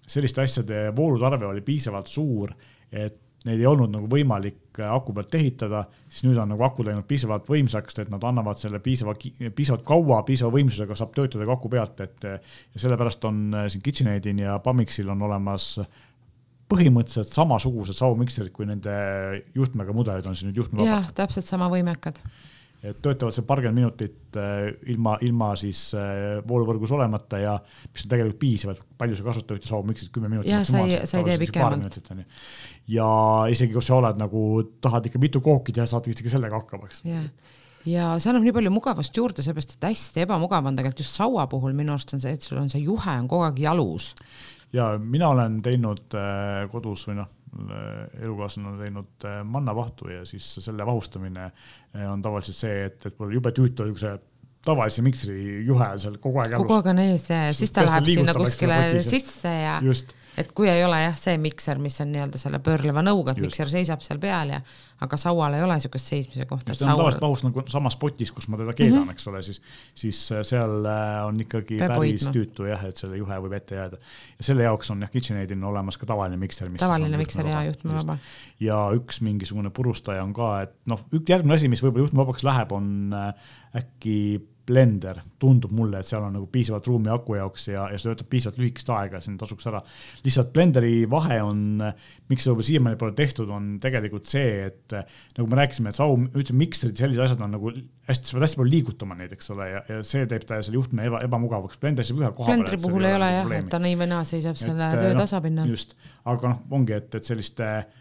selliste 0.08 0.44
asjade 0.44 0.86
voolutarve 0.96 1.48
oli 1.48 1.62
piisavalt 1.66 2.12
suur, 2.12 2.54
et 2.92 3.20
neid 3.48 3.60
ei 3.60 3.68
olnud 3.68 3.92
nagu 3.92 4.08
võimalik 4.10 4.80
äh, 4.80 4.88
aku 4.92 5.14
pealt 5.16 5.36
ehitada, 5.36 5.84
siis 6.08 6.24
nüüd 6.28 6.40
on 6.40 6.54
nagu 6.54 6.64
akud 6.64 6.88
läinud 6.88 7.08
piisavalt 7.08 7.50
võimsaks, 7.50 8.00
et 8.00 8.12
nad 8.12 8.24
annavad 8.28 8.60
selle 8.60 8.80
piisava, 8.84 9.16
piisavalt 9.56 9.84
kaua, 9.88 10.22
piisava 10.28 10.54
võimsusega 10.56 10.96
saab 11.00 11.14
töötada 11.16 11.48
ka 11.48 11.58
aku 11.58 11.72
pealt, 11.74 12.00
et 12.06 12.28
äh, 12.30 12.56
ja 12.74 12.84
sellepärast 12.86 13.28
on 13.30 13.44
äh, 13.52 13.68
siin 13.72 13.84
KitchenAidil 13.84 14.44
ja 14.46 14.58
Pamixil 14.64 15.12
on 15.12 15.28
olemas 15.28 15.74
põhimõtteliselt 16.72 17.34
samasugused 17.34 17.98
saumikserid, 17.98 18.52
kui 18.56 18.66
nende 18.70 18.94
juhtmega 19.58 19.94
mudelid 19.96 20.26
on 20.30 20.36
siis 20.38 20.48
nüüd 20.50 20.62
juhtmevabad 20.64 20.90
jah, 20.90 21.12
täpselt 21.18 21.46
sama 21.50 21.68
võimekad. 21.72 22.20
et 22.84 22.98
töötavad 23.04 23.32
seal 23.36 23.46
paarkümmend 23.48 23.80
minutit 23.80 24.36
äh, 24.40 24.74
ilma, 24.92 25.18
ilma 25.24 25.54
siis 25.60 25.86
äh, 25.96 26.42
vooluvõrgus 26.48 26.92
olemata 26.96 27.40
ja 27.40 27.54
mis 27.94 28.04
on 28.06 28.12
tegelikult 28.12 28.40
piisav, 28.42 28.74
et 28.76 28.82
palju 29.00 29.16
sa 29.20 29.24
kasutad 29.30 29.56
ühte 29.60 29.70
sauumiksit, 29.70 30.12
kümme 30.16 30.32
minutit. 30.32 30.52
Jaa, 30.52 30.64
sa 30.68 30.82
ei- 30.84 31.06
sa 31.08 31.22
ei 31.22 31.28
tee 31.30 31.38
pikemalt. 31.46 32.00
ja 32.92 33.08
isegi 33.52 33.74
kui 33.74 33.82
sa 33.86 33.96
oled 34.02 34.20
nagu, 34.20 34.42
tahad 34.84 35.08
ikka 35.08 35.20
mitu 35.24 35.42
kooki 35.44 35.72
teha, 35.76 35.86
saad 35.88 36.08
isegi 36.12 36.32
sellega 36.34 36.60
hakkama, 36.60 36.90
eks. 36.90 37.04
jah, 37.08 37.24
ja 37.88 38.10
see 38.20 38.32
annab 38.32 38.44
nii 38.48 38.56
palju 38.56 38.72
mugavust 38.72 39.16
juurde, 39.16 39.44
sellepärast 39.46 39.78
et 39.78 39.88
hästi 39.90 40.24
ebamugav 40.26 40.68
on 40.68 40.76
tegelikult 40.80 41.04
just 41.06 41.16
saua 41.20 41.48
puhul 41.52 41.74
minu 41.78 41.96
arust 41.96 42.14
on 42.16 42.24
see, 42.24 42.32
et 42.36 42.42
sul 42.44 42.60
on 42.60 42.70
see 42.72 42.84
juhe 42.84 43.16
on 43.20 43.28
kogu 43.32 43.44
aeg 43.48 43.60
jalus. 43.64 44.14
Ja 44.74 44.94
mina 45.00 45.30
olen 45.34 45.62
teinud 45.66 46.18
äh, 46.18 46.66
kodus 46.72 47.08
või 47.08 47.20
noh, 47.22 47.32
elukaaslane 48.24 48.72
on 48.72 48.80
teinud 48.82 49.26
äh, 49.30 49.42
mannavahtu 49.46 50.10
ja 50.10 50.24
siis 50.26 50.48
selle 50.60 50.86
vahustamine 50.86 51.46
äh, 51.46 52.08
on 52.10 52.22
tavaliselt 52.22 52.58
see, 52.58 52.80
et, 52.88 53.06
et 53.06 53.20
mul 53.20 53.36
jube 53.36 53.54
tüütu 53.54 53.86
oli, 53.86 53.94
kui 53.94 54.02
see 54.02 54.16
tavalise 54.64 55.04
mikseri 55.06 55.62
juhe 55.68 55.90
seal 56.00 56.18
kogu 56.24 56.42
aeg 56.42 56.58
kogu 56.58 56.78
aeg 56.78 56.92
on 56.94 57.02
ees 57.04 57.28
ja 57.30 57.46
Siis 57.54 57.74
ta 57.76 57.86
läheb 57.86 58.10
sinna 58.10 58.36
kuskile 58.38 58.80
sisse 59.04 59.52
ja 59.52 59.80
just 59.84 60.16
et 60.38 60.52
kui 60.56 60.70
ei 60.70 60.84
ole 60.86 61.00
jah, 61.04 61.16
see 61.18 61.38
mikser, 61.42 61.80
mis 61.82 62.00
on 62.04 62.12
nii-öelda 62.14 62.40
selle 62.42 62.60
pöörleva 62.64 63.04
nõuga, 63.06 63.34
et 63.34 63.42
Just. 63.42 63.52
mikser 63.52 63.72
seisab 63.72 64.04
seal 64.06 64.22
peal 64.24 64.56
ja 64.56 64.62
aga 65.04 65.20
saual 65.20 65.56
ei 65.58 65.64
ole 65.66 65.76
niisugust 65.78 66.10
seismise 66.10 66.46
kohta, 66.50 66.74
see 66.74 66.86
on 66.86 66.94
saual 66.94 67.02
tavaliselt 67.02 67.26
vahus 67.26 67.44
nagu 67.46 67.64
samas 67.72 67.98
potis, 68.00 68.32
kus 68.36 68.48
ma 68.52 68.60
teda 68.62 68.76
keedan 68.78 69.02
mm, 69.02 69.08
-hmm. 69.08 69.18
eks 69.18 69.28
ole, 69.32 69.42
siis, 69.46 69.62
siis 70.04 70.22
seal 70.50 70.88
äh, 70.90 71.26
on 71.28 71.42
ikkagi 71.44 71.80
Peab 71.82 71.96
päris 71.96 72.26
hoidma. 72.26 72.34
tüütu 72.38 72.70
jah, 72.70 72.86
et 72.90 73.02
selle 73.02 73.20
juhe 73.20 73.40
võib 73.46 73.58
ette 73.58 73.76
jääda. 73.76 74.00
ja 74.38 74.48
selle 74.50 74.68
jaoks 74.68 74.92
on 74.94 75.04
jah, 75.04 75.12
KitchenAidil 75.12 75.58
on 75.58 75.70
olemas 75.74 75.98
ka 75.98 76.10
tavaline 76.10 76.38
mikser. 76.38 76.72
tavaline 76.80 77.18
mikser 77.18 77.48
ja 77.48 77.64
juhtmevaba. 77.68 78.18
ja 78.60 78.80
üks 78.96 79.22
mingisugune 79.22 79.70
purustaja 79.70 80.24
on 80.24 80.34
ka, 80.34 80.54
et 80.68 80.76
noh, 80.86 81.06
üks 81.12 81.30
järgmine 81.30 81.60
asi, 81.60 81.72
mis 81.72 81.84
võib-olla 81.84 82.08
juhtmevabaks 82.08 82.48
läheb, 82.48 82.72
on 82.72 83.14
äh, 83.14 83.54
äkki 83.84 84.18
blender, 84.68 85.20
tundub 85.42 85.74
mulle, 85.76 86.00
et 86.00 86.08
seal 86.08 86.24
on 86.24 86.38
nagu 86.38 86.46
piisavalt 86.52 86.86
ruumi 86.88 87.12
aku 87.12 87.36
jaoks 87.36 87.68
ja, 87.68 87.88
ja 87.92 87.98
see 88.00 88.10
töötab 88.10 88.30
piisavalt 88.32 88.60
lühikest 88.62 88.90
aega, 88.96 89.20
siin 89.24 89.36
tasuks 89.40 89.68
ära. 89.68 89.82
lihtsalt 90.24 90.54
blenderi 90.56 90.94
vahe 91.12 91.40
on, 91.44 91.82
miks 92.32 92.46
see 92.46 92.54
võib-olla 92.54 92.68
siiamaani 92.70 93.00
pole 93.02 93.16
tehtud, 93.18 93.52
on 93.52 93.74
tegelikult 93.84 94.30
see, 94.32 94.70
et 94.70 94.96
äh, 94.96 95.18
nagu 95.38 95.50
me 95.52 95.60
rääkisime, 95.60 95.92
et 95.92 96.00
sau, 96.00 96.16
üldse 96.16 96.56
mikserid, 96.56 96.96
sellised 97.00 97.26
asjad 97.26 97.44
on 97.44 97.52
nagu 97.58 97.74
hästi, 98.08 98.30
sa 98.30 98.38
pead 98.38 98.46
hästi 98.48 98.62
palju 98.62 98.72
liigutama 98.72 99.18
neid, 99.20 99.34
eks 99.36 99.52
ole, 99.56 99.68
ja, 99.74 99.82
ja 99.90 100.00
see 100.08 100.24
teeb 100.32 100.48
ta 100.48 100.62
selle 100.64 100.80
juhtme 100.80 101.10
eba, 101.10 101.20
ebamugavaks. 101.28 101.82
Blenderis 101.84 102.14
ühe 102.16 102.32
koha 102.32 102.48
peale. 102.48 102.62
blendri 102.62 102.80
puhul 102.86 103.10
ei 103.10 103.18
ole 103.18 103.30
jah, 103.34 103.52
et 103.60 103.68
ta 103.72 103.82
nii 103.84 104.00
või 104.00 104.10
naa 104.14 104.24
seisab 104.28 104.60
selle 104.60 104.88
Et, 104.94 105.00
töö 105.02 105.12
noh, 105.12 105.26
tasapinnal. 105.26 105.76
just, 105.76 105.98
aga 106.24 106.54
noh, 106.54 106.64
ongi, 106.80 106.96
et, 107.04 107.20
et 107.20 107.34
selliste 107.34 107.68
ähm, 107.68 108.00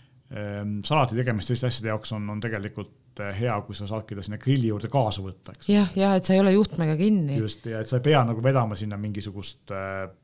salati 0.85 1.19
tegemist 1.19 1.51
selliste 1.51 1.69
asjade 1.69 1.91
jaoks 1.91 2.15
on, 2.17 2.29
on 2.33 2.41
tegelikult 2.41 3.21
äh, 3.21 3.35
hea, 3.37 3.59
kui 3.67 3.77
sa 3.77 3.89
saadki 3.91 4.17
ta 4.17 4.25
sinna 4.25 4.39
grilli 4.41 4.71
juurde 4.71 4.89
kaasa 4.93 5.25
võtta, 5.25 5.53
eks. 5.57 5.69
jah, 5.69 5.93
ja 5.99 6.15
et 6.17 6.25
sa 6.25 6.37
ei 6.37 6.41
ole 6.41 6.55
juhtmega 6.57 6.97
kinni 6.97 7.37
just 7.37 7.67
ja 7.69 7.83
et 7.85 7.91
sa 7.91 8.01
ei 8.01 8.07
pea 8.07 8.25
nagu 8.29 8.45
vedama 8.45 8.79
sinna 8.79 8.97
mingisugust 9.01 9.73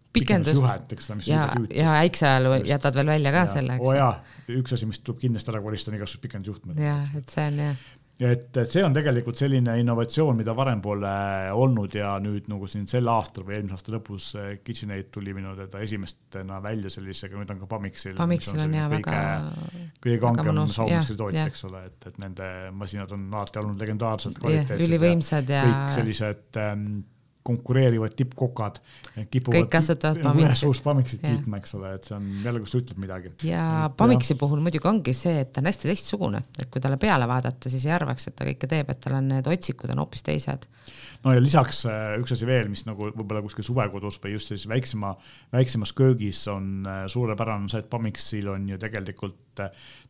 Pikendust. 0.09 0.55
pikendusjuhet, 0.57 0.93
eks 0.93 1.11
ole, 1.11 1.17
mis 1.21 1.27
ja 1.29 1.43
ja 1.75 1.93
äikse 2.01 2.27
ajal 2.27 2.47
Just. 2.55 2.71
jätad 2.71 2.95
veel 2.97 3.11
välja 3.13 3.33
ka 3.35 3.43
selle, 3.47 3.77
oo 3.77 3.93
eks. 3.93 3.99
jaa, 3.99 4.13
üks 4.57 4.73
asi, 4.79 4.87
mis 4.89 5.03
tuleb 5.05 5.21
kindlasti 5.21 5.53
ära 5.53 5.61
koristada, 5.61 5.93
on 5.93 5.99
igasugused 5.99 6.23
pikendusjuhtmed. 6.25 6.81
jah, 6.81 7.11
et 7.19 7.35
see 7.35 7.45
on 7.51 7.61
jah, 7.61 7.83
et, 8.19 8.57
et 8.57 8.71
see 8.71 8.83
on 8.83 8.95
tegelikult 8.95 9.39
selline 9.39 9.77
innovatsioon, 9.79 10.37
mida 10.39 10.55
varem 10.57 10.81
pole 10.83 11.11
olnud 11.55 11.95
ja 11.95 12.15
nüüd 12.23 12.49
nagu 12.51 12.67
siin 12.71 12.89
sel 12.91 13.09
aastal 13.13 13.47
või 13.47 13.59
eelmise 13.59 13.77
aasta 13.77 13.95
lõpus 13.95 14.31
äh, 14.39 14.49
KitchenAid 14.65 15.11
tuli 15.15 15.35
minu 15.37 15.55
teada 15.59 15.83
esimestena 15.85 16.59
välja 16.65 16.91
sellisega, 16.93 17.39
nüüd 17.39 17.53
on 17.55 17.61
ka 17.63 17.69
Pamixil. 17.71 18.17
Pamixil 18.19 18.63
on 18.65 18.75
jaa 18.75 18.89
väga, 18.93 19.21
kõige 20.03 20.23
kangem 20.25 20.51
jah, 20.65 21.13
jah. 21.37 21.47
eks 21.47 21.69
ole, 21.69 21.85
et, 21.91 22.11
et 22.11 22.19
nende 22.23 22.49
masinad 22.79 23.15
on 23.15 23.29
alati 23.31 23.63
olnud 23.63 23.87
legendaarselt 23.87 24.35
jah, 24.35 24.43
kvaliteetsed. 24.47 24.89
ülivõimsad 24.89 25.55
ja 25.55 25.63
kõik 25.69 25.97
sellised 26.01 26.61
ähm, 26.65 26.91
konkureerivad 27.49 28.15
tippkokad 28.19 28.81
kipuvad 29.33 29.65
Kõik 29.65 29.71
kasutavad 29.73 30.21
ühes 30.21 30.29
Pamixit. 30.29 30.61
suus 30.61 30.81
Pamixit 30.85 31.25
Jah. 31.25 31.35
kiitma, 31.35 31.61
eks 31.63 31.75
ole, 31.79 31.93
et 31.99 32.09
see 32.09 32.17
on 32.17 32.29
jälle, 32.45 32.63
kus 32.65 32.77
ütleb 32.79 33.01
midagi. 33.03 33.33
ja 33.49 33.65
Et 33.89 33.97
Pamixi 33.99 34.37
puhul 34.39 34.63
muidugi 34.65 34.89
ongi 34.91 35.15
see, 35.17 35.41
et 35.43 35.53
ta 35.53 35.63
on 35.63 35.71
hästi 35.71 35.91
teistsugune, 35.91 36.43
et 36.59 36.69
kui 36.73 36.83
talle 36.85 37.01
peale 37.01 37.29
vaadata, 37.31 37.73
siis 37.73 37.87
ei 37.89 37.95
arvaks, 37.97 38.29
et 38.31 38.37
ta 38.39 38.47
kõike 38.49 38.71
teeb, 38.71 38.93
et 38.93 39.03
tal 39.05 39.19
on 39.19 39.33
need 39.35 39.51
otsikud 39.51 39.93
on 39.95 40.05
hoopis 40.05 40.25
teised. 40.27 40.69
no 41.25 41.35
ja 41.35 41.43
lisaks 41.43 41.85
äh, 41.91 42.15
üks 42.23 42.37
asi 42.37 42.49
veel, 42.49 42.71
mis 42.73 42.85
nagu 42.89 43.11
võib-olla 43.11 43.43
kuskil 43.45 43.67
suvekodus 43.67 44.21
või 44.23 44.37
just 44.37 44.53
sellises 44.53 44.71
väiksema, 44.71 45.15
väiksemas 45.53 45.95
köögis 45.97 46.45
on 46.53 46.87
äh, 46.87 47.05
suurepärane, 47.11 47.67
on 47.67 47.73
see, 47.73 47.83
et 47.85 47.91
Pamixil 47.91 48.49
on 48.53 48.69
ju 48.69 48.79
tegelikult 48.79 49.48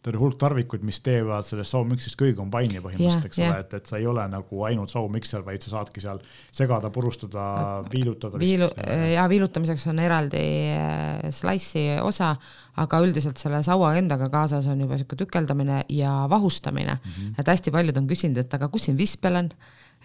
terve 0.02 0.20
hulk 0.20 0.36
tarvikuid, 0.38 0.84
mis 0.86 1.00
teevad 1.04 1.46
sellest 1.46 1.74
saumiksist 1.74 2.18
kõige 2.18 2.36
kombaini 2.38 2.82
põhimõtteliselt, 2.84 3.26
eks 3.28 3.40
ole, 3.42 3.56
et, 3.64 3.74
et 3.80 3.90
sa 3.90 3.98
ei 3.98 4.06
ole 4.08 4.24
nagu 4.30 4.62
ainult 4.68 4.92
saumikser, 4.92 5.42
vaid 5.46 5.64
sa 5.64 5.72
saadki 5.72 6.02
seal 6.04 6.20
segada, 6.54 6.90
purustada, 6.94 7.46
viilutada. 7.92 8.38
viilu, 8.40 8.68
ja 9.14 9.26
viilutamiseks 9.30 9.88
on 9.90 9.98
eraldi 10.04 10.44
äh, 10.74 11.26
slice'i 11.34 11.98
osa, 12.04 12.34
aga 12.78 13.02
üldiselt 13.02 13.40
selle 13.42 13.62
saua 13.66 13.96
endaga 13.98 14.30
kaasas 14.32 14.68
on 14.70 14.86
juba 14.86 15.00
sihuke 15.00 15.18
tükeldamine 15.24 15.82
ja 15.88 16.14
vahustamine 16.30 16.94
mm, 16.94 17.10
-hmm. 17.10 17.34
et 17.38 17.54
hästi 17.54 17.74
paljud 17.74 17.98
on 17.98 18.06
küsinud, 18.06 18.38
et 18.38 18.54
aga 18.54 18.68
kus 18.68 18.86
siin 18.88 18.98
vispel 18.98 19.42
on 19.42 19.50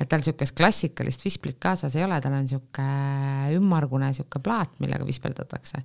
et 0.01 0.10
tal 0.10 0.23
niisugust 0.23 0.56
klassikalist 0.58 1.25
visplit 1.25 1.60
kaasas 1.62 1.95
ei 1.97 2.06
ole, 2.06 2.17
tal 2.21 2.34
on 2.34 2.47
niisugune 2.47 3.53
ümmargune 3.60 4.10
niisugune 4.10 4.43
plaat, 4.43 4.73
millega 4.82 5.06
vispeldatakse 5.06 5.84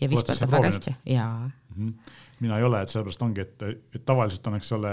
ja 0.00 0.08
vispeldab 0.12 0.52
väga 0.52 0.70
hästi, 0.70 0.94
jaa 1.14 1.48
mm. 1.48 1.76
-hmm. 1.76 2.14
Mina 2.40 2.58
ei 2.60 2.66
ole, 2.66 2.82
et 2.82 2.92
sellepärast 2.92 3.22
ongi, 3.26 3.44
et, 3.46 3.66
et 3.94 4.04
tavaliselt 4.06 4.46
on, 4.50 4.58
eks 4.58 4.72
ole, 4.76 4.92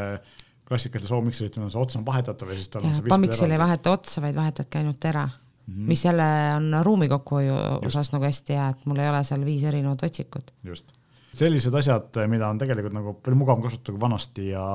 klassikalistel 0.68 1.12
soomikseritel 1.12 1.64
on 1.66 1.72
see 1.72 1.82
ots 1.82 2.00
on 2.00 2.06
vahetatav 2.08 2.52
ja 2.54 2.58
siis 2.58 2.72
tal 2.72 2.88
on 2.88 2.96
see 2.96 3.12
Pamixil 3.12 3.52
ei 3.52 3.60
vaheta 3.60 3.96
otsa, 3.98 4.22
vaid 4.24 4.36
vahetadki 4.38 4.80
ainult 4.80 5.00
tera 5.04 5.26
mm, 5.28 5.74
-hmm. 5.74 5.88
mis 5.92 6.06
jälle 6.06 6.28
on 6.56 6.76
ruumi 6.88 7.10
kokkuhoiu 7.12 7.56
osas 7.86 8.12
nagu 8.16 8.26
hästi 8.26 8.60
hea, 8.60 8.68
et 8.70 8.86
mul 8.86 9.02
ei 9.04 9.10
ole 9.10 9.24
seal 9.24 9.46
viis 9.46 9.64
erinevat 9.64 10.04
otsikut. 10.04 10.54
just, 10.64 10.92
sellised 11.34 11.74
asjad, 11.74 12.22
mida 12.28 12.48
on 12.48 12.58
tegelikult 12.58 12.94
nagu 12.94 13.14
palju 13.14 13.40
mugavam 13.40 13.64
kasutada 13.64 13.98
kui 13.98 14.02
vanasti 14.02 14.48
ja 14.50 14.66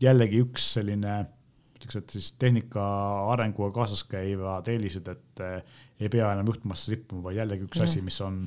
jällegi 0.00 0.42
üks 0.44 0.72
selline 0.78 1.24
ütleks, 1.74 1.96
et 1.98 2.10
siis 2.16 2.32
tehnika 2.38 2.84
arenguga 3.32 3.72
kaasas 3.80 4.04
käivad 4.08 4.68
eelised, 4.68 5.08
et 5.08 5.42
ei 6.00 6.08
pea 6.08 6.32
enam 6.32 6.46
juhtmasse 6.46 6.92
rippuma, 6.92 7.22
vaid 7.28 7.42
jällegi 7.42 7.66
üks 7.68 7.82
ja. 7.82 7.88
asi, 7.88 8.02
mis 8.02 8.20
on 8.24 8.44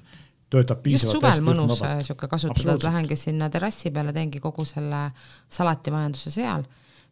töötab 0.53 0.81
piisavalt 0.83 1.13
just 1.13 1.19
suvel 1.19 1.43
mõnus 1.45 1.81
sihuke 2.07 2.29
kasutada, 2.31 2.75
et 2.77 2.85
lähengi 2.87 3.17
sinna 3.19 3.49
terrassi 3.53 3.91
peale, 3.91 4.13
teengi 4.15 4.41
kogu 4.43 4.65
selle 4.67 5.09
salatimajanduse 5.53 6.31
seal 6.31 6.65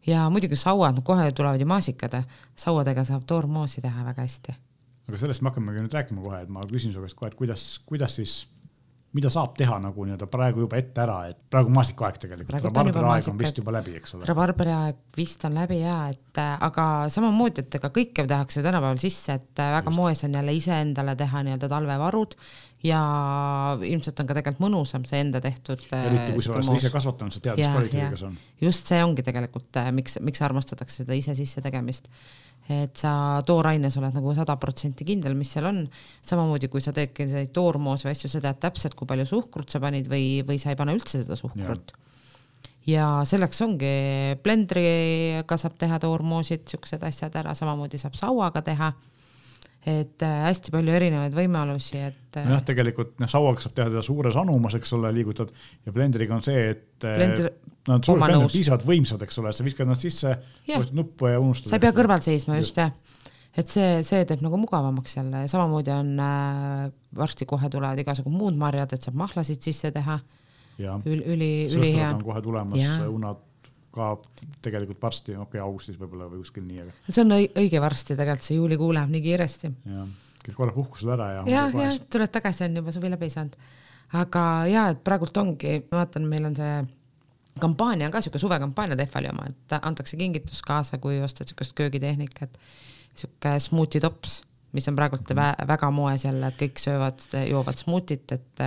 ja 0.06 0.26
muidugi 0.32 0.56
sauad, 0.56 1.02
kohe 1.04 1.30
tulevad 1.36 1.60
ju 1.60 1.68
maasikad, 1.68 2.20
sauadega 2.56 3.04
saab 3.04 3.26
toormoosi 3.28 3.84
teha 3.84 4.04
väga 4.08 4.26
hästi. 4.26 4.56
aga 5.06 5.18
sellest 5.22 5.42
me 5.42 5.52
hakkamegi 5.52 5.84
nüüd 5.84 5.94
rääkima 5.94 6.22
kohe, 6.22 6.42
et 6.42 6.52
ma 6.52 6.64
küsin 6.70 6.94
su 6.94 7.02
käest 7.02 7.18
kohe, 7.18 7.30
et 7.30 7.38
kuidas, 7.38 7.66
kuidas 7.86 8.16
siis 8.18 8.40
mida 9.16 9.30
saab 9.32 9.54
teha 9.56 9.78
nagu 9.80 10.04
nii-öelda 10.04 10.28
praegu 10.30 10.64
juba 10.64 10.78
ette 10.80 11.00
ära, 11.00 11.16
et 11.30 11.38
praegu 11.52 11.72
maastikuaeg 11.72 12.18
tegelikult, 12.20 12.58
rabarberi 12.66 13.08
aeg 13.14 13.30
on 13.30 13.38
vist 13.40 13.60
juba 13.60 13.74
läbi, 13.78 13.94
eks 14.00 14.16
ole. 14.16 14.28
rabarberi 14.28 14.74
aeg 14.76 14.98
vist 15.16 15.46
on 15.48 15.56
läbi 15.56 15.78
ja 15.80 15.96
et 16.12 16.40
äh, 16.42 16.52
aga 16.66 16.86
samamoodi, 17.12 17.64
et 17.64 17.78
ega 17.78 17.90
kõike 17.94 18.26
tehakse 18.28 18.60
ju 18.60 18.66
tänapäeval 18.66 19.00
sisse, 19.02 19.38
et 19.40 19.62
äh, 19.62 19.72
väga 19.78 19.92
Just. 19.92 20.00
moes 20.00 20.24
on 20.26 20.36
jälle 20.40 20.56
iseendale 20.58 21.16
teha 21.16 21.44
nii-öelda 21.46 21.70
talvevarud 21.72 22.36
ja 22.84 23.00
ilmselt 23.80 24.20
on 24.20 24.28
ka 24.28 24.36
tegelikult 24.36 24.64
mõnusam 24.66 25.06
see 25.08 25.20
enda 25.24 25.40
tehtud. 25.44 25.84
Äh, 25.96 26.08
eriti 26.10 26.34
kui 26.36 26.44
sa 26.44 26.56
oled 26.56 26.66
seda 26.68 26.80
ise 26.82 26.92
kasvatanud, 26.94 27.34
sa 27.34 27.44
tead, 27.44 27.60
mis 27.60 27.72
kvaliteediga 27.72 28.20
see 28.20 28.28
on. 28.28 28.40
just 28.62 28.90
see 28.92 29.04
ongi 29.04 29.24
tegelikult, 29.26 29.80
miks, 29.96 30.18
miks 30.24 30.44
armastatakse 30.44 31.02
seda 31.04 31.16
ise 31.16 31.36
sisse 31.38 31.64
tegemist 31.64 32.10
et 32.72 32.98
sa 32.98 33.42
tooraines 33.46 33.94
oled 34.00 34.16
nagu 34.16 34.32
sada 34.34 34.56
protsenti 34.58 35.06
kindel, 35.06 35.36
mis 35.38 35.52
seal 35.54 35.68
on. 35.68 35.84
samamoodi 36.26 36.70
kui 36.72 36.82
sa 36.82 36.92
teedki 36.94 37.28
neid 37.30 37.52
toormoose 37.54 38.08
või 38.08 38.16
asju, 38.16 38.30
sa 38.32 38.42
tead 38.42 38.58
täpselt, 38.62 38.96
kui 38.98 39.06
palju 39.06 39.26
suhkrut 39.30 39.70
sa 39.70 39.80
panid 39.82 40.10
või, 40.10 40.42
või 40.46 40.58
sa 40.58 40.72
ei 40.72 40.78
pane 40.78 40.96
üldse 40.96 41.22
seda 41.22 41.38
suhkrut. 41.38 41.94
ja 42.90 43.22
selleks 43.26 43.62
ongi 43.62 43.92
blendriga 44.42 45.58
saab 45.58 45.78
teha 45.78 46.00
toormoosid, 46.02 46.66
siuksed 46.70 47.06
asjad 47.06 47.38
ära, 47.38 47.54
samamoodi 47.54 48.02
saab 48.02 48.18
sauaga 48.18 48.62
teha 48.66 48.92
et 49.86 50.22
äh, 50.26 50.38
hästi 50.48 50.72
palju 50.74 50.94
erinevaid 50.96 51.34
võimalusi, 51.36 52.00
et. 52.08 52.38
nojah, 52.40 52.62
tegelikult 52.66 53.20
noh, 53.22 53.30
sauaga 53.30 53.62
saab 53.62 53.76
teha 53.76 53.92
teda 53.92 54.02
suures 54.02 54.38
anumas, 54.40 54.74
eks 54.78 54.92
ole, 54.96 55.12
liigutad 55.14 55.52
ja 55.86 55.94
blenderiga 55.94 56.34
on 56.34 56.42
see, 56.42 56.64
et 56.72 57.06
äh, 57.06 57.14
Blender, 57.20 57.52
nad 57.86 58.00
no, 58.00 58.08
suured 58.08 58.24
blender 58.24 58.48
on 58.48 58.50
piisavalt 58.50 58.86
võimsad, 58.88 59.22
eks 59.22 59.38
ole, 59.42 59.52
sa 59.54 59.66
viskad 59.66 59.90
nad 59.90 60.00
sisse, 60.00 60.34
vajutad 60.66 60.98
nuppu 60.98 61.30
ja 61.30 61.38
unustad. 61.42 61.70
sa 61.70 61.78
ei 61.78 61.84
pea 61.86 61.94
kõrval 61.94 62.24
seisma 62.24 62.58
just, 62.58 62.74
just 62.74 62.82
jah, 62.82 63.22
et 63.62 63.76
see, 63.76 63.92
see 64.08 64.26
teeb 64.26 64.42
nagu 64.44 64.58
mugavamaks 64.60 65.16
jälle 65.20 65.44
ja 65.44 65.52
samamoodi 65.54 65.94
on 65.94 66.12
äh, 66.26 66.82
varsti 67.22 67.46
kohe 67.46 67.70
tulevad 67.70 68.02
igasugu 68.02 68.32
muud 68.34 68.58
marjad, 68.58 68.90
et 68.96 69.06
saab 69.06 69.22
mahlasid 69.22 69.62
sisse 69.62 69.94
teha. 69.94 70.18
üli, 70.82 71.22
üli, 71.22 71.52
ülihea. 71.78 72.10
kohe 72.26 72.42
tulemas, 72.42 72.90
unad 73.06 73.46
ka 73.96 74.12
tegelikult 74.64 75.00
varsti, 75.02 75.34
okei 75.34 75.42
okay,, 75.46 75.62
augustis 75.64 75.98
võib-olla 76.00 76.28
või 76.30 76.42
kuskil 76.44 76.66
nii, 76.66 76.84
aga. 76.84 76.94
see 77.08 77.24
on 77.24 77.36
õige 77.38 77.82
varsti 77.82 78.14
tegelikult, 78.14 78.46
see 78.46 78.60
juulikuu 78.60 78.92
läheb 78.96 79.14
nii 79.14 79.24
kiiresti. 79.24 79.72
jah, 79.94 80.12
käid 80.42 80.58
korra 80.58 80.76
puhkusel 80.76 81.14
ära 81.16 81.32
ja. 81.38 81.48
jah, 81.50 81.80
jah, 81.82 81.98
tuled 82.12 82.32
tagasi, 82.34 82.66
on 82.68 82.82
juba 82.82 82.94
suvi 82.94 83.10
läbi 83.12 83.30
saanud. 83.32 83.56
aga 84.20 84.44
ja, 84.70 84.86
et 84.94 85.02
praegult 85.06 85.42
ongi, 85.42 85.80
ma 85.90 86.04
vaatan, 86.04 86.28
meil 86.30 86.50
on 86.50 86.58
see 86.58 86.76
kampaania 87.60 88.06
on 88.06 88.12
ka 88.12 88.20
sihuke 88.20 88.38
suvekampaania 88.38 88.96
Tehvali 88.96 89.30
oma, 89.32 89.46
et 89.48 89.78
antakse 89.80 90.16
kingitus 90.16 90.60
kaasa, 90.62 90.98
kui 90.98 91.20
ostad 91.24 91.48
siukest 91.48 91.72
köögitehnikat. 91.78 92.58
sihuke 93.16 93.58
smuuti 93.58 94.00
tops, 94.00 94.42
mis 94.76 94.88
on 94.88 94.96
praegult 94.96 95.30
mm. 95.32 95.66
väga 95.68 95.90
moes 95.90 96.24
jälle, 96.24 96.50
et 96.52 96.58
kõik 96.60 96.80
söövad, 96.82 97.22
joovad 97.48 97.80
smuutit, 97.80 98.32
et 98.32 98.64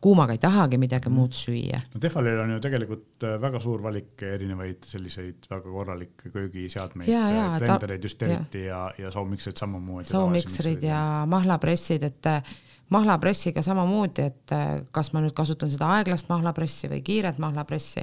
kuumaga 0.00 0.32
ei 0.32 0.40
tahagi 0.40 0.78
midagi 0.80 1.10
mm. 1.10 1.16
muud 1.16 1.36
süüa. 1.36 1.80
no 1.94 2.00
Tehvalil 2.00 2.40
on 2.40 2.54
ju 2.54 2.62
tegelikult 2.64 3.26
äh, 3.26 3.36
väga 3.42 3.60
suur 3.60 3.82
valik 3.84 4.24
erinevaid 4.24 4.88
selliseid 4.88 5.48
väga 5.50 5.74
korralikke 5.76 6.32
köögiseadmeid, 6.32 7.12
äh, 7.12 7.58
blendereid 7.58 8.08
just 8.08 8.22
eriti 8.24 8.64
ja, 8.64 8.86
ja, 8.96 9.06
ja 9.06 9.12
saumikseid 9.14 9.60
samamoodi. 9.60 10.08
saumikserid 10.08 10.88
ja 10.88 11.00
mahlapressid, 11.28 12.06
et 12.08 12.30
äh, 12.32 12.52
mahlapressiga 12.90 13.62
samamoodi, 13.62 14.26
et 14.32 14.52
kas 14.90 15.12
ma 15.14 15.22
nüüd 15.22 15.34
kasutan 15.36 15.70
seda 15.70 15.92
aeglast 15.98 16.30
mahlapressi 16.32 16.88
või 16.90 17.04
kiiret 17.06 17.38
mahlapressi, 17.38 18.02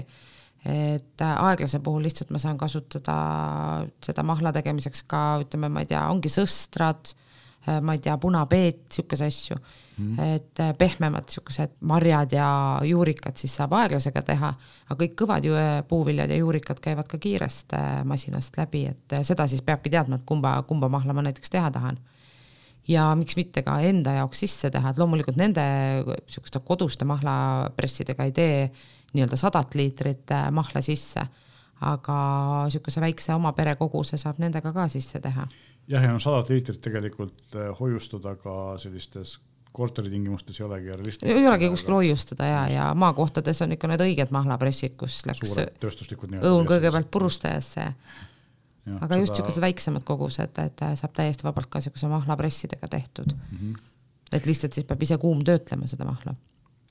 et 0.63 1.23
aeglase 1.27 1.81
puhul 1.83 2.05
lihtsalt 2.07 2.31
ma 2.31 2.39
saan 2.39 2.55
kasutada 2.57 3.17
seda 4.03 4.23
mahla 4.23 4.53
tegemiseks 4.55 5.03
ka 5.11 5.23
ütleme, 5.43 5.67
ma 5.73 5.83
ei 5.83 5.89
tea, 5.91 6.05
ongi 6.07 6.31
sõstrad, 6.31 7.11
ma 7.81 7.93
ei 7.93 7.99
tea, 8.03 8.17
punapeet, 8.21 8.85
siukese 8.93 9.27
asju 9.27 9.57
mm.. 9.97 10.19
et 10.35 10.59
äh, 10.59 10.73
pehmemad 10.77 11.29
siuksed 11.29 11.77
marjad 11.89 12.33
ja 12.35 12.49
juurikad 12.85 13.37
siis 13.39 13.55
saab 13.59 13.73
aeglasega 13.77 14.21
teha, 14.25 14.51
aga 14.87 14.99
kõik 15.03 15.15
kõvad 15.21 15.47
ju 15.47 15.55
äh, 15.57 15.79
puuviljad 15.87 16.31
ja 16.31 16.39
juurikad 16.41 16.81
käivad 16.83 17.09
ka 17.09 17.19
kiirest 17.21 17.73
äh, 17.77 18.03
masinast 18.07 18.57
läbi, 18.59 18.85
et 18.91 19.17
seda 19.27 19.47
siis 19.47 19.63
peabki 19.65 19.91
teadma, 19.93 20.19
et 20.19 20.27
kumba, 20.27 20.57
kumba 20.69 20.89
mahla 20.91 21.15
ma 21.17 21.25
näiteks 21.27 21.53
teha 21.53 21.71
tahan. 21.71 21.99
ja 22.87 23.09
miks 23.15 23.35
mitte 23.35 23.63
ka 23.63 23.79
enda 23.83 24.13
jaoks 24.21 24.45
sisse 24.45 24.71
teha, 24.71 24.91
et 24.91 25.01
loomulikult 25.01 25.37
nende 25.37 25.65
siukeste 26.27 26.59
koduste 26.63 27.05
mahlapressidega 27.05 28.23
ei 28.23 28.31
tee 28.31 28.71
nii-öelda 29.13 29.35
sadat 29.39 29.75
liitrit 29.75 30.31
mahla 30.51 30.81
sisse 30.81 31.25
aga 31.81 32.17
niisuguse 32.65 33.01
väikse 33.01 33.33
oma 33.35 33.51
pere 33.53 33.75
koguse 33.77 34.17
saab 34.17 34.39
nendega 34.41 34.71
ka 34.73 34.87
sisse 34.89 35.19
teha. 35.21 35.47
Jah, 35.87 36.03
ja 36.03 36.13
no 36.13 36.19
sadat 36.19 36.49
liitrit 36.49 36.81
tegelikult 36.81 37.57
hoiustada 37.79 38.35
ka 38.41 38.77
sellistes 38.81 39.37
korteritingimustes 39.77 40.59
ei 40.59 40.65
olegi 40.65 40.87
realistlik. 40.87 41.31
ei 41.31 41.47
olegi 41.47 41.69
kuskil 41.69 41.93
hoiustada 41.93 42.45
ja, 42.45 42.61
ja 42.71 42.87
maakohtades 42.97 43.61
on 43.61 43.75
ikka 43.75 43.89
need 43.91 44.03
õiged 44.07 44.33
mahlapressid, 44.33 44.95
kus 44.99 45.19
läks 45.29 45.53
õun 45.53 46.65
kõigepealt 46.69 47.11
purustajasse. 47.13 47.85
aga 48.95 49.11
seda... 49.11 49.21
just 49.21 49.37
siuksed 49.37 49.61
väiksemad 49.61 50.07
kogused, 50.07 50.61
et 50.63 50.85
saab 51.01 51.13
täiesti 51.17 51.45
vabalt 51.47 51.69
ka 51.73 51.83
siukese 51.83 52.09
mahlapressidega 52.11 52.89
tehtud 52.91 53.33
mm. 53.35 53.57
-hmm. 53.57 53.89
et 54.33 54.49
lihtsalt 54.49 54.73
siis 54.73 54.87
peab 54.89 55.03
ise 55.03 55.17
kuumtöötlema 55.21 55.87
seda 55.87 56.09
mahla. 56.09 56.35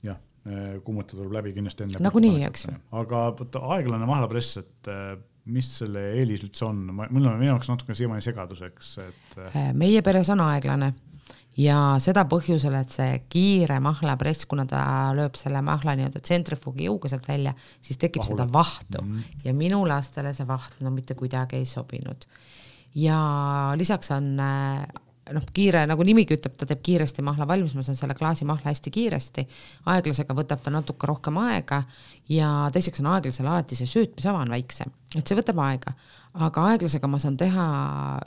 jah, 0.03 0.19
eh, 0.45 0.81
kuumutada 0.83 1.17
tuleb 1.17 1.39
läbi 1.41 1.53
kindlasti 1.53 1.83
enne. 1.83 2.03
nagunii, 2.09 2.43
eks 2.51 2.69
ju. 2.69 2.77
aga 2.91 3.25
vaata 3.41 3.65
aeglane 3.75 4.05
mahlapress, 4.05 4.63
et 4.63 4.93
mis 5.47 5.69
selle 5.79 6.03
eelis 6.19 6.43
üldse 6.45 6.65
on, 6.67 6.85
mul 6.93 7.25
on 7.25 7.37
minu 7.39 7.51
jaoks 7.51 7.69
natuke 7.71 7.95
siiamaani 7.97 8.25
segaduseks, 8.25 8.93
et. 9.05 9.37
Eh, 9.47 9.69
meie 9.77 10.01
peres 10.05 10.29
on 10.33 10.43
aeglane 10.45 10.93
ja 11.57 11.77
seda 12.01 12.25
põhjusel, 12.29 12.75
et 12.77 12.93
see 12.93 13.15
kiire 13.31 13.79
mahlapress, 13.83 14.45
kuna 14.49 14.67
ta 14.69 14.81
lööb 15.17 15.37
selle 15.39 15.61
mahla 15.65 15.95
nii-öelda 15.97 16.21
tsentrifuugi 16.21 16.87
jõuga 16.87 17.11
sealt 17.11 17.27
välja, 17.29 17.55
siis 17.81 17.99
tekib 18.01 18.23
Mahule. 18.23 18.35
seda 18.35 18.53
vahtu 18.53 19.01
mm 19.01 19.15
-hmm. 19.15 19.41
ja 19.47 19.53
minu 19.53 19.81
lastele 19.87 20.33
see 20.33 20.47
vaht 20.47 20.79
no 20.81 20.93
mitte 20.93 21.15
kuidagi 21.15 21.55
ei 21.57 21.65
sobinud. 21.65 22.27
ja 22.95 23.17
lisaks 23.75 24.11
on 24.11 24.39
noh, 25.35 25.45
kiire, 25.53 25.83
nagu 25.89 26.05
nimigi 26.05 26.37
ütleb, 26.37 26.55
ta 26.59 26.67
teeb 26.69 26.83
kiiresti 26.85 27.23
mahla 27.25 27.47
valmis, 27.49 27.73
ma 27.77 27.83
saan 27.85 27.97
selle 27.99 28.15
klaasimahla 28.17 28.71
hästi 28.71 28.93
kiiresti. 28.93 29.47
aeglasega 29.93 30.35
võtab 30.37 30.61
ta 30.63 30.73
natuke 30.73 31.07
rohkem 31.09 31.39
aega 31.41 31.83
ja 32.31 32.51
teiseks 32.73 33.01
on 33.03 33.11
aeglasel 33.15 33.47
alati 33.47 33.77
see 33.77 33.89
söötmisava 33.89 34.43
on 34.43 34.53
väiksem, 34.53 34.93
et 35.15 35.27
see 35.27 35.37
võtab 35.37 35.59
aega. 35.65 35.93
aga 36.37 36.63
aeglasega 36.71 37.07
ma 37.09 37.17
saan 37.17 37.37
teha 37.37 37.65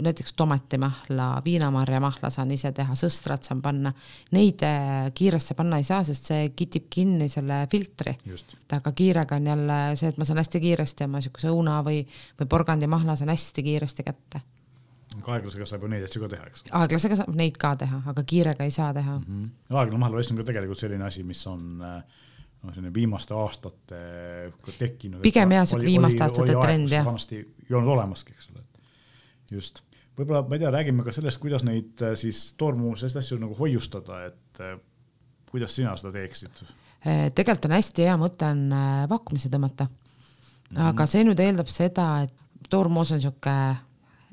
näiteks 0.02 0.32
tomatimahla, 0.36 1.28
viinamarjamahla 1.44 2.30
saan 2.30 2.50
ise 2.50 2.72
teha, 2.74 2.96
sõstrat 2.98 3.46
saan 3.46 3.60
panna. 3.62 3.92
Neid 4.34 4.64
äh, 4.66 5.12
kiiresse 5.14 5.54
panna 5.54 5.78
ei 5.78 5.86
saa, 5.86 6.02
sest 6.04 6.32
see 6.32 6.48
kitib 6.56 6.88
kinni 6.90 7.28
selle 7.30 7.66
filtri. 7.70 8.16
aga 8.72 8.92
kiirega 8.92 9.36
on 9.36 9.50
jälle 9.52 9.82
see, 9.96 10.08
et 10.08 10.18
ma 10.18 10.26
saan 10.26 10.42
hästi 10.42 10.60
kiiresti 10.60 11.06
oma 11.06 11.20
siukese 11.22 11.52
õuna 11.54 11.82
või, 11.86 12.02
või 12.40 12.50
porgandimahla 12.50 13.16
saan 13.16 13.30
hästi 13.30 13.62
kiiresti 13.62 14.06
kätte 14.06 14.42
aeglasega 15.18 15.66
saab 15.66 15.84
ju 15.84 15.90
neid 15.90 16.06
asju 16.06 16.22
ka 16.22 16.30
teha, 16.32 16.48
eks. 16.50 16.64
aeglasega 16.80 17.18
saab 17.20 17.36
neid 17.38 17.58
ka 17.60 17.74
teha, 17.80 18.00
aga 18.12 18.24
kiirega 18.32 18.66
ei 18.66 18.74
saa 18.74 18.90
teha 18.94 19.18
mm. 19.18 19.24
-hmm. 19.26 19.76
aeglane 19.82 20.02
mahlarass 20.02 20.32
on 20.32 20.40
ka 20.40 20.46
tegelikult 20.50 20.78
selline 20.78 21.06
asi, 21.06 21.22
mis 21.26 21.42
on 21.50 21.82
äh, 21.82 22.02
noh, 22.62 22.74
selline 22.74 22.94
viimaste 22.94 23.34
aastate 23.34 24.02
tekkinud. 24.78 25.22
pigem 25.22 25.56
jah, 25.56 25.66
sihuke 25.66 25.86
viimaste 25.86 26.24
aastate 26.26 26.58
trend 26.60 26.92
jah. 26.92 27.06
vanasti 27.06 27.40
ei 27.40 27.74
olnud 27.76 27.94
olemaski, 27.96 28.36
eks 28.36 28.52
ole. 28.54 28.64
just, 29.50 29.82
võib-olla 30.18 30.44
ma 30.46 30.58
ei 30.58 30.64
tea, 30.64 30.70
räägime 30.78 31.06
ka 31.06 31.16
sellest, 31.16 31.42
kuidas 31.42 31.66
neid 31.66 32.06
äh, 32.06 32.14
siis 32.14 32.52
toormu 32.60 32.94
selliseid 32.96 33.24
asju 33.24 33.40
nagu 33.42 33.58
hoiustada, 33.58 34.24
et 34.30 34.62
äh, 34.62 34.78
kuidas 35.50 35.74
sina 35.74 35.96
seda 35.98 36.14
teeksid? 36.14 36.64
Tegelikult 37.00 37.64
on 37.64 37.72
hästi 37.72 38.04
hea 38.04 38.14
mõte 38.20 38.44
on 38.44 38.66
vaakumisse 39.08 39.48
tõmmata 39.48 39.86
mm. 39.88 40.76
-hmm. 40.76 40.88
aga 40.92 41.06
see 41.08 41.24
nüüd 41.24 41.40
eeldab 41.40 41.70
seda, 41.72 42.10
et 42.26 42.68
toormoos 42.70 43.10
on 43.16 43.20
sihuke 43.20 43.54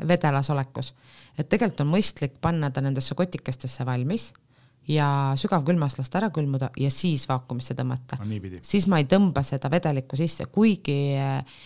vedelas 0.08 0.50
olekus, 0.54 0.94
et 1.38 1.50
tegelikult 1.50 1.86
on 1.86 1.94
mõistlik 1.96 2.38
panna 2.42 2.70
ta 2.72 2.82
nendesse 2.82 3.16
kotikestesse 3.16 3.86
valmis 3.86 4.32
ja 4.88 5.34
sügavkülmas 5.36 5.98
lasta 5.98 6.22
ära 6.22 6.30
külmuda 6.34 6.70
ja 6.80 6.90
siis 6.92 7.26
vaakumisse 7.28 7.76
tõmmata 7.76 8.20
siis 8.64 8.88
ma 8.88 9.02
ei 9.02 9.08
tõmba 9.10 9.44
seda 9.44 9.72
vedelikku 9.72 10.16
sisse, 10.20 10.48
kuigi 10.52 10.98
eh, 11.18 11.60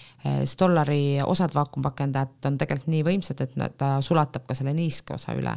Stollari 0.46 1.18
osad 1.26 1.54
vaakumpakendajad 1.54 2.50
on 2.50 2.58
tegelikult 2.62 2.92
nii 2.94 3.06
võimsad, 3.06 3.42
et 3.42 3.56
ta 3.78 3.96
sulatab 4.06 4.46
ka 4.46 4.58
selle 4.58 4.74
niiske 4.78 5.16
osa 5.16 5.34
üle. 5.38 5.56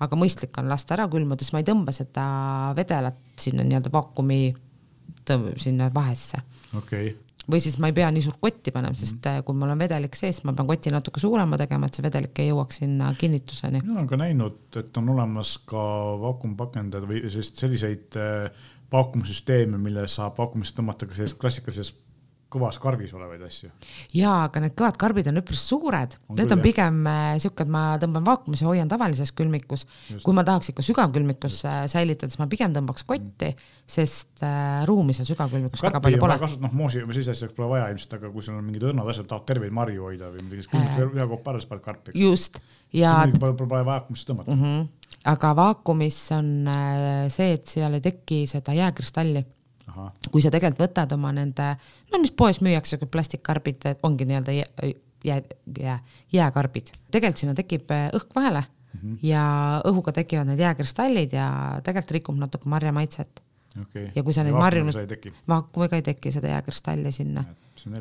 aga 0.00 0.16
mõistlik 0.16 0.56
on 0.58 0.68
lasta 0.68 0.96
ära 0.96 1.08
külmuda, 1.08 1.44
siis 1.44 1.52
ma 1.52 1.60
ei 1.60 1.68
tõmba 1.68 1.92
seda 1.92 2.26
vedelat 2.76 3.20
sinna 3.40 3.64
nii-öelda 3.64 3.92
vaakumi 3.92 4.40
sinna 5.60 5.90
vahesse. 5.94 6.42
okei 6.76 7.10
okay 7.10 7.25
või 7.50 7.60
siis 7.62 7.78
ma 7.82 7.90
ei 7.90 7.96
pea 7.96 8.08
nii 8.12 8.24
suurt 8.24 8.40
kotti 8.42 8.72
panema, 8.74 8.96
sest 8.98 9.20
mm. 9.20 9.44
kui 9.46 9.58
mul 9.58 9.74
on 9.74 9.82
vedelik 9.82 10.18
sees, 10.18 10.42
ma 10.44 10.54
pean 10.56 10.68
koti 10.68 10.92
natuke 10.94 11.22
suurema 11.22 11.58
tegema, 11.60 11.86
et 11.86 11.98
see 11.98 12.06
vedelik 12.06 12.42
ei 12.42 12.50
jõuaks 12.50 12.80
sinna 12.82 13.12
kinnituseni. 13.18 13.82
mina 13.84 14.00
olen 14.00 14.08
ka 14.10 14.20
näinud, 14.20 14.58
et 14.80 15.02
on 15.02 15.12
olemas 15.14 15.56
ka 15.68 15.84
vaakumpakendajad 16.22 17.06
või 17.10 17.22
selliseid 17.36 18.18
äh, 18.20 18.66
vaakumsüsteeme, 18.92 19.78
mille 19.82 20.06
saab 20.10 20.38
vaakumisse 20.38 20.76
tõmmata 20.76 21.08
ka 21.08 21.18
sellises 21.18 21.38
klassikalises 21.38 21.94
kõvas 22.52 22.78
karbis 22.78 23.10
olevaid 23.16 23.42
asju. 23.42 23.68
jaa, 24.14 24.36
aga 24.46 24.62
need 24.62 24.74
kõvad 24.78 24.98
karbid 25.00 25.26
on 25.30 25.40
üpris 25.40 25.62
suured, 25.66 26.14
need 26.38 26.52
on 26.54 26.62
pigem 26.62 27.00
äh, 27.10 27.30
sihuke, 27.42 27.64
et 27.66 27.72
ma 27.72 27.82
tõmban 28.02 28.26
vaakumisse, 28.26 28.66
hoian 28.68 28.90
tavalises 28.90 29.32
külmikus. 29.36 29.86
kui 30.22 30.36
ma 30.36 30.44
tahaks 30.46 30.70
ikka 30.70 30.84
sügavkülmikus 30.86 31.58
äh, 31.66 31.80
säilitada, 31.90 32.30
siis 32.30 32.42
ma 32.42 32.48
pigem 32.50 32.74
tõmbaks 32.76 33.06
kotti 33.08 33.50
mm., 33.50 33.72
sest 33.96 34.44
äh, 34.46 34.84
ruumi 34.86 35.14
seal 35.16 35.28
sügavkülmikus 35.28 35.82
väga 35.86 36.00
palju 36.04 36.22
pole. 36.22 36.38
noh, 36.62 36.76
moosi 36.78 37.02
või 37.02 37.18
sellist 37.18 37.34
asja 37.34 37.50
pole 37.56 37.72
vaja 37.74 37.90
ilmselt, 37.94 38.16
aga 38.20 38.30
kui 38.34 38.46
sul 38.46 38.60
on 38.60 38.64
mingid 38.66 38.86
õrnad 38.92 39.10
asjad, 39.10 39.28
tahad 39.30 39.46
terveid 39.50 39.74
marju 39.74 40.06
hoida 40.06 40.30
või 40.34 40.46
midagi, 40.46 40.64
siis 40.64 40.72
külmutad 40.74 41.18
ühe 41.18 41.28
kopa 41.34 41.54
ära, 41.54 41.62
siis 41.62 41.72
paned 41.72 41.86
karpi. 41.88 42.14
just. 42.22 42.62
ja. 42.94 43.16
pole 43.40 43.68
vaja 43.74 43.90
vaakumisse 43.90 44.30
tõmmata 44.30 44.54
mm. 44.54 44.62
-hmm. 44.62 45.12
aga 45.34 45.52
vaakumis 45.58 46.22
on 46.38 46.54
äh, 46.70 47.26
see, 47.34 47.58
et 47.58 47.74
seal 47.74 47.98
ei 47.98 48.06
teki 48.06 48.44
seda 48.50 48.74
jääkristalli 48.78 49.42
kui 50.30 50.44
sa 50.44 50.52
tegelikult 50.54 50.84
võtad 50.86 51.14
oma 51.16 51.32
nende, 51.36 51.72
no 52.12 52.20
mis 52.22 52.34
poes 52.36 52.60
müüakse, 52.64 52.98
plastikkarbid, 53.10 53.88
ongi 54.06 54.28
nii-öelda 54.28 54.54
jää, 54.56 54.92
jää, 55.24 55.40
jää, 55.80 55.98
jääkarbid, 56.32 56.92
tegelikult 57.10 57.42
sinna 57.42 57.56
tekib 57.58 57.90
äh, 57.94 58.08
õhk 58.16 58.34
vahele 58.36 58.62
mm 58.66 59.00
-hmm. 59.00 59.18
ja 59.22 59.46
õhuga 59.88 60.12
tekivad 60.12 60.46
need 60.46 60.62
jääkristallid 60.62 61.32
ja 61.32 61.48
tegelikult 61.84 62.16
rikub 62.18 62.38
natuke 62.38 62.68
marja 62.68 62.92
maitset 62.92 63.42
okay.. 63.82 64.10
ja 64.14 64.24
kui 64.26 64.34
sa 64.36 64.44
neid 64.46 64.56
marjunud, 64.56 64.96
vaakumiga 65.48 65.98
ei 65.98 66.04
teki 66.06 66.32
seda 66.34 66.52
jääkristalli 66.54 67.12
sinna. 67.14 67.44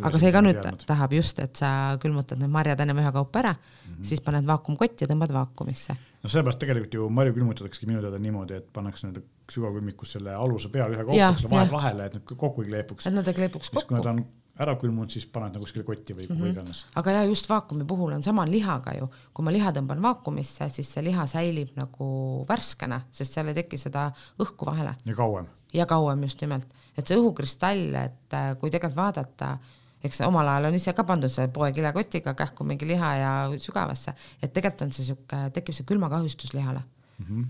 aga 0.01 0.21
see 0.21 0.32
ka 0.32 0.41
nüüd 0.45 0.61
teadnud. 0.61 0.86
tahab 0.88 1.15
just, 1.17 1.39
et 1.43 1.55
sa 1.59 1.69
külmutad 2.01 2.41
need 2.41 2.53
marjad 2.53 2.84
ennem 2.86 3.01
ühekaupa 3.03 3.41
ära 3.43 3.53
mm, 3.55 3.91
-hmm. 3.91 4.07
siis 4.11 4.21
paned 4.26 4.47
vaakumkotti 4.47 5.05
ja 5.05 5.11
tõmbad 5.11 5.34
vaakumisse. 5.34 5.97
no 6.23 6.30
sellepärast 6.30 6.63
tegelikult 6.63 6.93
ju 6.99 7.09
marju 7.09 7.34
külmutataksegi 7.39 7.91
minu 7.91 8.01
teada 8.01 8.19
niimoodi, 8.19 8.61
et 8.61 8.71
pannakse 8.73 9.07
nende 9.07 9.26
sügavkülmikus 9.51 10.17
selle 10.17 10.34
aluse 10.34 10.69
peale 10.69 10.97
ühe 10.97 11.05
kaupa, 11.05 11.36
selle 11.41 11.55
vahe 11.55 11.71
vahele, 11.71 12.05
et 12.05 12.17
need 12.19 12.36
kokku 12.36 12.61
ei 12.61 12.73
kleepuks. 12.73 13.07
et 13.07 13.13
nad 13.13 13.28
ei 13.28 13.34
kleepuks 13.41 13.69
kokku. 13.69 13.88
kui 13.88 13.97
nad 13.97 14.11
on 14.13 14.26
ära 14.61 14.75
külmunud, 14.79 15.11
siis 15.11 15.25
paned 15.27 15.55
nagu 15.55 15.65
kuskile 15.65 15.83
kotti 15.87 16.15
või 16.15 16.27
mm 16.29 16.37
-hmm. 16.37 16.51
iganes. 16.53 16.85
aga 16.95 17.11
ja 17.11 17.23
just 17.27 17.49
vaakumi 17.49 17.85
puhul 17.85 18.13
on 18.15 18.23
sama 18.23 18.45
lihaga 18.47 18.93
ju, 18.97 19.09
kui 19.33 19.45
ma 19.45 19.51
liha 19.51 19.71
tõmban 19.71 20.01
vaakumisse, 20.01 20.69
siis 20.69 20.91
see 20.93 21.03
liha 21.03 21.25
säilib 21.25 21.75
nagu 21.75 22.45
värskena, 22.49 23.01
sest 23.11 23.33
seal 23.33 23.47
ei 23.47 23.53
teki 23.53 23.77
seda 23.77 24.11
õhku 24.39 24.65
vahele. 24.65 24.95
ja 25.05 25.15
kauem. 25.15 25.47
ja 25.73 25.85
kauem 25.85 26.23
just 26.23 26.41
nimelt, 26.41 26.67
et 26.97 27.07
see 27.07 27.17
õhukristall, 27.17 27.95
et 28.05 28.33
äh, 28.33 28.55
kui 28.59 28.71
tegelikult 28.71 28.95
vaadata, 28.95 29.57
eks 30.03 30.21
omal 30.21 30.47
ajal 30.47 30.65
on 30.65 30.73
ise 30.73 30.93
ka 30.93 31.03
pandud 31.03 31.29
see 31.29 31.47
poeg 31.47 31.75
kilekotiga 31.75 32.33
kähku 32.33 32.63
mingi 32.63 32.87
liha 32.87 33.15
ja 33.15 33.31
sügavasse, 33.57 34.13
et 34.41 34.53
tegelikult 34.53 34.81
on 34.81 34.91
see 34.91 35.05
sihuke, 35.05 35.49
tekib 35.51 35.75
see 35.75 35.83
külmakahjustus 35.83 36.53
lihale 36.53 36.79
mm. 37.17 37.25
-hmm. 37.25 37.45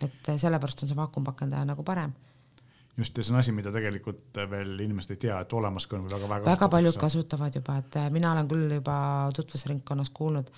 et 0.00 0.28
äh, 0.28 0.36
sellepärast 0.36 0.82
on 0.82 0.88
see 0.88 0.96
vaakumpakendaja 0.96 1.64
nagu 1.64 1.82
parem 1.82 2.12
just, 2.96 3.16
ja 3.16 3.24
see 3.24 3.32
on 3.32 3.40
asi, 3.40 3.52
mida 3.56 3.72
tegelikult 3.72 4.36
veel 4.50 4.74
inimesed 4.84 5.14
ei 5.14 5.20
tea, 5.24 5.38
et 5.42 5.54
olemas 5.56 5.86
ka 5.88 5.96
on 5.96 6.04
väga 6.10 6.28
väga 6.28 6.46
väga 6.50 6.68
paljud 6.72 6.98
kasutavad 7.00 7.56
juba, 7.56 7.78
et 7.80 7.96
äh, 8.00 8.10
mina 8.12 8.32
olen 8.34 8.50
küll 8.50 8.74
juba 8.76 8.96
tutvusringkonnas 9.36 10.12
kuulnud 10.14 10.52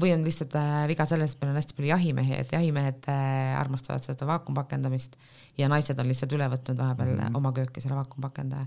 või 0.00 0.14
on 0.16 0.24
lihtsalt 0.24 0.56
äh, 0.60 0.78
viga 0.90 1.06
selles, 1.08 1.34
et 1.34 1.44
meil 1.44 1.52
on 1.52 1.60
hästi 1.60 1.76
palju 1.76 1.92
jahimehi, 1.92 2.40
et 2.40 2.56
jahimehed 2.56 3.08
äh, 3.12 3.52
armastavad 3.60 4.04
seda 4.04 4.28
vaakumpakendamist 4.32 5.18
ja 5.60 5.68
naised 5.72 6.00
on 6.00 6.08
lihtsalt 6.08 6.32
üle 6.36 6.48
võtnud 6.56 6.80
vahepeal 6.80 7.12
mm 7.12 7.20
-hmm. 7.20 7.40
oma 7.42 7.52
kööki 7.52 7.84
selle 7.84 8.00
vaakumpakendaja. 8.00 8.66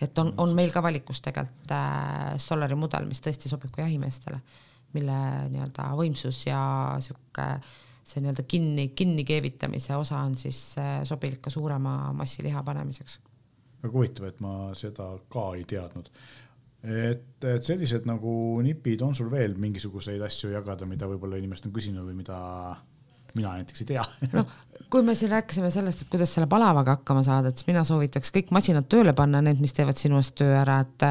et 0.00 0.18
on, 0.18 0.32
on 0.36 0.54
meil 0.54 0.72
ka 0.72 0.82
valikus 0.82 1.20
tegelikult 1.20 1.72
Solari 2.40 2.74
mudel, 2.74 3.06
mis 3.06 3.20
tõesti 3.20 3.48
sobib 3.48 3.70
ka 3.70 3.82
jahimeestele, 3.82 4.40
mille 4.92 5.18
nii-öelda 5.50 5.92
võimsus 5.96 6.46
ja 6.46 6.96
sihuke 7.00 7.42
äh, 7.42 7.74
see 8.04 8.20
nii-öelda 8.20 8.44
kinni, 8.48 8.88
kinni 8.96 9.24
keevitamise 9.24 9.96
osa 9.96 10.20
on 10.26 10.36
siis 10.38 10.60
äh, 10.80 11.00
sobilik 11.08 11.40
ka 11.44 11.52
suurema 11.52 12.12
massi 12.16 12.44
liha 12.44 12.62
panemiseks. 12.62 13.18
väga 13.82 13.92
huvitav, 13.98 14.28
et 14.28 14.40
ma 14.44 14.54
seda 14.76 15.10
ka 15.32 15.44
ei 15.58 15.64
teadnud. 15.68 16.10
et, 16.84 17.44
et 17.48 17.64
sellised 17.64 18.04
nagu 18.08 18.34
nipid, 18.64 19.02
on 19.02 19.14
sul 19.16 19.30
veel 19.32 19.56
mingisuguseid 19.56 20.22
asju 20.22 20.52
jagada, 20.52 20.86
mida 20.86 21.08
võib-olla 21.08 21.40
inimesed 21.40 21.70
on 21.70 21.76
küsinud 21.76 22.04
või 22.10 22.18
mida 22.20 22.40
mina 23.34 23.56
näiteks 23.56 23.82
ei 23.82 23.88
tea 23.94 24.04
noh, 24.36 24.52
kui 24.94 25.02
me 25.02 25.14
siin 25.18 25.32
rääkisime 25.32 25.70
sellest, 25.74 26.04
et 26.04 26.10
kuidas 26.12 26.30
selle 26.36 26.46
palavaga 26.50 26.94
hakkama 26.98 27.24
saada, 27.26 27.50
et 27.50 27.58
siis 27.58 27.66
mina 27.66 27.82
soovitaks 27.86 28.30
kõik 28.34 28.52
masinad 28.54 28.86
tööle 28.90 29.10
panna, 29.16 29.40
need, 29.42 29.58
mis 29.62 29.74
teevad 29.74 29.98
sinu 29.98 30.20
eest 30.20 30.36
töö 30.38 30.52
ära, 30.60 30.76
et 30.84 31.06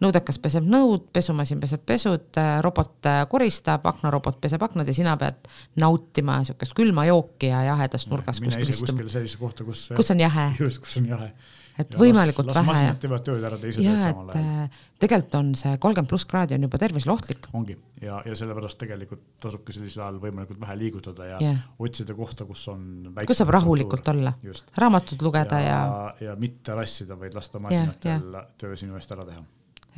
nõudekas 0.00 0.40
peseb 0.40 0.64
nõud, 0.72 1.10
pesumasin 1.12 1.60
peseb 1.60 1.84
pesud, 1.88 2.40
robot 2.64 3.10
koristab, 3.32 3.84
aknarobot 3.92 4.40
peseb 4.40 4.64
aknad 4.64 4.88
ja 4.88 4.96
sina 4.96 5.18
pead 5.20 5.50
nautima 5.82 6.38
siukest 6.48 6.72
külma 6.76 7.04
jooki 7.10 7.52
ja 7.52 7.60
jahedast 7.68 8.08
nurgas 8.12 8.40
kuskil 8.40 8.72
istuma. 8.72 8.96
kuskile 8.96 9.12
sellisesse 9.18 9.42
kohta, 9.42 9.68
kus. 9.68 9.90
kus 10.00 10.14
on 10.16 10.24
jahe. 10.24 10.48
just, 10.64 10.80
kus 10.84 10.96
on 11.02 11.12
jahe 11.12 11.30
et 11.76 11.92
ja 11.92 12.00
võimalikult 12.00 12.48
las, 12.48 12.56
las 12.56 12.64
vähe. 12.64 12.72
masinad 12.72 13.00
teevad 13.02 13.24
tööd 13.26 13.42
ära, 13.44 13.58
teised 13.60 13.82
teevad 13.82 14.02
samal 14.02 14.30
ajal. 14.32 14.46
Äh, 14.64 14.78
tegelikult 15.02 15.36
on 15.38 15.50
see 15.60 15.74
kolmkümmend 15.82 16.10
pluss 16.10 16.28
kraadi 16.28 16.56
on 16.56 16.64
juba 16.66 16.80
tervisele 16.80 17.12
ohtlik. 17.12 17.48
ongi 17.56 17.76
ja, 18.02 18.20
ja 18.24 18.36
sellepärast 18.38 18.80
tegelikult 18.80 19.24
tasubki 19.42 19.76
sellisel 19.76 20.06
ajal 20.06 20.20
võimalikult 20.22 20.60
vähe 20.62 20.78
liigutada 20.80 21.28
ja 21.32 21.42
yeah. 21.42 21.60
otsida 21.82 22.16
kohta, 22.16 22.48
kus 22.48 22.64
on. 22.72 23.12
kus 23.18 23.42
saab 23.42 23.52
rahulikult 23.58 24.08
olla, 24.14 24.32
raamatut 24.80 25.24
lugeda 25.26 25.60
ja, 25.60 25.76
ja. 25.76 26.30
ja 26.30 26.38
mitte 26.40 26.76
rassida, 26.78 27.18
vaid 27.20 27.36
lasta 27.36 27.60
masinatel 27.62 28.10
yeah, 28.10 28.26
yeah. 28.32 28.50
töö 28.60 28.80
sinu 28.80 28.96
eest 28.96 29.12
ära 29.12 29.28
teha. 29.28 29.44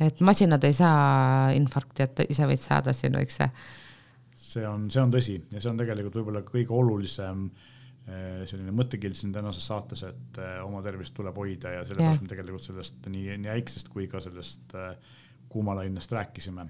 et 0.09 0.23
masinad 0.25 0.67
ei 0.67 0.75
saa 0.75 1.49
infarkti, 1.55 2.09
et 2.09 2.25
ise 2.27 2.49
võid 2.49 2.63
saada 2.63 2.95
sinu, 2.95 3.23
eks 3.23 3.41
see. 3.41 3.51
see 4.51 4.67
on, 4.67 4.89
see 4.91 5.03
on 5.03 5.15
tõsi 5.15 5.39
ja 5.47 5.63
see 5.63 5.71
on 5.71 5.79
tegelikult 5.79 6.19
võib-olla 6.19 6.43
kõige 6.47 6.75
olulisem 6.75 7.47
äh, 7.47 7.75
selline 8.49 8.73
mõttekild 8.75 9.17
siin 9.17 9.33
tänases 9.35 9.65
saates, 9.69 10.03
et 10.07 10.41
eh, 10.41 10.57
oma 10.65 10.81
tervist 10.85 11.15
tuleb 11.17 11.37
hoida 11.37 11.75
ja 11.77 11.85
sellepärast 11.87 12.25
me 12.25 12.31
tegelikult 12.31 12.65
sellest 12.65 13.07
nii, 13.11 13.37
nii 13.43 13.53
äiksest 13.57 13.91
kui 13.93 14.07
ka 14.11 14.21
sellest 14.23 14.75
eh, 14.77 15.15
kuumalainest 15.49 16.11
rääkisime. 16.13 16.67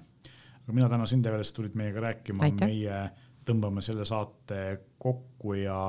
aga 0.62 0.76
mina 0.76 0.88
tänan 0.88 1.08
sind, 1.08 1.26
Evelis, 1.26 1.52
tulid 1.56 1.76
meiega 1.76 2.06
rääkima, 2.06 2.48
meie 2.64 3.02
tõmbame 3.46 3.82
selle 3.84 4.04
saate 4.08 4.80
kokku 4.98 5.54
ja 5.58 5.80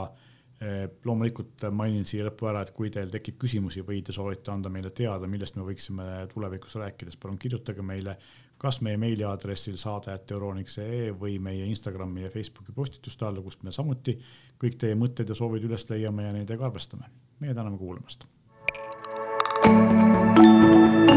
loomulikult 1.05 1.63
mainin 1.73 2.03
siia 2.05 2.27
lõppu 2.27 2.45
ära, 2.51 2.59
et 2.61 2.69
kui 2.75 2.91
teil 2.93 3.09
tekib 3.09 3.39
küsimusi 3.41 3.81
või 3.81 4.03
te 4.05 4.13
soovite 4.13 4.51
anda 4.53 4.69
meile 4.69 4.91
teada, 4.93 5.25
millest 5.27 5.55
me 5.57 5.65
võiksime 5.65 6.05
tulevikus 6.29 6.75
rääkida, 6.77 7.09
siis 7.09 7.21
palun 7.21 7.39
kirjutage 7.41 7.81
meile 7.81 8.13
kas 8.61 8.77
meie 8.85 8.97
meiliaadressil 9.01 9.77
saade 9.81 10.13
at 10.13 10.31
euroonik.ee 10.31 11.09
või 11.17 11.39
meie 11.41 11.65
Instagrami 11.65 12.27
ja 12.27 12.29
Facebooki 12.29 12.75
postituste 12.75 13.25
alla, 13.25 13.41
kust 13.41 13.63
me 13.65 13.73
samuti 13.73 14.19
kõik 14.61 14.77
teie 14.77 14.97
mõtted 14.97 15.33
ja 15.33 15.37
soovid 15.37 15.65
üles 15.65 15.87
leiame 15.89 16.27
ja 16.27 16.35
nendega 16.35 16.69
arvestame. 16.69 17.09
meie 17.39 17.53
täname 17.53 17.77
kuulamast. 17.77 18.27
thank 19.63 21.09
you 21.09 21.10